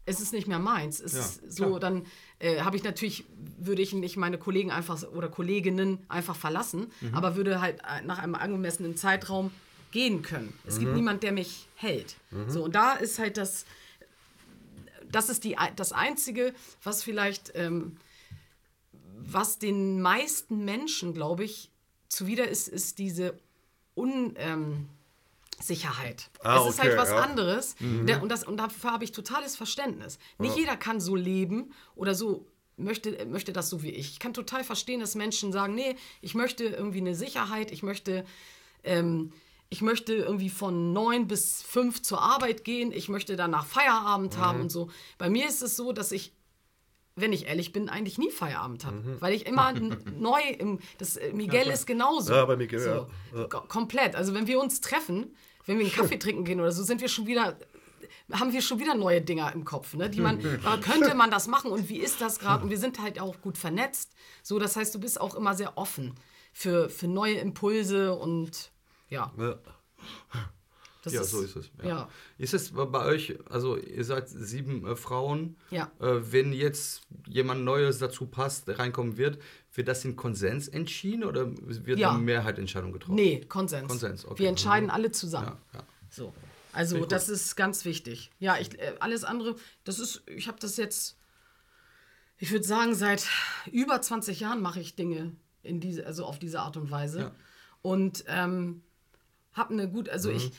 es 0.07 0.21
ist 0.21 0.33
nicht 0.33 0.49
mehr 0.49 0.59
meins. 0.59 0.99
Es 0.99 1.13
Ja, 1.13 1.19
ist 1.21 1.53
so, 1.53 1.67
klar. 1.67 1.81
dann 1.81 2.07
äh, 2.39 2.63
habe 2.63 2.77
ich 2.77 2.83
natürlich, 2.83 3.27
würde 3.59 3.83
ich 3.83 3.93
nicht 3.93 4.17
meine 4.17 4.39
Kollegen 4.39 4.71
einfach 4.73 5.03
oder 5.13 5.29
Kolleginnen 5.29 5.99
einfach 6.09 6.35
verlassen, 6.35 6.91
Mhm. 7.03 7.15
aber 7.15 7.37
würde 7.37 7.61
halt 7.61 7.81
äh, 7.81 8.03
nach 8.07 8.19
einem 8.19 8.35
angemessenen 8.35 8.97
Zeitraum 8.97 9.51
gehen 9.91 10.23
können. 10.23 10.53
Es 10.67 10.79
gibt 10.79 10.95
niemand, 10.95 11.23
der 11.23 11.33
mich 11.33 11.67
hält. 11.75 12.17
So, 12.49 12.65
und 12.65 12.75
da 12.75 12.95
ist 12.95 13.19
halt 13.19 13.37
das, 13.37 13.65
das 15.11 15.29
ist 15.29 15.45
die, 15.45 15.57
das 15.77 15.93
Einzige, 15.93 16.55
was 16.83 17.03
vielleicht, 17.03 17.53
ähm, 17.55 17.97
was 19.19 19.59
den 19.59 20.01
meisten 20.01 20.65
Menschen, 20.65 21.15
glaube 21.15 21.45
ich, 21.45 21.71
zuwider 22.09 22.49
ist, 22.49 22.69
ist 22.69 22.99
diese 22.99 23.39
Un, 23.97 24.35
ähm. 24.37 24.89
Ah, 25.63 25.63
es 25.63 26.71
ist 26.71 26.79
okay, 26.79 26.89
halt 26.89 26.97
was 26.97 27.11
ja. 27.11 27.21
anderes. 27.21 27.77
Der, 27.81 28.23
und, 28.23 28.31
das, 28.31 28.45
und 28.45 28.57
dafür 28.57 28.93
habe 28.93 29.05
ich 29.05 29.13
totales 29.13 29.57
Verständnis. 29.57 30.19
Nicht 30.39 30.57
jeder 30.57 30.75
kann 30.75 31.01
so 31.03 31.15
leben 31.15 31.75
oder 31.95 32.15
so 32.15 32.47
möchte, 32.79 33.27
möchte 33.27 33.53
das 33.53 33.69
so 33.69 33.83
wie 33.83 33.91
ich. 33.91 34.13
Ich 34.13 34.19
kann 34.19 34.33
total 34.33 34.65
verstehen, 34.65 35.01
dass 35.01 35.15
Menschen 35.15 35.53
sagen, 35.53 35.75
nee, 35.75 35.97
ich 36.23 36.35
möchte 36.35 36.65
irgendwie 36.65 37.01
eine 37.01 37.15
Sicherheit, 37.15 37.73
ich 37.73 37.83
möchte, 37.83 38.25
ähm, 38.85 39.35
ich 39.71 39.83
möchte 39.83 40.13
irgendwie 40.15 40.51
von 40.51 40.93
neun 40.93 41.27
bis 41.29 41.63
fünf 41.63 42.03
zur 42.03 42.21
Arbeit 42.21 42.65
gehen, 42.65 42.91
ich 42.93 43.09
möchte 43.09 43.37
danach 43.37 43.65
Feierabend 43.67 44.37
haben 44.37 44.61
und 44.63 44.71
so. 44.71 44.91
Bei 45.17 45.31
mir 45.31 45.49
ist 45.49 45.63
es 45.63 45.77
so, 45.77 45.93
dass 45.93 46.13
ich 46.13 46.33
wenn 47.17 47.33
ich 47.35 47.47
ehrlich 47.49 47.73
bin, 47.73 47.89
eigentlich 47.91 48.17
nie 48.19 48.31
Feierabend 48.31 48.87
habe. 48.87 48.97
Mhm. 48.97 49.21
Weil 49.21 49.35
ich 49.35 49.45
immer 49.47 49.73
neu 50.19 50.41
im. 50.59 50.79
Das, 50.97 51.17
äh, 51.17 51.33
Miguel 51.35 51.67
ist 51.69 51.87
genauso. 51.87 52.33
Ja, 52.33 52.45
bei 52.47 52.57
Miguel, 52.57 52.79
so, 52.81 52.89
ja. 52.91 53.07
Ja. 53.35 53.45
Ko- 53.49 53.63
Komplett. 53.69 54.15
Also 54.17 54.33
wenn 54.33 54.47
wir 54.47 54.59
uns 54.61 54.81
treffen, 54.81 55.35
wenn 55.67 55.79
wir 55.79 55.85
einen 55.85 55.95
Kaffee 55.95 56.17
trinken 56.19 56.45
gehen 56.45 56.61
oder 56.61 56.73
so, 56.73 56.83
sind 56.83 57.01
wir 57.01 57.09
schon 57.09 57.27
wieder. 57.27 57.59
Haben 58.33 58.53
wir 58.53 58.63
schon 58.63 58.79
wieder 58.79 58.95
neue 58.95 59.21
Dinger 59.21 59.53
im 59.53 59.65
Kopf, 59.65 59.95
ne? 59.95 60.09
Die 60.09 60.21
man, 60.21 60.41
könnte 60.83 61.15
man 61.15 61.31
das 61.31 61.47
machen 61.49 61.73
und 61.73 61.89
wie 61.89 61.99
ist 61.99 62.21
das 62.21 62.39
gerade? 62.39 62.63
Und 62.65 62.71
wir 62.71 62.79
sind 62.79 63.01
halt 63.03 63.21
auch 63.21 63.41
gut 63.43 63.59
vernetzt. 63.59 64.13
So, 64.43 64.59
das 64.59 64.77
heißt, 64.77 64.95
du 64.95 65.01
bist 65.01 65.21
auch 65.21 65.35
immer 65.35 65.55
sehr 65.55 65.77
offen 65.77 66.15
für, 66.53 66.89
für 66.89 67.09
neue 67.09 67.35
Impulse 67.35 68.15
und 68.17 68.70
ja. 69.11 69.33
Ja. 69.39 69.59
Ja, 71.07 71.25
so 71.25 71.41
ist 71.41 71.57
es. 71.57 71.71
Ja. 71.83 71.89
Ja. 71.89 72.09
Ist 72.37 72.53
es 72.53 72.73
bei 72.73 73.05
euch, 73.07 73.39
also 73.49 73.79
ihr 73.79 74.05
seid 74.05 74.29
sieben 74.29 74.87
äh, 74.87 74.97
Frauen, 74.97 75.57
Ja. 75.71 75.91
äh, 75.99 76.31
wenn 76.33 76.53
jetzt 76.53 77.03
jemand 77.27 77.65
Neues 77.65 77.99
dazu 77.99 78.27
passt, 78.27 78.69
reinkommen 78.69 79.17
wird, 79.17 79.39
wird 79.73 79.89
das 79.89 80.05
in 80.05 80.15
Konsens 80.17 80.69
entschieden 80.69 81.25
oder 81.25 81.51
wird 81.57 81.99
Ja. 81.99 82.11
eine 82.11 82.19
Mehrheitsentscheidung 82.23 82.93
getroffen? 82.93 83.15
Nee, 83.15 83.41
Konsens. 83.47 83.89
Konsens, 83.89 84.25
okay. 84.27 84.35
Mhm. 84.35 84.39
Wir 84.41 84.49
entscheiden 84.51 84.91
alle 84.91 85.11
zusammen. 85.11 85.57
Ja. 85.73 85.83
So. 86.11 86.35
Also 86.75 87.05
das 87.07 87.29
ist 87.31 87.57
ganz 87.57 87.85
wichtig. 87.87 88.31
Ja, 88.39 88.59
ich, 88.59 88.79
äh, 88.79 88.95
alles 89.01 89.25
andere, 89.25 89.57
das 89.85 89.99
ist, 90.01 90.23
ich 90.27 90.49
habe 90.49 90.59
das 90.61 90.77
jetzt, 90.77 91.17
ich 92.37 92.51
würde 92.53 92.67
sagen, 92.67 92.95
seit 92.95 93.27
über 93.73 94.03
20 94.03 94.39
Jahren 94.41 94.61
mache 94.61 94.81
ich 94.81 94.97
Dinge 94.97 95.35
in 95.63 95.81
diese, 95.81 96.05
also 96.07 96.27
auf 96.27 96.39
diese 96.39 96.61
Art 96.61 96.77
und 96.77 96.91
Weise. 96.91 97.21
Ja. 97.21 97.35
Und 97.83 98.25
ähm, 98.29 98.83
habe 99.53 99.75
eine 99.75 99.89
gut, 99.89 100.09
also 100.09 100.31
ich, 100.31 100.53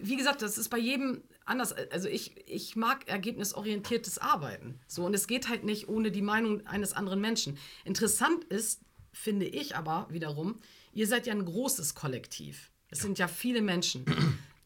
wie 0.00 0.16
gesagt, 0.16 0.42
das 0.42 0.58
ist 0.58 0.68
bei 0.68 0.78
jedem 0.78 1.22
anders. 1.44 1.74
Also 1.90 2.08
ich, 2.08 2.48
ich 2.48 2.76
mag 2.76 3.08
ergebnisorientiertes 3.08 4.18
Arbeiten. 4.18 4.80
So, 4.86 5.04
und 5.06 5.14
es 5.14 5.26
geht 5.26 5.48
halt 5.48 5.64
nicht 5.64 5.88
ohne 5.88 6.10
die 6.10 6.22
Meinung 6.22 6.66
eines 6.66 6.92
anderen 6.92 7.20
Menschen. 7.20 7.58
Interessant 7.84 8.44
ist, 8.44 8.82
finde 9.12 9.46
ich 9.46 9.76
aber 9.76 10.06
wiederum, 10.10 10.60
ihr 10.92 11.06
seid 11.06 11.26
ja 11.26 11.32
ein 11.32 11.44
großes 11.44 11.94
Kollektiv. 11.94 12.70
Es 12.90 13.00
sind 13.00 13.18
ja 13.18 13.28
viele 13.28 13.62
Menschen. 13.62 14.04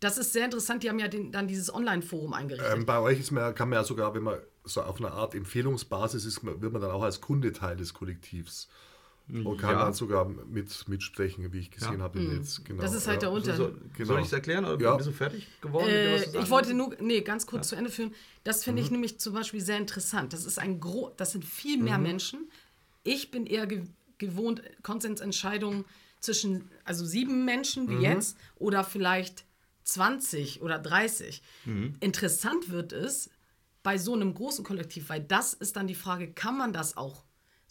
Das 0.00 0.18
ist 0.18 0.32
sehr 0.32 0.44
interessant. 0.44 0.82
Die 0.82 0.88
haben 0.88 0.98
ja 0.98 1.08
den, 1.08 1.30
dann 1.30 1.46
dieses 1.46 1.72
Online-Forum 1.72 2.34
eingerichtet. 2.34 2.72
Ähm, 2.74 2.86
bei 2.86 2.98
euch 2.98 3.20
ist 3.20 3.30
man, 3.30 3.54
kann 3.54 3.68
man 3.68 3.78
ja 3.78 3.84
sogar, 3.84 4.14
wenn 4.14 4.24
man 4.24 4.40
so 4.64 4.82
auf 4.82 4.98
einer 4.98 5.12
Art 5.12 5.34
Empfehlungsbasis 5.34 6.24
ist, 6.24 6.44
wird 6.44 6.72
man 6.72 6.82
dann 6.82 6.90
auch 6.90 7.02
als 7.02 7.20
Kunde 7.20 7.52
Teil 7.52 7.76
des 7.76 7.94
Kollektivs. 7.94 8.68
Und 9.28 9.56
kann 9.56 9.70
Ja. 9.72 9.84
dann 9.84 9.94
sogar 9.94 10.26
mit, 10.28 10.88
mitsprechen, 10.88 11.52
wie 11.52 11.58
ich 11.60 11.70
gesehen 11.70 12.02
habe. 12.02 12.18
im 12.18 12.36
Netz. 12.36 12.62
Genau, 12.64 12.78
Mhm. 12.82 12.84
Das 12.84 12.94
ist 12.94 13.06
halt 13.06 13.16
ja. 13.22 13.28
der 13.28 13.32
Unterschied. 13.32 13.56
So, 13.56 13.72
Genau. 13.96 14.06
Soll 14.08 14.20
ich 14.20 14.26
es 14.26 14.32
erklären 14.32 14.64
oder 14.64 14.78
Ja. 14.82 14.96
bist 14.96 15.08
du 15.08 15.12
fertig 15.12 15.46
geworden? 15.60 15.86
mit 15.86 15.94
dem, 15.94 16.34
Äh, 16.34 16.42
ich 16.42 16.50
wollte 16.50 16.74
nur, 16.74 16.94
nee, 17.00 17.20
ganz 17.22 17.46
kurz 17.46 17.68
zu 17.68 17.76
Ende 17.76 17.90
führen. 17.90 18.12
Das 18.44 18.64
finde 18.64 18.82
ich 18.82 18.90
nämlich 18.90 19.18
zum 19.20 19.32
Beispiel 19.34 19.60
sehr 19.60 19.78
interessant. 19.78 20.32
Das 20.32 20.44
ist 20.44 20.58
ein 20.58 20.80
gro 20.80 21.12
das 21.16 21.32
sind 21.32 21.44
viel 21.44 21.78
mehr 21.82 21.98
Menschen. 21.98 22.50
Ich 23.04 23.30
bin 23.30 23.46
eher 23.46 23.66
ge 23.66 23.84
gewohnt, 24.18 24.62
Konsensentscheidungen 24.82 25.84
zwischen, 26.20 26.70
also 26.84 27.04
sieben 27.04 27.44
Menschen 27.44 27.88
wie 27.88 28.02
jetzt 28.02 28.36
oder 28.56 28.84
vielleicht 28.84 29.44
20 29.84 30.62
oder 30.62 30.78
30. 30.78 31.42
Interessant 32.00 32.70
wird 32.70 32.92
es 32.92 33.30
bei 33.82 33.98
so 33.98 34.14
einem 34.14 34.32
großen 34.34 34.64
Kollektiv, 34.64 35.08
weil 35.08 35.20
das 35.20 35.54
ist 35.54 35.74
dann 35.76 35.86
die 35.88 35.96
Frage, 35.96 36.28
kann 36.32 36.56
man 36.56 36.72
das 36.72 36.96
auch 36.96 37.24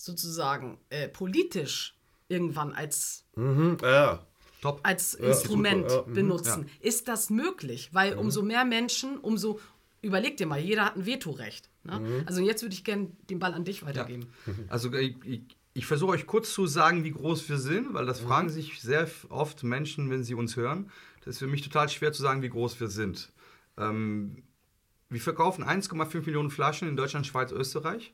sozusagen 0.06 0.78
äh, 0.89 1.08
politisch 1.08 1.95
irgendwann 2.28 2.74
als 2.74 3.26
Ja, 3.36 4.26
Top. 4.62 4.80
als 4.84 5.14
Instrument 5.16 5.89
super, 5.89 6.04
ja, 6.04 6.10
mhm, 6.10 6.14
benutzen. 6.14 6.70
Ist 6.80 7.08
das 7.08 7.30
möglich? 7.30 7.89
Weil 7.93 8.16
umso 8.16 8.41
mehr 8.41 8.66
Menschen, 8.66 9.18
umso. 9.18 9.60
Überleg 10.04 10.38
dir 10.38 10.47
mal, 10.47 10.60
jeder 10.60 10.86
hat 10.86 10.95
ein 10.95 11.06
Vetorecht. 11.06 11.70
Ne? 11.84 11.99
Mhm. 11.99 12.24
Also 12.26 12.41
jetzt 12.41 12.64
würde 12.64 12.74
ich 12.74 12.84
gerne 12.84 13.12
den 13.30 13.38
Ball 13.39 13.54
an 13.54 13.64
dich 13.66 13.82
Ja. 13.82 13.88
weitergeben. 13.88 14.28
Also 14.70 14.91
ich, 14.93 15.16
ich, 15.26 15.41
ich 15.74 15.86
versuche 15.86 16.12
euch 16.12 16.26
kurz 16.26 16.54
zu 16.54 16.66
sagen, 16.68 17.04
wie 17.04 17.12
groß 17.12 17.47
wir 17.49 17.58
sind, 17.60 17.93
weil 17.93 18.06
das 18.08 18.20
fragen 18.20 18.49
sich 18.49 18.82
sehr 18.82 19.08
oft 19.30 19.64
Menschen, 19.64 20.10
wenn 20.10 20.24
sie 20.24 20.34
uns 20.34 20.56
hören. 20.56 20.89
Das 21.24 21.36
ist 21.36 21.39
für 21.39 21.47
mich 21.47 21.62
total 21.62 21.88
schwer 21.89 22.12
zu 22.14 22.22
sagen, 22.24 22.41
wie 22.41 22.49
groß 22.49 22.80
wir 22.80 22.88
sind. 22.88 23.32
Ähm, 23.78 24.41
wir 25.10 25.22
verkaufen 25.22 25.64
1,5 25.64 26.26
Millionen 26.26 26.49
Flaschen 26.49 26.88
in 26.88 26.95
Deutschland, 26.95 27.28
Schweiz, 27.28 27.52
Österreich. 27.52 28.14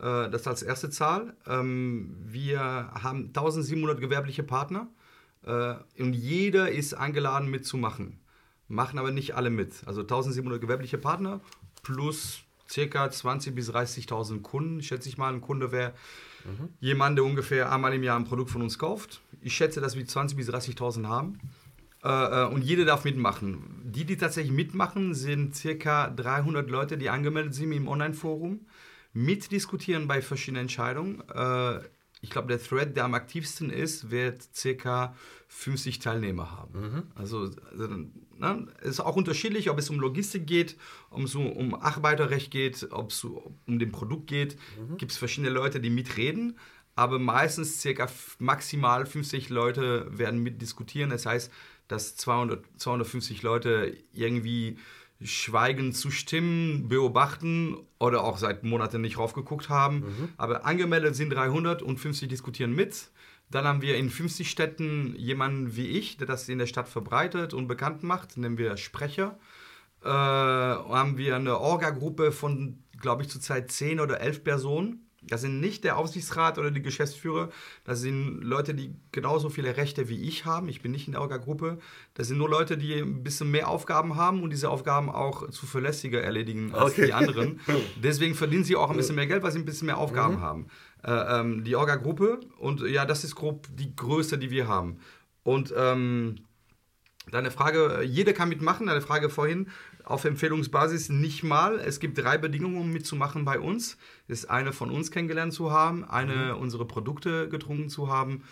Äh, 0.00 0.30
das 0.30 0.46
als 0.46 0.62
erste 0.62 0.90
Zahl. 0.90 1.34
Ähm, 1.46 2.16
wir 2.24 2.60
haben 2.60 3.26
1700 3.28 4.00
gewerbliche 4.00 4.42
Partner 4.42 4.88
äh, 5.44 5.74
und 5.98 6.14
jeder 6.14 6.70
ist 6.70 6.94
eingeladen 6.94 7.48
mitzumachen. 7.48 8.20
Machen 8.68 8.98
aber 8.98 9.10
nicht 9.10 9.34
alle 9.34 9.50
mit. 9.50 9.82
Also 9.86 10.02
1700 10.02 10.60
gewerbliche 10.60 10.98
Partner 10.98 11.40
plus 11.82 12.40
circa 12.68 13.06
20.000 13.06 13.52
bis 13.52 13.70
30.000 13.70 14.42
Kunden. 14.42 14.82
Schätze 14.82 15.08
ich 15.08 15.16
mal, 15.16 15.32
ein 15.32 15.40
Kunde 15.40 15.72
wäre 15.72 15.94
jemand, 16.80 17.18
der 17.18 17.24
ungefähr 17.24 17.70
einmal 17.72 17.92
im 17.94 18.02
Jahr 18.02 18.18
ein 18.18 18.24
Produkt 18.24 18.50
von 18.50 18.62
uns 18.62 18.78
kauft. 18.78 19.20
Ich 19.40 19.54
schätze, 19.54 19.80
dass 19.80 19.96
wir 19.96 20.04
20.000 20.04 20.36
bis 20.36 20.48
30.000 20.48 21.06
haben. 21.06 21.38
Äh, 22.04 22.08
äh, 22.08 22.46
und 22.46 22.62
jeder 22.62 22.84
darf 22.84 23.04
mitmachen. 23.04 23.82
Die, 23.84 24.04
die 24.04 24.16
tatsächlich 24.16 24.52
mitmachen, 24.52 25.14
sind 25.14 25.56
circa 25.56 26.08
300 26.10 26.70
Leute, 26.70 26.96
die 26.96 27.10
angemeldet 27.10 27.54
sind 27.54 27.72
im 27.72 27.88
Online-Forum, 27.88 28.60
mitdiskutieren 29.12 30.08
bei 30.08 30.22
verschiedenen 30.22 30.62
Entscheidungen. 30.62 31.22
Äh, 31.28 31.80
ich 32.20 32.30
glaube, 32.30 32.48
der 32.48 32.60
Thread, 32.60 32.96
der 32.96 33.04
am 33.04 33.14
aktivsten 33.14 33.70
ist, 33.70 34.10
wird 34.10 34.42
circa 34.54 35.14
50 35.48 36.00
Teilnehmer 36.00 36.50
haben. 36.50 36.82
Also, 37.14 37.50
also 37.70 37.86
ne, 37.86 38.66
es 38.80 38.90
ist 38.90 39.00
auch 39.00 39.14
unterschiedlich, 39.14 39.70
ob 39.70 39.78
es 39.78 39.88
um 39.88 40.00
Logistik 40.00 40.46
geht, 40.46 40.76
ob 41.10 41.22
es 41.22 41.34
um, 41.34 41.50
um 41.52 41.74
Arbeiterrecht 41.74 42.50
geht, 42.50 42.88
ob 42.90 43.10
es 43.10 43.20
so 43.20 43.54
um 43.66 43.78
den 43.78 43.92
Produkt 43.92 44.26
geht. 44.26 44.56
Gibt 44.98 45.12
es 45.12 45.18
verschiedene 45.18 45.52
Leute, 45.52 45.80
die 45.80 45.90
mitreden. 45.90 46.58
Aber 46.96 47.20
meistens 47.20 47.80
circa 47.80 48.08
maximal 48.40 49.06
50 49.06 49.50
Leute 49.50 50.08
werden 50.10 50.42
mitdiskutieren. 50.42 51.10
Das 51.10 51.26
heißt, 51.26 51.52
dass 51.86 52.16
200, 52.16 52.64
250 52.76 53.42
Leute 53.42 53.96
irgendwie 54.12 54.78
schweigend 55.22 55.96
zustimmen, 55.96 56.88
beobachten 56.88 57.76
oder 57.98 58.22
auch 58.24 58.38
seit 58.38 58.62
Monaten 58.62 59.00
nicht 59.00 59.18
raufgeguckt 59.18 59.68
haben. 59.68 60.04
Aber 60.36 60.64
angemeldet 60.64 61.16
sind 61.16 61.30
300 61.30 61.82
und 61.82 61.98
50 61.98 62.28
diskutieren 62.28 62.72
mit. 62.72 63.10
Dann 63.50 63.64
haben 63.64 63.82
wir 63.82 63.96
in 63.96 64.10
50 64.10 64.50
Städten 64.50 65.14
jemanden 65.16 65.74
wie 65.74 65.88
ich, 65.88 66.18
der 66.18 66.26
das 66.26 66.48
in 66.48 66.58
der 66.58 66.66
Stadt 66.66 66.88
verbreitet 66.88 67.54
und 67.54 67.66
bekannt 67.66 68.02
macht, 68.02 68.36
nennen 68.36 68.58
wir 68.58 68.76
Sprecher. 68.76 69.38
Äh, 70.04 70.08
haben 70.08 71.16
wir 71.16 71.34
eine 71.36 71.58
Orga-Gruppe 71.58 72.30
von, 72.30 72.84
glaube 73.00 73.22
ich, 73.22 73.30
zurzeit 73.30 73.72
10 73.72 74.00
oder 74.00 74.20
11 74.20 74.44
Personen. 74.44 75.07
Das 75.28 75.40
sind 75.40 75.60
nicht 75.60 75.84
der 75.84 75.96
Aufsichtsrat 75.96 76.58
oder 76.58 76.70
die 76.70 76.82
Geschäftsführer. 76.82 77.50
Das 77.84 78.00
sind 78.00 78.42
Leute, 78.42 78.74
die 78.74 78.94
genauso 79.12 79.48
viele 79.50 79.76
Rechte 79.76 80.08
wie 80.08 80.22
ich 80.22 80.44
haben. 80.44 80.68
Ich 80.68 80.82
bin 80.82 80.90
nicht 80.92 81.06
in 81.06 81.12
der 81.12 81.20
Orga-Gruppe. 81.22 81.78
Das 82.14 82.28
sind 82.28 82.38
nur 82.38 82.48
Leute, 82.48 82.76
die 82.76 82.94
ein 82.94 83.22
bisschen 83.22 83.50
mehr 83.50 83.68
Aufgaben 83.68 84.16
haben 84.16 84.42
und 84.42 84.50
diese 84.50 84.70
Aufgaben 84.70 85.08
auch 85.10 85.48
zuverlässiger 85.50 86.22
erledigen 86.22 86.74
als 86.74 86.92
Okay. 86.92 87.06
die 87.06 87.12
anderen. 87.12 87.60
Deswegen 88.02 88.34
verdienen 88.34 88.64
sie 88.64 88.76
auch 88.76 88.90
ein 88.90 88.96
bisschen 88.96 89.14
mehr 89.16 89.26
Geld, 89.26 89.42
weil 89.42 89.52
sie 89.52 89.58
ein 89.58 89.64
bisschen 89.64 89.86
mehr 89.86 89.98
Aufgaben 89.98 90.40
haben. 90.40 90.66
Äh, 91.04 91.12
ähm, 91.40 91.64
die 91.64 91.76
Orga-Gruppe 91.76 92.40
und 92.58 92.80
ja, 92.82 93.04
das 93.04 93.22
ist 93.24 93.34
grob 93.34 93.66
die 93.72 93.94
größte, 93.94 94.38
die 94.38 94.50
wir 94.50 94.66
haben. 94.66 94.98
Und 95.44 95.72
ähm, 95.76 96.36
Deine 97.30 97.50
Frage, 97.50 98.02
jeder 98.04 98.32
kann 98.32 98.48
mitmachen. 98.48 98.86
Deine 98.86 99.02
Frage 99.02 99.28
vorhin 99.28 99.68
auf 100.08 100.24
Empfehlungsbasis 100.24 101.10
nicht 101.10 101.42
mal. 101.44 101.78
Es 101.78 102.00
gibt 102.00 102.18
drei 102.18 102.38
Bedingungen, 102.38 102.78
um 102.78 102.90
mitzumachen 102.90 103.44
bei 103.44 103.60
uns. 103.60 103.98
Das 104.26 104.40
ist 104.40 104.50
eine 104.50 104.72
von 104.72 104.90
uns 104.90 105.10
kennengelernt 105.10 105.52
zu 105.52 105.70
haben, 105.70 106.04
eine 106.04 106.56
unsere 106.56 106.86
Produkte 106.86 107.48
getrunken 107.48 107.90
zu 107.90 108.08
haben 108.08 108.42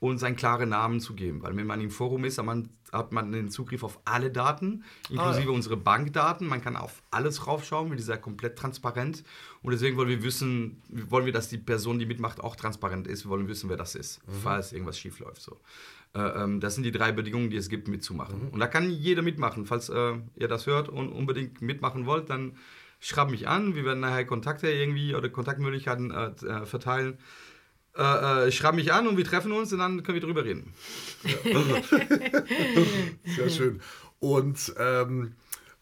und 0.00 0.18
seinen 0.18 0.36
klaren 0.36 0.68
Namen 0.68 1.00
zu 1.00 1.14
geben. 1.14 1.42
Weil 1.42 1.56
wenn 1.56 1.66
man 1.66 1.80
im 1.80 1.90
Forum 1.90 2.24
ist, 2.24 2.36
hat 2.38 2.44
man, 2.44 2.68
hat 2.92 3.12
man 3.12 3.32
den 3.32 3.48
Zugriff 3.48 3.82
auf 3.82 4.00
alle 4.04 4.30
Daten, 4.30 4.84
inklusive 5.08 5.48
Ah, 5.48 5.50
ja. 5.50 5.54
unsere 5.56 5.76
Bankdaten. 5.76 6.46
Man 6.46 6.60
kann 6.62 6.76
auf 6.76 7.02
alles 7.10 7.46
raufschauen, 7.46 7.90
wir 7.90 7.98
sind 7.98 8.08
ja 8.10 8.16
komplett 8.18 8.56
transparent. 8.58 9.24
Und 9.62 9.72
deswegen 9.72 9.96
wollen 9.96 10.10
wir 10.10 10.22
wissen, 10.22 10.82
wollen 10.90 11.24
wir, 11.24 11.32
dass 11.32 11.48
die 11.48 11.58
Person, 11.58 11.98
die 11.98 12.06
mitmacht, 12.06 12.40
auch 12.40 12.54
transparent 12.56 13.06
ist. 13.06 13.24
Wir 13.24 13.30
wollen 13.30 13.48
wissen, 13.48 13.70
wer 13.70 13.78
das 13.78 13.94
ist, 13.94 14.20
falls 14.42 14.72
irgendwas 14.72 14.98
schief 14.98 15.18
läuft. 15.20 15.40
So. 15.40 15.58
Äh, 16.14 16.20
ähm, 16.20 16.60
das 16.60 16.74
sind 16.74 16.84
die 16.84 16.92
drei 16.92 17.10
Bedingungen, 17.12 17.48
die 17.50 17.56
es 17.56 17.68
gibt, 17.70 17.88
mitzumachen. 17.88 18.48
Und 18.50 18.60
da 18.60 18.66
kann 18.66 18.90
jeder 18.90 19.22
mitmachen. 19.22 19.64
Falls 19.64 19.88
äh, 19.88 20.14
ihr 20.36 20.48
das 20.48 20.66
hört 20.66 20.88
und 20.90 21.08
unbedingt 21.10 21.62
mitmachen 21.62 22.04
wollt, 22.04 22.28
dann 22.28 22.56
schreibt 23.00 23.30
mich 23.30 23.48
an. 23.48 23.74
Wir 23.74 23.84
werden 23.84 24.00
nachher 24.00 24.24
Kontakte 24.24 24.70
irgendwie 24.70 25.14
oder 25.14 25.28
Kontaktmöglichkeiten 25.28 26.10
äh, 26.10 26.26
äh, 26.46 26.66
verteilen. 26.66 27.18
Äh, 27.96 28.46
äh, 28.46 28.52
schreib 28.52 28.74
mich 28.74 28.92
an 28.92 29.06
und 29.06 29.16
wir 29.16 29.24
treffen 29.24 29.52
uns 29.52 29.72
und 29.72 29.78
dann 29.78 30.02
können 30.02 30.16
wir 30.16 30.20
drüber 30.20 30.44
reden. 30.44 30.72
Sehr 33.24 33.50
schön. 33.50 33.80
Und 34.18 34.74
ähm, 34.78 35.34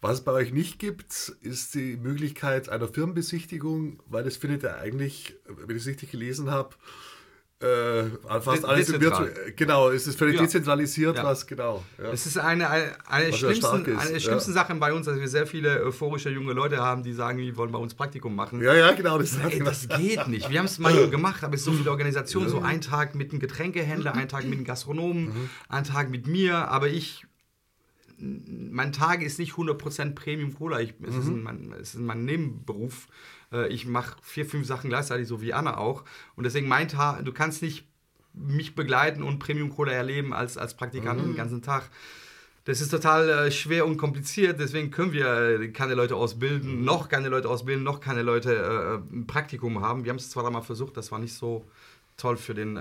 was 0.03 0.19
es 0.19 0.25
bei 0.25 0.33
euch 0.33 0.53
nicht 0.53 0.79
gibt, 0.79 1.33
ist 1.41 1.75
die 1.75 1.97
Möglichkeit 1.97 2.69
einer 2.69 2.89
Firmenbesichtigung, 2.89 4.03
weil 4.07 4.25
das 4.25 4.37
findet 4.37 4.63
ja 4.65 4.77
eigentlich, 4.77 5.37
wenn 5.47 5.77
ich 5.77 5.83
es 5.83 5.89
richtig 5.89 6.11
gelesen 6.11 6.51
habe, 6.51 6.75
äh, 7.63 8.41
fast 8.41 8.65
alles 8.65 8.89
im 8.91 8.99
dezentral. 9.01 9.27
Virtu 9.29 9.53
Genau, 9.57 9.91
es 9.91 10.07
ist 10.07 10.19
völlig 10.19 10.37
Ja. 10.37 10.43
dezentralisiert, 10.43 11.17
Ja. 11.17 11.25
was 11.25 11.47
genau. 11.47 11.85
Ja. 11.99 12.11
Es 12.11 12.27
ist 12.27 12.39
eine, 12.39 12.69
eine, 12.69 12.93
eine, 13.09 13.27
der 13.27 13.33
schlimmsten, 13.33 13.85
ist, 13.87 13.99
eine 14.01 14.13
der 14.13 14.21
schlimmsten 14.21 14.53
Sachen 14.53 14.81
bei 14.81 14.93
uns, 14.93 15.07
dass 15.07 15.19
wir 15.19 15.29
sehr 15.29 15.47
viele 15.47 15.83
euphorische 15.85 16.31
junge 16.31 16.53
Leute 16.53 16.79
haben, 16.79 17.03
die 17.03 17.13
sagen, 17.13 17.39
die 17.39 17.57
wollen 17.57 17.73
bei 17.73 17.79
uns 17.79 17.95
Praktikum 17.95 18.35
machen. 18.35 18.61
ja, 18.63 18.75
ja, 18.75 18.93
genau. 18.93 19.19
Das 19.19 19.37
Ey, 19.37 19.59
das 19.63 19.89
geht 19.89 20.27
nicht. 20.29 20.51
Wir 20.51 20.59
haben 20.59 20.67
es 20.67 20.79
mal 20.79 20.93
gemacht, 21.11 21.45
aber 21.45 21.55
es 21.55 21.61
ist 21.61 21.67
so 21.67 21.73
viele 21.73 21.91
Organisationen, 21.91 22.49
so 22.49 22.61
ein 22.61 22.81
Tag 22.81 23.15
mit 23.15 23.31
einem 23.31 23.41
Getränkehändler, 23.41 24.15
ein 24.15 24.29
Tag 24.29 24.45
mit 24.45 24.55
einem 24.55 24.65
Gastronomen, 24.65 25.25
Mhm. 25.27 25.51
ein 25.69 25.85
Tag 25.85 26.11
mit 26.11 26.27
mir, 26.27 26.69
aber 26.69 26.89
ich, 26.89 27.25
mein 28.19 28.93
Tag 28.93 29.23
ist 29.23 29.39
nicht 29.39 29.55
100% 29.57 30.15
Premium 30.15 30.55
Cola, 30.55 30.81
ich, 30.81 30.95
es, 31.03 31.15
ist 31.17 31.27
Mhm. 31.27 31.47
ein, 31.47 31.69
mein, 31.69 31.73
es 31.81 31.95
ist 31.95 32.01
mein 32.01 32.25
Nebenberuf. 32.25 33.09
Äh, 33.53 33.69
Ich 33.69 33.87
mache 33.87 34.17
vier, 34.23 34.47
fünf 34.47 34.67
Sachen 34.67 34.91
gleichzeitig, 34.91 35.29
so 35.29 35.41
wie 35.41 35.53
Anna 35.53 35.77
auch. 35.79 36.05
Und 36.37 36.45
deswegen 36.45 36.69
mein 36.69 36.89
Tag, 36.89 37.25
du 37.25 37.33
kannst 37.33 37.63
nicht 37.63 37.87
mich 38.35 38.75
begleiten 38.75 39.23
und 39.23 39.39
Premium 39.41 39.71
Cola 39.75 39.93
erleben 39.93 40.33
als, 40.33 40.57
als 40.57 40.75
Praktikant 40.75 41.21
Mhm. 41.21 41.25
den 41.29 41.37
ganzen 41.37 41.63
Tag. 41.63 41.91
Das 42.65 42.81
ist 42.81 42.91
total 42.91 43.29
äh, 43.29 43.51
schwer 43.51 43.85
und 43.87 43.97
kompliziert, 43.97 44.61
deswegen 44.61 44.91
können 44.93 45.13
wir 45.13 45.61
äh, 45.61 45.69
keine 45.69 45.95
Leute 45.95 46.15
ausbilden, 46.17 46.79
Mhm. 46.79 46.85
noch 46.85 47.09
keine 47.09 47.29
Leute 47.29 47.49
ausbilden, 47.49 47.83
noch 47.85 48.01
keine 48.01 48.23
Leute 48.23 48.55
äh, 48.55 49.15
ein 49.15 49.27
Praktikum 49.27 49.81
haben. 49.83 50.05
Wir 50.05 50.11
haben 50.11 50.17
es 50.19 50.31
zwar 50.31 50.49
mal 50.51 50.63
versucht, 50.63 50.97
das 50.97 51.11
war 51.13 51.19
nicht 51.19 51.35
so 51.35 51.65
toll 52.17 52.37
für 52.37 52.55
den. 52.55 52.79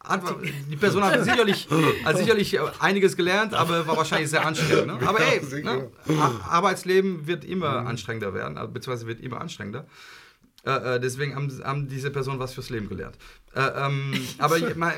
Antwort- 0.00 0.42
die 0.70 0.76
Person 0.76 1.04
hat 1.04 1.22
sicherlich, 1.24 1.68
hat 2.04 2.16
sicherlich 2.16 2.54
äh, 2.54 2.60
einiges 2.78 3.16
gelernt, 3.16 3.54
aber 3.54 3.86
war 3.86 3.96
wahrscheinlich 3.96 4.30
sehr 4.30 4.44
anstrengend. 4.46 4.86
Ne? 4.86 5.06
Aber 5.06 5.20
ey, 5.20 5.40
ne? 5.62 5.90
Ar- 6.18 6.40
Arbeitsleben 6.48 7.26
wird 7.26 7.44
immer 7.44 7.86
anstrengender 7.86 8.32
werden, 8.34 8.56
also, 8.58 8.72
beziehungsweise 8.72 9.06
wird 9.06 9.20
immer 9.20 9.40
anstrengender. 9.40 9.86
Äh, 10.62 10.96
äh, 10.96 11.00
deswegen 11.00 11.34
haben, 11.34 11.50
haben 11.64 11.88
diese 11.88 12.10
Personen 12.10 12.38
was 12.38 12.52
fürs 12.52 12.68
Leben 12.68 12.88
gelernt. 12.90 13.16
Äh, 13.54 13.62
ähm, 13.62 14.12
aber 14.38 14.56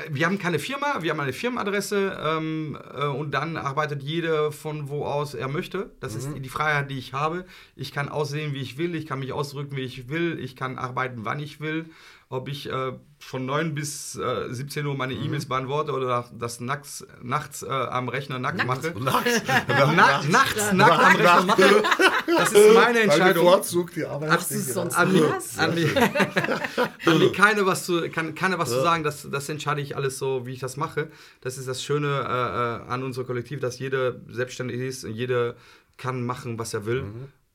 wir 0.09 0.25
haben 0.25 0.37
keine 0.37 0.59
Firma, 0.59 1.01
wir 1.01 1.11
haben 1.11 1.19
eine 1.21 1.31
Firmenadresse 1.31 2.17
ähm, 2.21 2.77
äh, 2.93 3.05
und 3.05 3.31
dann 3.31 3.55
arbeitet 3.55 4.03
jeder 4.03 4.51
von 4.51 4.89
wo 4.89 5.05
aus 5.05 5.33
er 5.33 5.47
möchte. 5.47 5.91
Das 6.01 6.15
ist 6.15 6.29
die 6.37 6.49
Freiheit, 6.49 6.91
die 6.91 6.97
ich 6.97 7.13
habe. 7.13 7.45
Ich 7.77 7.93
kann 7.93 8.09
aussehen, 8.09 8.53
wie 8.53 8.59
ich 8.61 8.77
will, 8.77 8.93
ich 8.93 9.05
kann 9.05 9.19
mich 9.19 9.31
ausdrücken, 9.31 9.77
wie 9.77 9.81
ich 9.83 10.09
will, 10.09 10.37
ich 10.37 10.57
kann 10.57 10.77
arbeiten, 10.77 11.23
wann 11.23 11.39
ich 11.39 11.61
will. 11.61 11.85
Ob 12.33 12.47
ich 12.47 12.67
äh, 12.67 12.93
von 13.19 13.45
9 13.45 13.75
bis 13.75 14.15
äh, 14.15 14.47
17 14.49 14.87
Uhr 14.87 14.97
meine 14.97 15.13
E-Mails 15.13 15.45
beantworte 15.45 15.91
oder 15.91 16.27
das 16.33 16.59
nachts, 16.59 17.05
nachts 17.21 17.61
äh, 17.61 17.67
am 17.69 18.09
Rechner 18.09 18.39
nackt 18.39 18.65
mache. 18.65 18.91
Nachts. 18.99 19.43
Na, 19.67 20.23
nachts 20.23 20.73
nackt 20.73 20.99
am 20.99 21.15
Rechner 21.15 21.43
mache. 21.43 21.83
Das 22.25 22.51
ist 22.51 22.73
meine 22.73 22.95
Weil 22.95 23.03
Entscheidung. 23.03 23.45
bevorzugt 23.45 23.95
die 23.97 24.05
Arbeit. 24.05 24.31
Hast 24.31 24.49
du 24.49 24.55
es 24.55 24.73
sonst 24.73 24.95
An 24.95 25.13
mir, 25.13 25.29
was? 25.29 25.59
an 25.59 25.75
mir, 25.75 25.89
an 27.05 27.19
mir 27.19 27.31
keine 27.31 27.67
was 27.67 27.85
zu, 27.85 28.09
kann, 28.09 28.33
keine 28.33 28.57
was 28.57 28.69
zu 28.69 28.81
sagen, 28.81 29.03
das, 29.03 29.29
das 29.29 29.47
entscheide 29.49 29.81
ich 29.81 29.95
alles 29.95 30.17
so, 30.17 30.47
wie 30.47 30.53
ich 30.53 30.59
das 30.59 30.75
mache. 30.75 31.11
Das 31.41 31.59
ist 31.59 31.67
das 31.67 31.83
Schöne 31.83 32.07
äh, 32.07 32.87
äh, 32.87 32.91
an 32.91 33.03
unserem 33.03 33.27
Kollektiv, 33.27 33.59
dass 33.59 33.77
jeder 33.77 34.15
selbstständig 34.27 34.79
ist 34.79 35.03
und 35.03 35.11
jeder 35.11 35.53
kann 35.97 36.25
machen, 36.25 36.57
was 36.57 36.73
er 36.73 36.87
will. 36.87 37.05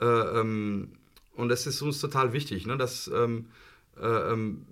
Äh, 0.01 0.05
ähm, 0.07 0.93
und 1.35 1.49
das 1.49 1.66
ist 1.66 1.83
uns 1.83 2.01
total 2.01 2.33
wichtig, 2.33 2.64
ne? 2.64 2.76
dass 2.76 3.09
ähm, 3.12 3.47
äh, 4.01 4.32
ähm, 4.32 4.66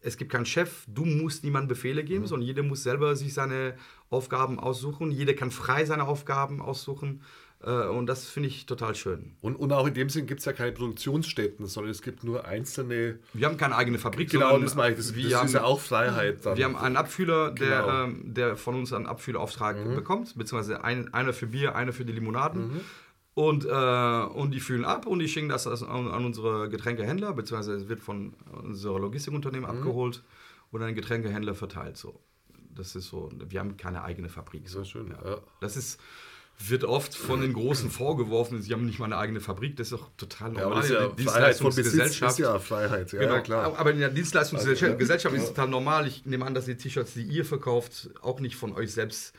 es 0.00 0.16
gibt 0.16 0.30
keinen 0.30 0.46
Chef, 0.46 0.84
du 0.86 1.04
musst 1.04 1.44
niemandem 1.44 1.68
Befehle 1.68 2.04
geben, 2.04 2.26
sondern 2.26 2.46
jeder 2.46 2.62
muss 2.62 2.82
selber 2.82 3.16
sich 3.16 3.34
seine 3.34 3.74
Aufgaben 4.10 4.58
aussuchen. 4.58 5.10
Jeder 5.10 5.34
kann 5.34 5.50
frei 5.50 5.84
seine 5.84 6.04
Aufgaben 6.06 6.62
aussuchen. 6.62 7.22
Äh, 7.62 7.70
und 7.88 8.06
das 8.06 8.26
finde 8.28 8.48
ich 8.48 8.66
total 8.66 8.94
schön. 8.94 9.32
Und, 9.40 9.56
und 9.56 9.72
auch 9.72 9.86
in 9.86 9.94
dem 9.94 10.08
Sinn 10.08 10.26
gibt 10.26 10.40
es 10.40 10.46
ja 10.46 10.52
keine 10.52 10.72
Produktionsstätten, 10.72 11.66
sondern 11.66 11.90
es 11.90 12.02
gibt 12.02 12.22
nur 12.22 12.44
einzelne. 12.46 13.18
Wir 13.34 13.46
haben 13.46 13.56
keine 13.56 13.74
eigene 13.76 13.98
Fabrik, 13.98 14.30
Genau, 14.30 14.58
das 14.58 14.76
meine 14.76 14.92
ich. 14.92 14.98
Das, 14.98 15.14
wir 15.14 15.24
das 15.30 15.38
haben, 15.38 15.46
ist 15.46 15.54
ja 15.54 15.64
auch 15.64 15.80
Freiheit. 15.80 16.46
Dann. 16.46 16.56
Wir 16.56 16.64
haben 16.64 16.76
einen 16.76 16.96
Abfüller, 16.96 17.50
der, 17.50 17.82
Genau. 17.82 18.04
ähm, 18.04 18.34
der 18.34 18.56
von 18.56 18.76
uns 18.76 18.92
einen 18.92 19.06
Abfüllerauftrag 19.06 19.94
bekommt, 19.94 20.38
beziehungsweise 20.38 20.84
ein, 20.84 21.12
einer 21.12 21.32
für 21.32 21.48
Bier, 21.48 21.74
einer 21.74 21.92
für 21.92 22.04
die 22.04 22.12
Limonaden. 22.12 22.80
Und, 23.38 23.64
äh, 23.66 23.68
und 24.34 24.50
die 24.50 24.58
füllen 24.58 24.84
ab 24.84 25.06
und 25.06 25.20
die 25.20 25.28
schicken 25.28 25.48
das 25.48 25.64
an, 25.68 26.08
an 26.08 26.24
unsere 26.24 26.68
Getränkehändler, 26.68 27.32
beziehungsweise 27.34 27.76
es 27.76 27.88
wird 27.88 28.00
von 28.00 28.34
unserem 28.64 29.00
Logistikunternehmen 29.02 29.64
abgeholt 29.70 30.24
und 30.72 30.80
an 30.82 30.88
den 30.88 30.96
Getränkehändler 30.96 31.54
verteilt. 31.54 31.96
So. 31.96 32.18
Das 32.74 32.96
ist 32.96 33.06
so, 33.06 33.30
wir 33.48 33.60
haben 33.60 33.76
keine 33.76 34.02
eigene 34.02 34.28
Fabrik. 34.28 34.68
So. 34.68 34.78
Sehr 34.78 34.86
schön. 34.86 35.14
Ja. 35.24 35.36
Das 35.60 35.76
ist, 35.76 36.00
wird 36.58 36.82
oft 36.82 37.14
von 37.14 37.40
den 37.40 37.52
Großen 37.52 37.90
vorgeworfen, 37.90 38.60
sie 38.60 38.72
haben 38.72 38.86
nicht 38.86 38.98
mal 38.98 39.04
eine 39.04 39.18
eigene 39.18 39.38
Fabrik. 39.40 39.76
Das 39.76 39.92
ist 39.92 40.00
doch 40.00 40.10
total 40.16 40.54
Ja, 40.54 40.62
normal. 40.62 40.72
aber 40.72 40.74
das 40.80 40.90
ist 40.90 40.96
ja 40.96 41.08
Dienstleistungsgesellschaft- 41.08 42.32
ist 42.32 42.38
ja 42.40 42.58
Freiheit. 42.58 43.12
Ja, 43.12 43.20
Genau, 43.20 43.34
ja, 43.34 43.40
klar. 43.40 43.64
Also, 43.66 43.76
aber 43.76 43.92
in 43.92 44.00
der 44.00 44.08
Dienstleistungsgesellschaft 44.10 45.36
ist 45.36 45.42
es 45.44 45.48
total 45.50 45.68
normal. 45.68 46.08
Ich 46.08 46.26
nehme 46.26 46.44
an, 46.44 46.54
dass 46.54 46.64
die 46.64 46.76
T-Shirts, 46.76 47.14
die 47.14 47.22
ihr 47.22 47.44
verkauft, 47.44 48.10
auch 48.20 48.40
nicht 48.40 48.56
von 48.56 48.72
euch 48.72 48.92
selbst 48.92 49.32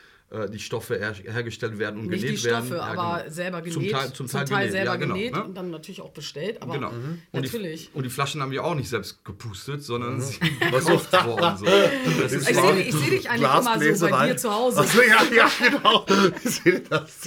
die 0.48 0.60
Stoffe 0.60 0.96
her 0.96 1.12
hergestellt 1.12 1.78
werden 1.78 2.00
und 2.00 2.06
Nicht 2.08 2.22
genäht 2.22 2.38
die 2.38 2.44
werden. 2.44 2.66
Stoffe, 2.66 2.76
Ja, 2.80 2.82
aber 2.86 3.18
genau. 3.22 3.30
selber 3.34 3.62
genäht. 3.62 3.74
Zum 3.74 3.88
Teil, 3.90 4.12
zum 4.12 4.26
Teil, 4.28 4.44
genäht, 4.46 4.70
selber 4.72 4.90
ja, 4.92 4.96
genau, 4.96 5.14
genäht 5.14 5.34
ne? 5.34 5.44
und 5.44 5.54
dann 5.56 5.70
natürlich 5.70 6.00
auch 6.00 6.10
bestellt. 6.12 6.62
Aber 6.62 6.74
Genau. 6.74 6.90
Und 6.90 7.20
natürlich. 7.32 7.90
die, 7.90 7.96
und 7.96 8.04
die 8.04 8.10
Flaschen 8.10 8.40
haben 8.40 8.52
wir 8.52 8.62
auch 8.64 8.76
nicht 8.76 8.88
selbst 8.88 9.24
gepustet, 9.24 9.82
sondern 9.82 10.14
Mhm. 10.16 10.20
sie 10.20 10.34
sind 10.34 10.60
gekauft 10.60 11.12
worden. 11.26 11.56
So. 11.58 11.64
Das 11.66 12.32
ist 12.32 12.48
ich 12.48 12.56
sehe 12.56 12.92
seh 12.92 13.10
dich 13.10 13.28
eigentlich 13.28 13.42
immer 13.42 13.96
so 13.96 14.08
bei 14.08 14.26
dir 14.28 14.36
zu 14.36 14.54
Hause. 14.54 14.80
Achso, 14.80 15.00
ja, 15.02 15.22
ja, 15.34 15.50
genau. 15.68 16.06
Ich 16.44 16.50
sehe 16.50 16.80
das. 16.80 17.18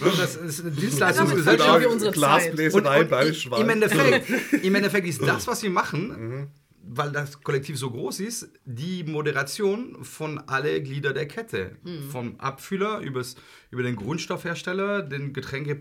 das 0.00 0.36
ist 0.36 0.60
eine 0.60 0.70
Dienstleistungsgesellschaft. 0.70 2.12
Glasbläserei 2.12 3.00
Und, 3.00 3.10
bei 3.10 3.24
und 3.26 3.30
i- 3.32 3.34
Schwein. 3.34 3.60
im, 3.62 3.68
Endeffekt, 3.70 4.52
Im 4.64 4.74
Endeffekt 4.74 5.06
ist 5.08 5.20
das, 5.22 5.46
was 5.46 5.62
wir 5.62 5.70
Mhm. 5.70 5.74
machen, 5.74 6.50
weil 6.84 7.12
das 7.12 7.42
Kollektiv 7.42 7.78
so 7.78 7.90
groß 7.90 8.20
ist, 8.20 8.50
die 8.64 9.04
Moderation 9.04 10.04
von 10.04 10.38
alle 10.46 10.82
Glieder 10.82 11.12
der 11.12 11.26
Kette. 11.28 11.76
Vom 12.10 12.38
Abfüller 12.38 13.00
übers, 13.00 13.36
über 13.70 13.82
den 13.82 13.96
Grundstoffhersteller, 13.96 15.02
den, 15.02 15.32
Getränke, 15.32 15.78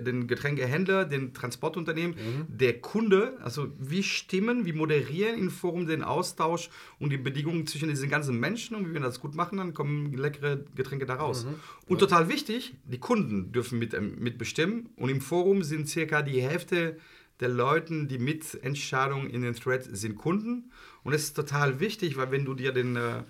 den 0.00 0.26
Getränkehändler, 0.26 1.04
den 1.04 1.34
Transportunternehmen, 1.34 2.16
Mhm. 2.16 2.58
der 2.58 2.80
Kunde. 2.80 3.36
Also 3.42 3.68
wir 3.78 4.02
stimmen, 4.02 4.64
wir 4.64 4.74
moderieren 4.74 5.38
im 5.38 5.50
Forum 5.50 5.86
den 5.86 6.02
Austausch 6.02 6.70
und 6.98 7.10
die 7.10 7.18
Bedingungen 7.18 7.66
zwischen 7.66 7.88
diesen 7.88 8.08
ganzen 8.08 8.38
Menschen. 8.38 8.76
Und 8.76 8.86
wenn 8.86 8.94
wir 8.94 9.00
das 9.00 9.20
gut 9.20 9.34
machen, 9.34 9.58
dann 9.58 9.74
kommen 9.74 10.12
leckere 10.16 10.64
Getränke 10.74 11.06
da 11.06 11.14
raus. 11.14 11.44
Mhm. 11.44 11.54
Und 11.88 11.98
total 11.98 12.28
wichtig, 12.28 12.74
die 12.84 12.98
Kunden 12.98 13.52
dürfen 13.52 13.78
mit, 13.78 13.94
ähm, 13.94 14.16
mitbestimmen. 14.18 14.88
Und 14.96 15.08
im 15.08 15.20
Forum 15.20 15.62
sind 15.62 15.88
circa 15.88 16.22
die 16.22 16.40
Hälfte 16.40 16.98
der 17.40 17.48
Leuten, 17.48 18.08
die 18.08 18.18
Mitentscheidungen 18.18 19.30
in 19.30 19.42
den 19.42 19.54
Thread 19.54 19.84
sind 19.84 20.16
Kunden. 20.16 20.70
Und 21.02 21.12
es 21.12 21.24
ist 21.24 21.34
total 21.34 21.80
wichtig, 21.80 22.16
weil 22.16 22.30
wenn 22.30 22.44
du 22.44 22.54
dir 22.54 22.72
den, 22.72 22.96
äh, 22.96 23.22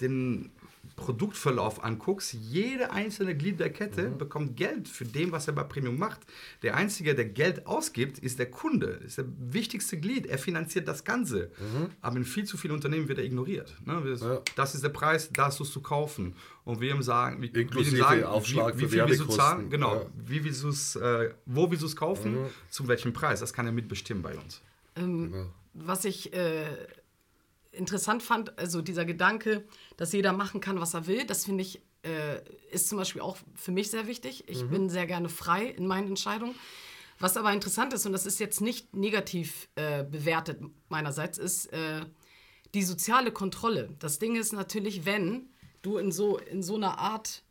den 0.00 0.50
Produktverlauf 0.96 1.84
anguckst, 1.84 2.32
jede 2.32 2.90
einzelne 2.90 3.36
Glied 3.36 3.60
der 3.60 3.70
Kette 3.70 4.08
Mhm. 4.08 4.18
bekommt 4.18 4.56
Geld 4.56 4.88
für 4.88 5.04
dem, 5.04 5.30
was 5.30 5.46
er 5.46 5.52
bei 5.52 5.62
Premium 5.62 5.98
macht. 5.98 6.20
Der 6.62 6.74
Einzige, 6.74 7.14
der 7.14 7.26
Geld 7.26 7.66
ausgibt, 7.66 8.18
ist 8.18 8.38
der 8.38 8.50
Kunde. 8.50 8.94
Das 9.02 9.04
ist 9.08 9.18
der 9.18 9.26
wichtigste 9.38 9.98
Glied. 10.00 10.26
Er 10.26 10.38
finanziert 10.38 10.88
das 10.88 11.04
Ganze. 11.04 11.50
Aber 12.00 12.16
in 12.16 12.24
viel 12.24 12.44
zu 12.44 12.56
vielen 12.56 12.72
Unternehmen 12.74 13.08
wird 13.08 13.18
er 13.18 13.24
ignoriert. 13.24 13.76
Ne? 13.84 14.02
Wir- 14.04 14.16
Mhm. 14.16 14.22
Ja. 14.32 14.40
Das 14.56 14.74
ist 14.74 14.82
der 14.82 14.88
Preis, 14.88 15.30
das 15.32 15.58
musst 15.58 15.76
du 15.76 15.80
kaufen. 15.80 16.34
Und 16.64 16.80
wir 16.80 16.90
ihm 16.90 17.02
sagen, 17.02 17.40
wie, 17.42 17.46
Inklusive 17.48 17.92
wir 17.96 17.98
ihm 17.98 18.04
sagen 18.08 18.24
Aufschlag 18.24 18.74
wie, 18.76 18.80
für 18.80 18.86
wie 18.86 18.88
viel 18.96 18.98
willst 19.06 19.20
du 19.20 19.28
Werbekosten. 19.28 19.36
zahlen? 19.44 19.70
Genau. 19.70 19.94
Ja. 19.96 20.04
Mhm. 20.04 20.10
Wie 20.28 20.44
willst 20.44 20.64
du's, 20.64 20.96
äh, 20.96 21.30
wo 21.44 21.70
willst 21.70 21.82
du 21.82 21.86
es 21.86 21.94
kaufen? 21.96 22.36
Zu 22.70 22.88
welchem 22.88 23.12
Preis? 23.12 23.40
Das 23.40 23.52
kann 23.52 23.66
er 23.66 23.72
mitbestimmen 23.72 24.22
bei 24.22 24.34
uns. 24.36 24.62
was 25.74 26.04
ich 26.06 26.32
äh, 26.32 26.64
interessant 27.76 28.22
fand, 28.22 28.58
also 28.58 28.82
dieser 28.82 29.04
Gedanke, 29.04 29.64
dass 29.96 30.12
jeder 30.12 30.32
machen 30.32 30.60
kann, 30.60 30.80
was 30.80 30.94
er 30.94 31.06
will, 31.06 31.24
das 31.24 31.44
finde 31.44 31.62
ich, 31.62 31.82
äh, 32.02 32.40
ist 32.70 32.88
zum 32.88 32.98
Beispiel 32.98 33.22
auch 33.22 33.36
für 33.54 33.72
mich 33.72 33.90
sehr 33.90 34.06
wichtig. 34.06 34.44
Ich 34.48 34.64
bin 34.66 34.88
sehr 34.88 35.06
gerne 35.06 35.28
frei 35.28 35.66
in 35.66 35.86
meinen 35.86 36.08
Entscheidungen. 36.08 36.54
Was 37.18 37.36
aber 37.36 37.52
interessant 37.52 37.94
ist, 37.94 38.04
und 38.04 38.12
das 38.12 38.26
ist 38.26 38.38
jetzt 38.40 38.60
nicht 38.60 38.94
negativ 38.94 39.68
äh, 39.74 40.04
bewertet 40.04 40.60
meinerseits, 40.88 41.38
ist 41.38 41.72
äh, 41.72 42.04
die 42.74 42.82
soziale 42.82 43.32
Kontrolle. 43.32 43.94
Das 43.98 44.18
Ding 44.18 44.36
ist 44.36 44.52
natürlich, 44.52 45.06
wenn 45.06 45.48
du 45.82 45.96
in 45.96 46.12
so, 46.12 46.38
in 46.38 46.62
so 46.62 46.76
einer 46.76 46.98
Art 46.98 47.42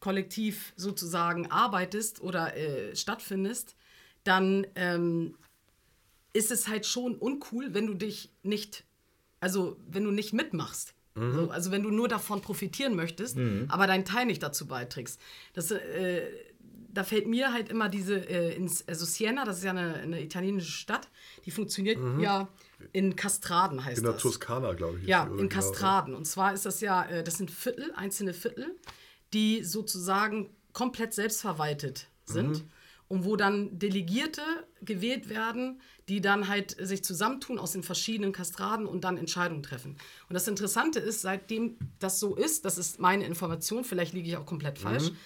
kollektiv 0.00 0.74
sozusagen 0.76 1.50
arbeitest 1.50 2.20
oder 2.20 2.56
äh, 2.56 2.94
stattfindest, 2.94 3.76
dann 4.24 4.66
ähm, 4.74 5.38
ist 6.32 6.50
es 6.50 6.68
halt 6.68 6.86
schon 6.86 7.16
uncool, 7.16 7.72
wenn 7.72 7.86
du 7.86 7.94
dich 7.94 8.30
nicht, 8.42 8.84
also 9.42 9.76
wenn 9.90 10.04
du 10.04 10.10
nicht 10.10 10.32
mitmachst. 10.32 10.94
Mhm. 11.14 11.34
So, 11.34 11.50
also 11.50 11.70
wenn 11.70 11.82
du 11.82 11.90
nur 11.90 12.08
davon 12.08 12.40
profitieren 12.40 12.94
möchtest, 12.94 13.36
mhm. 13.36 13.66
aber 13.68 13.86
deinen 13.86 14.04
Teil 14.04 14.24
nicht 14.24 14.42
dazu 14.42 14.66
beiträgst. 14.66 15.20
Das, 15.52 15.70
äh, 15.70 16.22
da 16.94 17.04
fällt 17.04 17.26
mir 17.26 17.52
halt 17.52 17.68
immer 17.68 17.88
diese, 17.88 18.16
äh, 18.16 18.54
ins, 18.54 18.86
also 18.86 19.04
Siena, 19.04 19.44
das 19.44 19.58
ist 19.58 19.64
ja 19.64 19.70
eine, 19.70 19.94
eine 19.94 20.22
italienische 20.22 20.70
Stadt, 20.70 21.08
die 21.44 21.50
funktioniert 21.50 21.98
mhm. 21.98 22.20
ja 22.20 22.48
in 22.92 23.16
Kastraden, 23.16 23.84
heißt 23.84 23.98
in 23.98 24.04
das. 24.04 24.12
In 24.12 24.16
der 24.16 24.22
Toskana, 24.22 24.72
glaube 24.74 24.98
ich. 25.00 25.08
Ja, 25.08 25.24
in 25.24 25.36
genau. 25.36 25.48
Kastraden. 25.48 26.14
Und 26.14 26.26
zwar 26.26 26.54
ist 26.54 26.64
das 26.64 26.80
ja, 26.80 27.04
äh, 27.04 27.24
das 27.24 27.36
sind 27.36 27.50
Viertel, 27.50 27.92
einzelne 27.96 28.34
Viertel, 28.34 28.76
die 29.32 29.64
sozusagen 29.64 30.50
komplett 30.72 31.14
selbstverwaltet 31.14 32.06
sind. 32.24 32.64
Mhm 33.12 33.22
und 33.22 33.26
wo 33.26 33.36
dann 33.36 33.78
Delegierte 33.78 34.40
gewählt 34.80 35.28
werden, 35.28 35.82
die 36.08 36.22
dann 36.22 36.48
halt 36.48 36.74
sich 36.80 37.04
zusammentun 37.04 37.58
aus 37.58 37.72
den 37.72 37.82
verschiedenen 37.82 38.32
Kastraden 38.32 38.86
und 38.86 39.04
dann 39.04 39.18
Entscheidungen 39.18 39.62
treffen. 39.62 39.98
Und 40.30 40.34
das 40.34 40.48
Interessante 40.48 40.98
ist, 40.98 41.20
seitdem 41.20 41.76
das 41.98 42.18
so 42.18 42.34
ist, 42.34 42.64
das 42.64 42.78
ist 42.78 43.00
meine 43.00 43.26
Information, 43.26 43.84
vielleicht 43.84 44.14
liege 44.14 44.30
ich 44.30 44.38
auch 44.38 44.46
komplett 44.46 44.78
falsch, 44.78 45.10
mhm. 45.10 45.16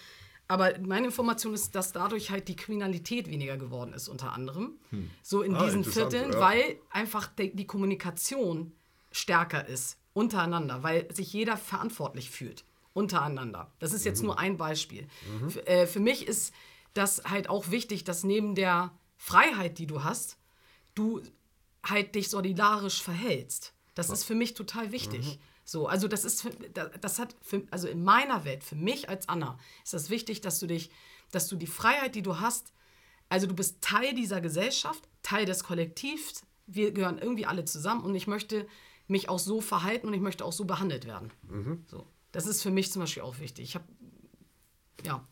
aber 0.49 0.77
meine 0.81 1.07
Information 1.07 1.55
ist, 1.55 1.77
dass 1.77 1.93
dadurch 1.93 2.33
halt 2.33 2.49
die 2.49 2.57
Kriminalität 2.57 3.31
weniger 3.31 3.57
geworden 3.57 3.93
ist, 3.93 4.09
unter 4.09 4.33
anderem. 4.33 4.73
Hm. 4.91 5.09
So 5.23 5.43
in 5.43 5.55
ah, 5.55 5.65
diesen 5.65 5.85
Vierteln, 5.85 6.33
ja. 6.33 6.41
weil 6.41 6.81
einfach 6.91 7.29
die, 7.29 7.55
die 7.55 7.69
Kommunikation 7.69 8.73
stärker 9.13 9.69
ist 9.69 9.97
untereinander, 10.13 10.83
weil 10.83 11.07
sich 11.15 11.33
jeder 11.33 11.57
verantwortlich 11.57 12.31
fühlt 12.31 12.65
untereinander. 12.95 13.71
Das 13.79 13.93
ist 13.93 14.05
jetzt 14.05 14.23
mhm. 14.23 14.27
nur 14.27 14.39
ein 14.41 14.57
Beispiel. 14.57 15.07
Mhm. 15.41 15.51
Für, 15.51 15.67
äh, 15.69 15.87
für 15.87 16.01
mich 16.01 16.27
ist 16.27 16.53
das 16.97 17.23
halt 17.25 17.49
auch 17.49 17.71
wichtig, 17.71 18.05
dass 18.05 18.25
neben 18.25 18.55
der 18.55 18.93
Freiheit, 19.17 19.79
die 19.79 19.87
du 19.87 20.05
hast, 20.05 20.39
du 20.95 21.23
halt 21.85 22.15
dich 22.15 22.29
solidarisch 22.31 23.03
verhältst. 23.03 23.75
Das 23.95 24.11
ist 24.11 24.25
für 24.25 24.35
mich 24.35 24.55
total 24.55 24.93
wichtig. 24.93 25.27
Mhm. 25.27 25.39
So, 25.65 25.89
also 25.89 26.07
das 26.07 26.25
ist, 26.25 26.49
das 27.01 27.19
hat, 27.19 27.35
für, 27.43 27.67
also 27.71 27.89
in 27.89 28.05
meiner 28.05 28.45
Welt, 28.45 28.63
für 28.63 28.77
mich 28.77 29.09
als 29.09 29.29
Anna, 29.29 29.59
ist 29.83 29.95
das 29.95 30.11
wichtig, 30.11 30.41
dass 30.41 30.61
du 30.61 30.67
dich, 30.67 30.91
dass 31.33 31.49
du 31.49 31.57
die 31.57 31.67
Freiheit, 31.67 32.15
die 32.15 32.23
du 32.23 32.39
hast, 32.39 32.73
also 33.29 33.47
du 33.47 33.55
bist 33.55 33.81
Teil 33.81 34.15
dieser 34.15 34.41
Gesellschaft, 34.41 35.09
Teil 35.23 35.45
des 35.45 35.65
Kollektivs, 35.65 36.45
wir 36.67 36.93
gehören 36.93 37.19
irgendwie 37.19 37.47
alle 37.47 37.65
zusammen 37.65 38.05
und 38.05 38.15
ich 38.15 38.27
möchte 38.27 38.69
mich 39.09 39.29
auch 39.29 39.39
so 39.39 39.61
verhalten 39.61 40.07
und 40.07 40.15
ich 40.15 40.21
möchte 40.21 40.45
auch 40.45 40.53
so 40.53 40.65
behandelt 40.65 41.07
werden. 41.07 41.33
Mhm. 41.49 41.85
So, 41.89 42.07
das 42.33 42.47
ist 42.47 42.63
für 42.63 42.71
mich 42.71 42.93
zum 42.93 43.01
Beispiel 43.01 43.23
auch 43.23 43.39
wichtig. 43.41 43.65
Ich 43.65 43.75
habe, 43.75 43.87
ja, 45.05 45.27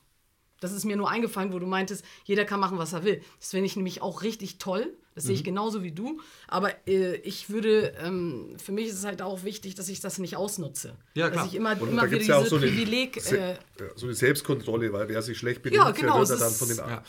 das 0.65 0.73
ist 0.73 0.85
mir 0.85 0.97
nur 0.97 1.11
eingefallen, 1.11 1.53
wo 1.53 1.59
du 1.59 1.67
meintest, 1.67 2.05
jeder 2.25 2.45
kann 2.45 2.59
machen, 2.59 2.79
was 2.79 2.95
er 2.95 3.05
will. 3.05 3.23
Das 3.39 3.51
finde 3.51 3.67
ich 3.67 3.77
nämlich 3.77 4.01
auch 4.01 4.23
richtig 4.23 4.59
toll. 4.59 4.95
Das 5.15 5.25
mhm. 5.25 5.27
sehe 5.27 5.35
ich 5.35 5.43
mhm. 5.43 5.47
genauso 5.47 5.83
wie 5.83 5.93
du. 5.93 6.21
Aber 6.49 6.71
äh, 6.89 7.17
ich 7.17 7.51
würde, 7.51 7.95
ähm, 8.03 8.57
für 8.57 8.73
mich 8.73 8.89
ist 8.89 8.95
es 8.95 9.05
halt 9.05 9.21
auch 9.21 9.45
wichtig, 9.45 9.75
dass 9.75 9.89
ich 9.89 10.01
das 10.01 10.19
nicht 10.19 10.37
ausnutze. 10.37 10.97
Ja, 11.15 11.29
klar. 11.29 11.45
Dass 11.45 11.53
ich 11.53 11.59
immer, 11.59 11.79
immer 11.81 12.11
wieder 12.11 12.23
ja 12.23 12.45
so 12.45 12.57
Privileg. 12.57 13.21
Eine, 13.29 13.53
äh, 13.53 13.57
so 13.95 14.07
eine 14.07 14.15
Selbstkontrolle, 14.15 14.93
weil 14.93 15.09
wer 15.09 15.21
sich 15.21 15.37
schlecht 15.37 15.62
benimmt, 15.62 15.85
ja, 15.85 15.91
genau, 15.91 16.19
wird 16.19 16.31
er 16.31 16.37
dann 16.39 16.53
von 16.53 16.69
den. 16.69 16.79
Ja, 16.79 17.05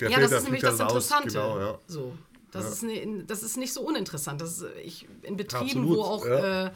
der 0.00 0.10
ja 0.10 0.20
das 0.20 0.32
ist 0.32 0.44
nämlich 0.44 0.62
das 0.62 0.80
Interessante. 0.80 1.28
Genau, 1.28 1.58
ja. 1.58 1.78
So. 1.86 2.12
Das, 2.50 2.64
ja. 2.64 2.70
ist 2.70 2.82
ne, 2.82 3.24
das 3.26 3.44
ist 3.44 3.56
nicht 3.56 3.72
so 3.72 3.82
uninteressant. 3.82 4.40
Das 4.40 4.58
ist, 4.58 4.66
ich, 4.84 5.06
in 5.22 5.36
Betrieben, 5.36 5.82
Absolut, 5.82 5.96
wo 5.96 6.02
auch. 6.02 6.26
Äh, 6.26 6.70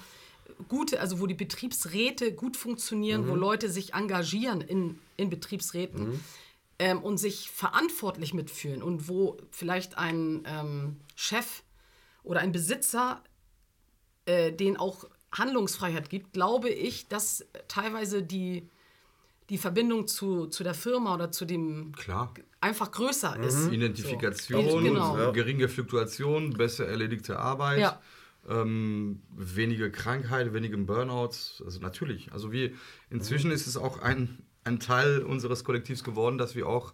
gute, 0.69 1.01
also 1.01 1.21
wo 1.21 1.27
die 1.27 1.35
Betriebsräte 1.35 2.33
gut 2.33 2.57
funktionieren, 2.57 3.25
mhm. 3.25 3.29
wo 3.29 3.35
Leute 3.35 3.71
sich 3.71 3.95
engagieren 3.95 4.61
in, 4.61 4.99
in 5.17 5.31
Betriebsräten 5.31 6.11
mhm. 6.11 6.21
ähm, 6.79 7.03
und 7.03 7.19
sich 7.19 7.51
verantwortlich 7.51 8.35
mitfühlen 8.35 8.83
und 8.83 9.09
wo 9.09 9.37
vielleicht 9.51 9.99
ein 9.99 10.43
ähm, 10.47 10.97
Chef 11.15 11.63
oder 12.23 12.41
ein 12.41 12.53
Besitzer 12.53 13.23
äh, 14.27 14.53
den 14.53 14.77
auch 14.77 15.05
Handlungsfreiheit 15.33 16.11
gibt, 16.11 16.33
glaube 16.33 16.69
ich, 16.71 17.09
dass 17.09 17.45
teilweise 17.69 18.23
die, 18.23 18.69
die 19.51 19.59
Verbindung 19.59 20.07
zu, 20.07 20.47
zu 20.47 20.63
der 20.63 20.75
Firma 20.75 21.15
oder 21.15 21.33
zu 21.33 21.45
dem 21.45 21.93
Klar. 21.93 22.33
einfach 22.61 22.91
größer 22.91 23.37
mhm. 23.37 23.45
ist. 23.45 23.73
Identifikation, 23.73 24.65
so. 24.65 24.79
genau. 24.79 25.33
geringe 25.33 25.69
Fluktuation, 25.69 26.55
besser 26.55 26.87
erledigte 26.87 27.39
Arbeit. 27.39 27.81
Ja 27.81 28.01
ähm, 28.49 29.23
wenige 29.31 29.91
Krankheit, 29.91 30.53
wenige 30.53 30.77
Burnouts. 30.77 31.63
Also 31.65 31.81
natürlich. 31.81 32.33
Also 32.33 32.53
wir 32.53 32.73
inzwischen 33.11 33.51
ist 33.51 33.67
es 33.67 33.77
auch 33.77 33.99
ein, 34.01 34.43
ein 34.65 34.81
Teil 34.81 35.23
unseres 35.23 35.65
Kollektivs 35.65 36.05
geworden, 36.05 36.39
dass 36.39 36.55
wir 36.55 36.67
auch 36.67 36.93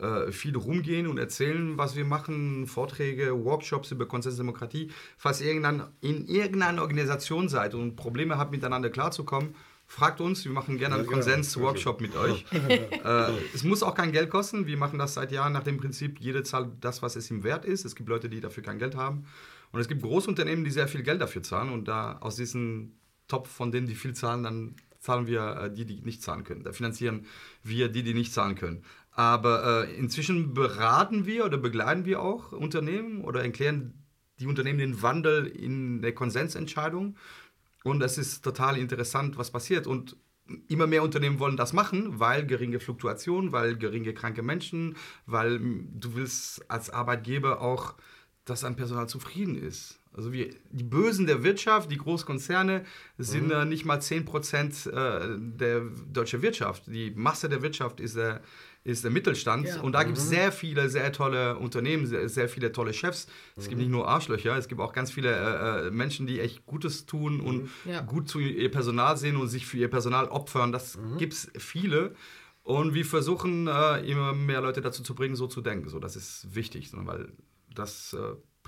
äh, 0.00 0.32
viel 0.32 0.56
rumgehen 0.56 1.06
und 1.06 1.18
erzählen, 1.18 1.76
was 1.76 1.94
wir 1.94 2.04
machen, 2.04 2.66
Vorträge, 2.66 3.44
Workshops 3.44 3.90
über 3.90 4.06
Konsensdemokratie. 4.06 4.90
Falls 5.18 5.40
ihr 5.42 5.50
in 5.52 6.26
irgendeiner 6.26 6.80
Organisation 6.80 7.48
seid 7.48 7.74
und 7.74 7.96
Probleme 7.96 8.38
habt, 8.38 8.50
miteinander 8.50 8.88
klarzukommen, 8.88 9.54
fragt 9.86 10.20
uns, 10.20 10.44
wir 10.44 10.52
machen 10.52 10.78
gerne 10.78 10.94
einen 10.94 11.06
Konsens-Workshop 11.06 12.00
mit 12.00 12.16
euch. 12.16 12.46
äh, 12.52 13.32
es 13.52 13.64
muss 13.64 13.82
auch 13.82 13.94
kein 13.94 14.12
Geld 14.12 14.30
kosten. 14.30 14.66
Wir 14.66 14.78
machen 14.78 14.98
das 14.98 15.14
seit 15.14 15.32
Jahren 15.32 15.52
nach 15.52 15.64
dem 15.64 15.76
Prinzip, 15.76 16.18
jede 16.20 16.44
zahlt 16.44 16.68
das, 16.80 17.02
was 17.02 17.16
es 17.16 17.30
ihm 17.30 17.42
wert 17.42 17.64
ist. 17.64 17.84
Es 17.84 17.94
gibt 17.94 18.08
Leute, 18.08 18.30
die 18.30 18.40
dafür 18.40 18.62
kein 18.62 18.78
Geld 18.78 18.96
haben. 18.96 19.26
Und 19.72 19.80
es 19.80 19.88
gibt 19.88 20.02
Großunternehmen, 20.02 20.64
die 20.64 20.70
sehr 20.70 20.88
viel 20.88 21.02
Geld 21.02 21.20
dafür 21.20 21.42
zahlen 21.42 21.70
und 21.70 21.88
da 21.88 22.18
aus 22.20 22.36
diesem 22.36 22.92
Topf 23.28 23.50
von 23.50 23.70
denen, 23.70 23.86
die 23.86 23.94
viel 23.94 24.14
zahlen, 24.14 24.42
dann 24.42 24.76
zahlen 25.00 25.26
wir 25.26 25.56
äh, 25.56 25.72
die, 25.72 25.84
die 25.84 26.00
nicht 26.02 26.22
zahlen 26.22 26.44
können. 26.44 26.62
Da 26.62 26.72
finanzieren 26.72 27.26
wir 27.62 27.88
die, 27.88 28.02
die 28.02 28.14
nicht 28.14 28.32
zahlen 28.32 28.54
können. 28.54 28.84
Aber 29.10 29.86
äh, 29.88 29.94
inzwischen 29.96 30.54
beraten 30.54 31.26
wir 31.26 31.44
oder 31.44 31.58
begleiten 31.58 32.04
wir 32.04 32.22
auch 32.22 32.52
Unternehmen 32.52 33.24
oder 33.24 33.42
erklären 33.42 33.94
die 34.38 34.46
Unternehmen 34.46 34.78
den 34.78 35.02
Wandel 35.02 35.46
in 35.46 36.00
der 36.00 36.14
Konsensentscheidung. 36.14 37.16
Und 37.82 38.02
es 38.02 38.18
ist 38.18 38.42
total 38.42 38.78
interessant, 38.78 39.36
was 39.36 39.50
passiert. 39.50 39.86
Und 39.86 40.16
immer 40.68 40.86
mehr 40.86 41.02
Unternehmen 41.02 41.38
wollen 41.38 41.56
das 41.56 41.72
machen, 41.72 42.20
weil 42.20 42.46
geringe 42.46 42.80
Fluktuation, 42.80 43.52
weil 43.52 43.76
geringe 43.76 44.14
kranke 44.14 44.42
Menschen, 44.42 44.96
weil 45.26 45.58
du 45.58 46.14
willst 46.14 46.70
als 46.70 46.90
Arbeitgeber 46.90 47.60
auch 47.60 47.94
dass 48.44 48.64
ein 48.64 48.76
Personal 48.76 49.08
zufrieden 49.08 49.56
ist. 49.56 49.99
Also 50.12 50.32
wir, 50.32 50.50
die 50.70 50.82
Bösen 50.82 51.26
der 51.26 51.44
Wirtschaft, 51.44 51.90
die 51.90 51.96
Großkonzerne, 51.96 52.84
sind 53.16 53.46
mhm. 53.46 53.52
äh, 53.52 53.64
nicht 53.64 53.84
mal 53.84 53.98
10% 53.98 54.90
äh, 54.90 55.38
der 55.38 55.82
deutschen 56.12 56.42
Wirtschaft. 56.42 56.84
Die 56.88 57.12
Masse 57.12 57.48
der 57.48 57.62
Wirtschaft 57.62 58.00
ist 58.00 58.16
der, 58.16 58.42
ist 58.82 59.04
der 59.04 59.12
Mittelstand. 59.12 59.68
Ja. 59.68 59.80
Und 59.80 59.92
da 59.92 60.00
mhm. 60.00 60.06
gibt 60.06 60.18
es 60.18 60.28
sehr 60.28 60.50
viele, 60.50 60.88
sehr 60.88 61.12
tolle 61.12 61.56
Unternehmen, 61.56 62.06
sehr, 62.06 62.28
sehr 62.28 62.48
viele 62.48 62.72
tolle 62.72 62.92
Chefs. 62.92 63.28
Es 63.56 63.66
mhm. 63.66 63.68
gibt 63.68 63.80
nicht 63.82 63.90
nur 63.90 64.08
Arschlöcher, 64.08 64.56
es 64.56 64.66
gibt 64.66 64.80
auch 64.80 64.92
ganz 64.92 65.12
viele 65.12 65.30
äh, 65.30 65.86
äh 65.86 65.90
Menschen, 65.92 66.26
die 66.26 66.40
echt 66.40 66.66
Gutes 66.66 67.06
tun 67.06 67.40
und 67.40 67.62
mhm. 67.62 67.70
ja. 67.84 68.00
gut 68.00 68.28
zu 68.28 68.40
ihr 68.40 68.70
Personal 68.70 69.16
sehen 69.16 69.36
und 69.36 69.46
sich 69.46 69.64
für 69.64 69.78
ihr 69.78 69.88
Personal 69.88 70.26
opfern. 70.26 70.72
Das 70.72 70.96
mhm. 70.96 71.18
gibt 71.18 71.34
es 71.34 71.50
viele. 71.56 72.14
Und 72.64 72.94
wir 72.94 73.04
versuchen 73.04 73.68
äh, 73.68 74.00
immer 74.00 74.32
mehr 74.32 74.60
Leute 74.60 74.80
dazu 74.80 75.04
zu 75.04 75.14
bringen, 75.14 75.36
so 75.36 75.46
zu 75.46 75.60
denken. 75.60 75.88
So, 75.88 76.00
das 76.00 76.16
ist 76.16 76.54
wichtig, 76.54 76.92
ne, 76.92 77.02
weil 77.04 77.32
das 77.74 78.16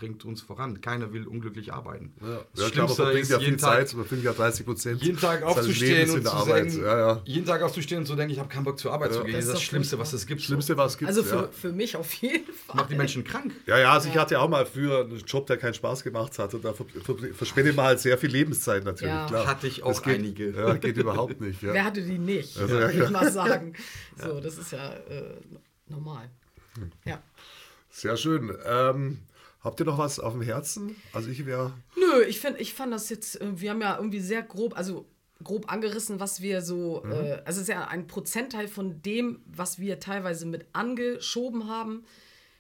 bringt 0.03 0.25
uns 0.25 0.43
voran. 0.43 0.81
Keiner 0.81 1.13
will 1.13 1.29
unglücklich 1.29 1.73
arbeiten. 1.73 2.13
Ja, 2.21 2.41
das 2.55 2.65
ja 2.65 2.71
klar, 2.71 2.87
man 2.89 2.97
verbringt 2.97 3.29
ja 3.29 3.39
viel 3.39 3.57
Tag, 3.57 3.89
Zeit, 3.89 3.97
man 3.97 4.05
findet 4.05 4.25
ja 4.25 4.33
30 4.33 4.67
Prozent. 4.67 5.01
Jeden 5.01 5.17
Tag 5.17 5.45
aufzustehen 5.45 6.11
und 6.11 6.27
zu 6.27 6.45
denken, 6.45 6.83
ja, 6.83 6.99
ja. 6.99 7.23
jeden 7.25 7.47
Tag 7.47 7.63
aufzustehen 7.63 8.01
und 8.01 8.07
zu 8.07 8.17
denken, 8.17 8.33
ich 8.33 8.41
habe 8.41 8.49
keinen 8.49 8.65
Bock 8.65 8.81
zur 8.81 8.93
Arbeit 8.93 9.13
zu 9.13 9.23
gehen. 9.23 9.35
Das 9.35 9.45
ist 9.45 9.53
das, 9.53 9.63
Schlimmste, 9.63 10.01
was 10.01 10.13
es 10.13 10.27
gibt. 10.27 10.43
Schlimmste, 10.43 10.77
was 10.77 10.93
es 10.93 10.99
gibt. 10.99 11.09
Also 11.09 11.23
für, 11.23 11.53
für 11.53 11.71
mich 11.71 11.95
auf 11.95 12.13
jeden 12.15 12.53
Fall. 12.53 12.75
Macht 12.77 12.91
die 12.91 12.97
Menschen 12.97 13.23
krank. 13.23 13.53
Ja, 13.67 13.79
ja, 13.79 13.93
also 13.93 14.09
ich 14.09 14.17
hatte 14.17 14.41
auch 14.41 14.49
mal 14.49 14.67
früher 14.67 15.05
einen 15.05 15.19
Job, 15.19 15.47
der 15.47 15.57
keinen 15.57 15.75
Spaß 15.75 16.03
gemacht 16.03 16.37
hat 16.37 16.53
und 16.53 16.65
da 16.65 16.75
verschwendet 17.33 17.77
man 17.77 17.85
halt 17.85 18.01
sehr 18.01 18.19
viel 18.19 18.31
Lebenszeit 18.31 18.85
natürlich. 18.85 19.15
Ja. 19.15 19.27
Klar. 19.29 19.47
Hatte 19.47 19.69
ich 19.69 19.85
auch 19.85 20.03
geht, 20.03 20.19
einige. 20.19 20.51
Ja, 20.51 20.75
geht 20.75 20.97
überhaupt 20.97 21.41
nicht. 21.41 21.63
Wer 21.63 21.85
hatte 21.85 22.03
die 22.03 22.19
nicht? 22.19 22.59
Also, 22.59 22.77
ja, 22.77 22.91
ich 22.91 23.11
mal 23.11 23.31
sagen. 23.31 23.75
So, 24.17 24.41
das 24.41 24.59
ist 24.59 24.73
ja 24.73 24.93
äh, 24.95 25.37
normal. 25.89 26.29
Hm. 26.75 26.91
Ja. 27.05 27.23
Sehr 27.91 28.17
schön. 28.17 28.53
Ähm, 28.65 29.19
Habt 29.63 29.81
ihr 29.81 29.87
noch 29.87 29.99
was 29.99 30.19
auf 30.19 30.33
dem 30.33 30.43
Herzen? 30.43 30.97
Also 31.13 31.31
ich 31.31 31.47
wäre. 31.47 31.73
Nö, 31.97 32.23
ich 32.25 32.41
finde, 32.41 32.61
ich 32.61 32.75
fand 32.75 32.93
das 32.93 33.09
jetzt, 33.09 33.41
äh, 33.41 33.61
wir 33.61 33.71
haben 33.71 33.81
ja 33.81 33.97
irgendwie 33.97 34.21
sehr 34.21 34.43
grob, 34.43 34.77
also 34.77 35.07
grob 35.43 35.71
angerissen, 35.71 36.21
was 36.21 36.41
wir 36.41 36.63
so, 36.63 37.03
mhm. 37.05 37.13
äh, 37.13 37.33
also 37.45 37.61
es 37.61 37.63
ist 37.63 37.69
ja 37.69 37.87
ein 37.87 38.07
Prozentteil 38.07 38.69
von 38.69 39.03
dem, 39.03 39.41
was 39.47 39.79
wir 39.79 40.01
teilweise 40.01 40.47
mit 40.47 40.67
angeschoben 40.73 41.69
haben, 41.69 42.05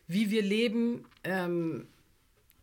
wie 0.07 0.31
wir 0.31 0.43
leben. 0.43 1.05
Ähm, 1.25 1.89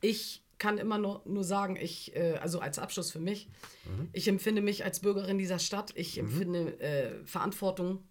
ich 0.02 0.44
kann 0.58 0.78
immer 0.78 0.98
nur, 0.98 1.22
nur 1.26 1.44
sagen, 1.44 1.78
ich, 1.78 2.16
äh, 2.16 2.38
also 2.42 2.60
als 2.60 2.80
Abschluss 2.80 3.12
für 3.12 3.20
mich, 3.20 3.50
mhm. 3.86 4.10
ich 4.14 4.28
empfinde 4.28 4.62
mich 4.62 4.84
als 4.84 5.00
Bürgerin 5.00 5.38
dieser 5.38 5.60
Stadt, 5.60 5.92
ich 5.96 6.18
mhm. 6.18 6.28
empfinde 6.28 6.80
äh, 6.80 7.26
Verantwortung 7.26 8.04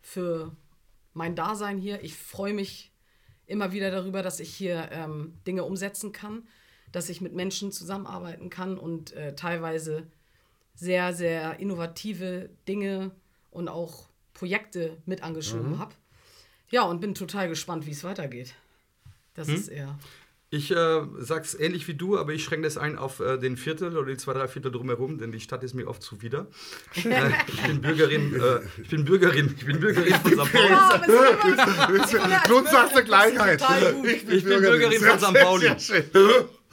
für 0.00 0.56
mein 1.14 1.34
Dasein 1.34 1.78
hier. 1.78 2.02
Ich 2.02 2.14
freue 2.14 2.54
mich 2.54 2.92
immer 3.46 3.72
wieder 3.72 3.90
darüber, 3.90 4.22
dass 4.22 4.40
ich 4.40 4.52
hier 4.54 4.88
ähm, 4.92 5.34
Dinge 5.46 5.64
umsetzen 5.64 6.12
kann. 6.12 6.42
dass 6.92 7.08
ich 7.10 7.20
mit 7.20 7.34
Menschen 7.34 7.72
zusammenarbeiten 7.72 8.48
kann 8.48 8.78
und 8.78 9.12
äh, 9.12 9.34
teilweise 9.34 10.06
sehr, 10.76 11.12
sehr 11.12 11.58
innovative 11.58 12.48
Dinge 12.68 13.10
und 13.50 13.68
auch 13.68 14.08
Projekte 14.32 14.96
mit 15.04 15.22
angeschoben 15.22 15.72
Mhm. 15.72 15.78
habe. 15.78 15.92
Ja, 16.70 16.82
und 16.84 17.00
bin 17.00 17.14
total 17.14 17.48
gespannt, 17.48 17.84
wie 17.86 17.90
es 17.90 18.02
weitergeht. 18.04 18.54
Das 19.34 19.48
ist 19.48 19.68
eher. 19.68 19.98
Ich 20.50 20.70
äh, 20.70 21.00
sag's 21.18 21.54
ähnlich 21.54 21.88
wie 21.88 21.94
du, 21.94 22.16
aber 22.16 22.32
ich 22.32 22.44
schränke 22.44 22.66
das 22.68 22.76
ein 22.78 22.96
auf 22.96 23.18
äh, 23.18 23.36
den 23.36 23.56
Viertel 23.56 23.96
oder 23.96 24.06
die 24.10 24.16
zwei, 24.16 24.32
drei 24.32 24.46
Viertel 24.46 24.70
drumherum, 24.70 25.18
denn 25.18 25.32
die 25.32 25.40
Stadt 25.40 25.64
ist 25.64 25.74
mir 25.74 25.88
oft 25.88 26.02
zuwider. 26.02 26.46
äh, 27.04 27.30
ich 27.48 27.62
bin 27.62 27.80
Bürgerin, 27.80 28.32
äh, 28.40 28.60
ich 28.80 28.88
bin 28.88 29.04
Bürgerin, 29.04 29.54
ich 29.58 29.64
bin 29.64 29.80
Bürgerin 29.80 30.14
von 30.14 30.32
St. 30.46 30.52
Pauli. 30.52 32.00
Es 32.04 32.12
immer- 32.14 32.42
Grundsatz 32.44 32.92
der 32.92 33.02
Gleichheit. 33.02 33.60
Ich 34.04 34.24
bin 34.44 34.60
Bürgerin 34.60 35.00
von 35.02 35.18
St. 35.18 35.34
Pauli. 35.34 35.70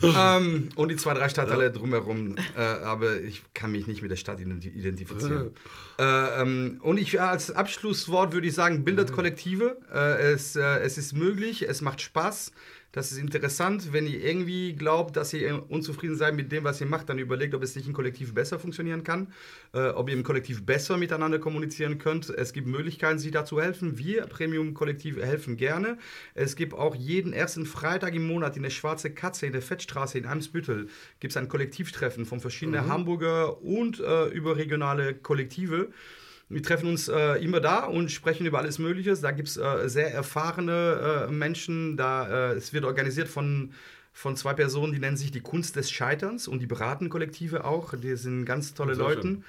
Ähm, 0.04 0.70
und 0.76 0.90
die 0.90 0.96
zwei, 0.98 1.14
drei 1.14 1.30
Stadtteile 1.30 1.72
drumherum. 1.72 2.36
Äh, 2.58 2.60
aber 2.62 3.22
ich 3.22 3.42
kann 3.54 3.72
mich 3.72 3.88
nicht 3.88 4.02
mit 4.02 4.12
der 4.12 4.18
Stadt 4.18 4.40
identi- 4.40 4.72
identifizieren. 4.74 5.52
äh, 5.98 6.42
ähm, 6.42 6.80
und 6.84 6.98
ich 7.00 7.22
als 7.22 7.52
Abschlusswort 7.52 8.34
würde 8.34 8.48
ich 8.48 8.54
sagen, 8.54 8.84
bildet 8.84 9.14
Kollektive. 9.14 9.78
Äh, 9.94 10.34
es, 10.34 10.56
äh, 10.56 10.62
es 10.80 10.98
ist 10.98 11.14
möglich, 11.14 11.68
es 11.68 11.82
macht 11.82 12.02
Spaß. 12.02 12.52
Das 12.94 13.12
ist 13.12 13.18
interessant. 13.18 13.92
Wenn 13.92 14.06
ihr 14.06 14.24
irgendwie 14.24 14.74
glaubt, 14.74 15.18
dass 15.18 15.34
ihr 15.34 15.66
unzufrieden 15.68 16.16
seid 16.16 16.36
mit 16.36 16.52
dem, 16.52 16.64
was 16.64 16.80
ihr 16.80 16.86
macht, 16.86 17.10
dann 17.10 17.18
überlegt, 17.18 17.56
ob 17.56 17.64
es 17.64 17.76
nicht 17.76 17.88
im 17.88 17.94
Kollektiv 17.94 18.36
besser 18.36 18.60
funktionieren 18.60 19.04
kann. 19.04 19.34
Äh, 19.74 19.88
ob 19.90 20.10
ihr 20.10 20.16
im 20.16 20.22
Kollektiv 20.22 20.64
besser 20.64 20.98
miteinander 20.98 21.40
kommunizieren 21.40 21.98
könnt. 21.98 22.30
Es 22.30 22.54
gibt 22.54 22.68
Möglichkeiten, 22.68 23.18
sie 23.18 23.32
da 23.32 23.46
zu 23.46 23.60
helfen. 23.60 23.98
Wir, 23.98 24.28
Premium-Kollektiv, 24.28 25.18
helfen 25.18 25.58
gerne. 25.58 25.98
Es 26.36 26.56
gibt 26.56 26.76
auch 26.76 26.94
jeden 26.94 27.34
ersten 27.34 27.66
Freitag 27.66 28.14
im 28.14 28.28
Monat 28.28 28.58
in 28.58 28.64
der 28.64 28.70
Schwarze 28.70 29.10
Katze 29.10 29.48
in 29.48 29.54
der 29.54 29.64
Fettstraße 29.64 30.20
in 30.20 30.28
Eimsbüttel 30.28 30.88
gibt 31.20 31.32
es 31.32 31.38
ein 31.38 31.48
Kollektivtreffen 31.48 32.26
von 32.26 32.40
verschiedenen 32.40 32.88
Hamburger 32.88 33.64
und 33.64 34.00
äh, 34.02 34.28
überregionale 34.28 35.16
Kollektive. 35.16 35.92
Wir 36.50 36.62
treffen 36.62 36.90
uns 36.90 37.08
äh, 37.08 37.44
immer 37.44 37.60
da 37.60 37.86
und 37.86 38.12
sprechen 38.12 38.46
über 38.46 38.60
alles 38.60 38.80
Mögliche. 38.80 39.16
Da 39.16 39.32
gibt 39.32 39.48
es 39.50 39.58
äh, 39.58 39.90
sehr 39.90 40.14
erfahrene 40.14 41.28
äh, 41.28 41.32
Menschen. 41.32 41.98
Da, 41.98 42.52
äh, 42.52 42.54
es 42.54 42.74
wird 42.74 42.86
organisiert 42.86 43.28
von, 43.28 43.72
von 44.12 44.36
zwei 44.36 44.54
Personen, 44.54 44.94
die 44.94 45.00
nennen 45.00 45.18
sich 45.18 45.32
die 45.32 45.42
Kunst 45.42 45.76
des 45.76 45.90
Scheiterns 45.90 46.48
und 46.48 46.60
die 46.60 46.68
beraten 46.68 47.10
Kollektive 47.10 47.66
auch. 47.66 47.94
Die 47.96 48.16
sind 48.16 48.46
ganz 48.46 48.74
tolle 48.74 48.94
Leute. 48.94 49.22
schön. 49.22 49.44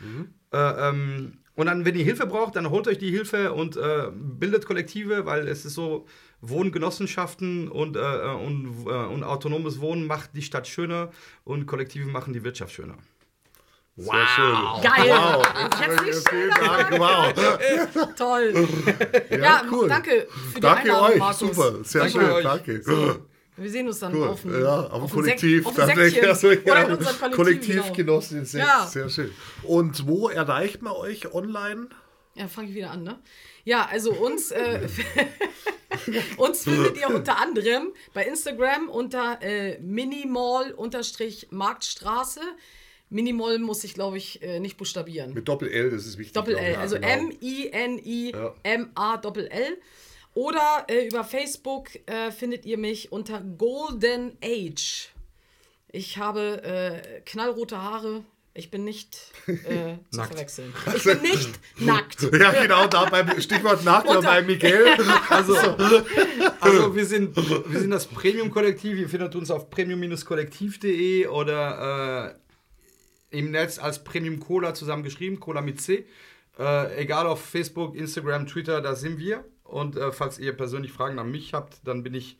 Äh, 0.52 0.58
ähm, 0.88 1.38
und 1.56 1.66
dann, 1.66 1.84
wenn 1.84 1.94
ihr 1.94 2.04
Hilfe 2.04 2.26
braucht, 2.26 2.56
dann 2.56 2.70
holt 2.70 2.88
euch 2.88 2.98
die 2.98 3.10
Hilfe 3.10 3.52
und 3.52 3.76
äh, 3.76 4.08
bildet 4.12 4.66
Kollektive, 4.66 5.24
weil 5.24 5.46
es 5.46 5.64
ist 5.64 5.74
so, 5.74 6.06
Wohngenossenschaften 6.46 7.68
und, 7.68 7.96
und, 7.96 8.86
und 8.86 9.24
autonomes 9.24 9.80
Wohnen 9.80 10.06
macht 10.06 10.36
die 10.36 10.42
Stadt 10.42 10.68
schöner 10.68 11.10
und 11.44 11.64
Kollektive 11.64 12.06
machen 12.06 12.34
die 12.34 12.44
Wirtschaft 12.44 12.74
schöner. 12.74 12.98
Sehr 13.96 14.26
schön. 14.26 14.56
Geil. 14.82 15.08
Wow. 15.08 15.46
Jetzt 15.62 15.78
nicht 16.02 16.28
Vielen 16.28 16.50
Dank. 16.50 16.98
Wow. 16.98 17.32
Toll. 18.16 18.68
Ja, 19.30 19.62
cool. 19.70 19.88
danke 19.88 20.26
für 20.30 20.54
die 20.56 20.60
Danke 20.60 20.80
Einladung, 20.82 21.08
euch. 21.10 21.18
Markus. 21.18 21.38
Super. 21.38 21.84
Sehr 21.84 22.00
Danke 22.02 22.18
schön. 22.18 22.30
euch. 22.30 22.42
Danke. 22.42 22.82
Wir 23.56 23.70
sehen 23.70 23.86
uns 23.86 24.00
dann 24.00 24.12
Cool. 24.16 24.26
auf 24.26 24.42
dem, 24.42 24.60
ja, 24.60 24.80
auf 24.88 25.12
Kollektiv. 25.12 25.64
Auf 25.64 25.78
also, 25.78 25.92
Oder 25.92 26.08
ja, 26.08 26.34
Kollektiv, 26.34 27.30
Kollektivgenossen 27.36 28.38
in 28.38 28.46
Sekt. 28.46 28.66
Ja. 28.66 28.84
Sehr 28.86 29.08
schön. 29.08 29.30
Und 29.62 30.08
wo 30.08 30.28
erreicht 30.28 30.82
man 30.82 30.94
euch 30.94 31.32
online? 31.32 31.86
Ja, 32.34 32.48
fange 32.48 32.70
ich 32.70 32.74
wieder 32.74 32.90
an, 32.90 33.04
ne? 33.04 33.20
Ja, 33.62 33.86
also 33.86 34.12
uns, 34.12 34.50
äh, 34.50 34.88
uns 36.36 36.64
findet 36.64 36.96
ihr 36.96 37.08
unter 37.08 37.40
anderem 37.40 37.92
bei 38.12 38.24
Instagram 38.24 38.88
unter 38.88 39.40
äh, 39.40 39.78
Minimall-Marktstraße. 39.78 42.40
Minimall 43.10 43.58
muss 43.58 43.84
ich, 43.84 43.94
glaube 43.94 44.16
ich, 44.18 44.42
äh, 44.42 44.58
nicht 44.60 44.76
buchstabieren. 44.76 45.34
Mit 45.34 45.48
Doppel-L, 45.48 45.90
das 45.90 46.06
ist 46.06 46.18
wichtig. 46.18 46.34
Doppel-L, 46.34 46.72
Ja, 46.72 46.80
also 46.80 46.96
genau. 46.96 47.08
M-I-N-I-M-A-Doppel-L. 47.08 49.78
Oder 50.34 50.84
äh, 50.88 51.06
über 51.06 51.22
Facebook 51.22 51.90
äh, 52.06 52.32
findet 52.32 52.66
ihr 52.66 52.76
mich 52.76 53.12
unter 53.12 53.40
Golden 53.40 54.36
Age. 54.42 55.10
Ich 55.92 56.18
habe 56.18 56.60
äh, 56.64 57.20
knallrote 57.20 57.80
Haare. 57.80 58.24
Ich 58.56 58.70
bin 58.70 58.84
nicht 58.84 59.16
äh, 59.46 59.94
zu 60.10 60.22
verwechseln. 60.24 60.72
Ich 60.96 61.04
bin 61.04 61.22
nicht 61.22 61.50
nackt. 61.78 62.20
Ja, 62.32 62.50
genau, 62.50 62.88
da 62.88 63.04
beim 63.04 63.40
Stichwort 63.40 63.84
nackt 63.84 64.08
oder 64.08 64.22
bei 64.22 64.42
Miguel. 64.42 64.88
Also, 65.28 65.54
also 66.60 66.96
wir, 66.96 67.06
sind, 67.06 67.36
wir 67.36 67.80
sind 67.80 67.90
das 67.90 68.06
Premium-Kollektiv. 68.06 68.98
Ihr 68.98 69.08
findet 69.08 69.36
uns 69.36 69.52
auf 69.52 69.70
premium-kollektiv.de 69.70 71.28
oder 71.28 72.32
äh, 72.32 72.34
im 73.34 73.50
Netz 73.50 73.78
als 73.78 74.02
Premium 74.04 74.40
Cola 74.40 74.72
zusammengeschrieben, 74.74 75.40
Cola 75.40 75.60
mit 75.60 75.80
C. 75.80 76.06
Äh, 76.58 77.02
egal 77.02 77.26
auf 77.26 77.44
Facebook, 77.44 77.96
Instagram, 77.96 78.46
Twitter, 78.46 78.80
da 78.80 78.94
sind 78.94 79.18
wir. 79.18 79.44
Und 79.64 79.96
äh, 79.96 80.12
falls 80.12 80.38
ihr 80.38 80.52
persönlich 80.52 80.92
Fragen 80.92 81.18
an 81.18 81.30
mich 81.30 81.52
habt, 81.52 81.78
dann 81.84 82.02
bin 82.02 82.14
ich 82.14 82.38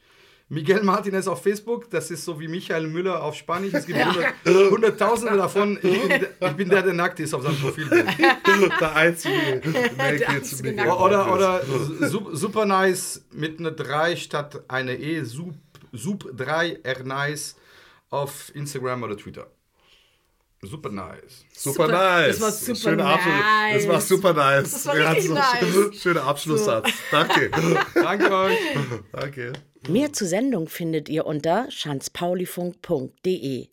Miguel 0.51 0.83
Martinez 0.83 1.27
auf 1.27 1.43
Facebook. 1.43 1.91
Das 1.91 2.11
ist 2.11 2.25
so 2.25 2.39
wie 2.39 2.49
Michael 2.49 2.87
Müller 2.87 3.23
auf 3.23 3.35
Spanisch. 3.35 3.73
Es 3.73 3.87
gibt 3.87 3.99
hundert- 4.05 4.71
Hunderttausende 4.71 5.37
davon. 5.39 5.79
Ich 5.83 6.01
bin, 6.01 6.09
der, 6.09 6.31
ich 6.51 6.53
bin 6.57 6.69
der, 6.69 6.83
der 6.83 6.93
nackt 6.93 7.19
ist 7.19 7.33
auf 7.35 7.43
seinem 7.43 7.57
Profilbild. 7.57 8.07
Der 8.81 8.95
einzige 8.95 9.63
Naked 9.97 10.29
einzige. 10.29 10.83
Oder, 10.95 11.33
oder 11.33 11.63
su- 12.09 12.35
super 12.37 12.67
nice 12.67 13.25
mit 13.33 13.59
einer 13.59 13.71
3 13.73 14.17
statt 14.17 14.63
einer 14.69 14.93
E, 14.93 15.23
sup, 15.25 15.55
sup 15.93 16.31
3 16.37 16.81
R 16.83 17.03
nice 17.05 17.57
auf 18.11 18.55
Instagram 18.55 19.03
oder 19.03 19.17
Twitter. 19.17 19.47
Super 20.65 20.91
nice. 20.91 21.45
Super, 21.53 21.87
Super- 21.87 21.93
nice. 21.93 22.29
das 22.29 22.41
war 22.41 22.51
super 22.53 22.75
Schöner 22.79 23.07
Abschluss. 23.07 23.35
nice. 23.35 23.75
Das 23.85 23.89
war 23.93 24.01
super 24.01 24.33
nice. 24.35 24.73
Das 24.73 24.87
war 24.87 24.99
Ja, 24.99 25.11
richtig 25.11 25.29
so- 25.29 25.35
nice. 25.35 25.95
Schöner 26.03 26.25
Abschlusssatz. 26.25 26.91
Danke. 27.11 27.51
Danke 27.95 28.33
euch. 28.35 28.59
Danke. 29.13 29.53
Mehr 29.89 30.13
zur 30.13 30.27
Sendung 30.29 30.69
findet 30.69 31.09
ihr 31.09 31.27
unter 31.27 31.71
schanzpaulifunk.de. 31.71 33.69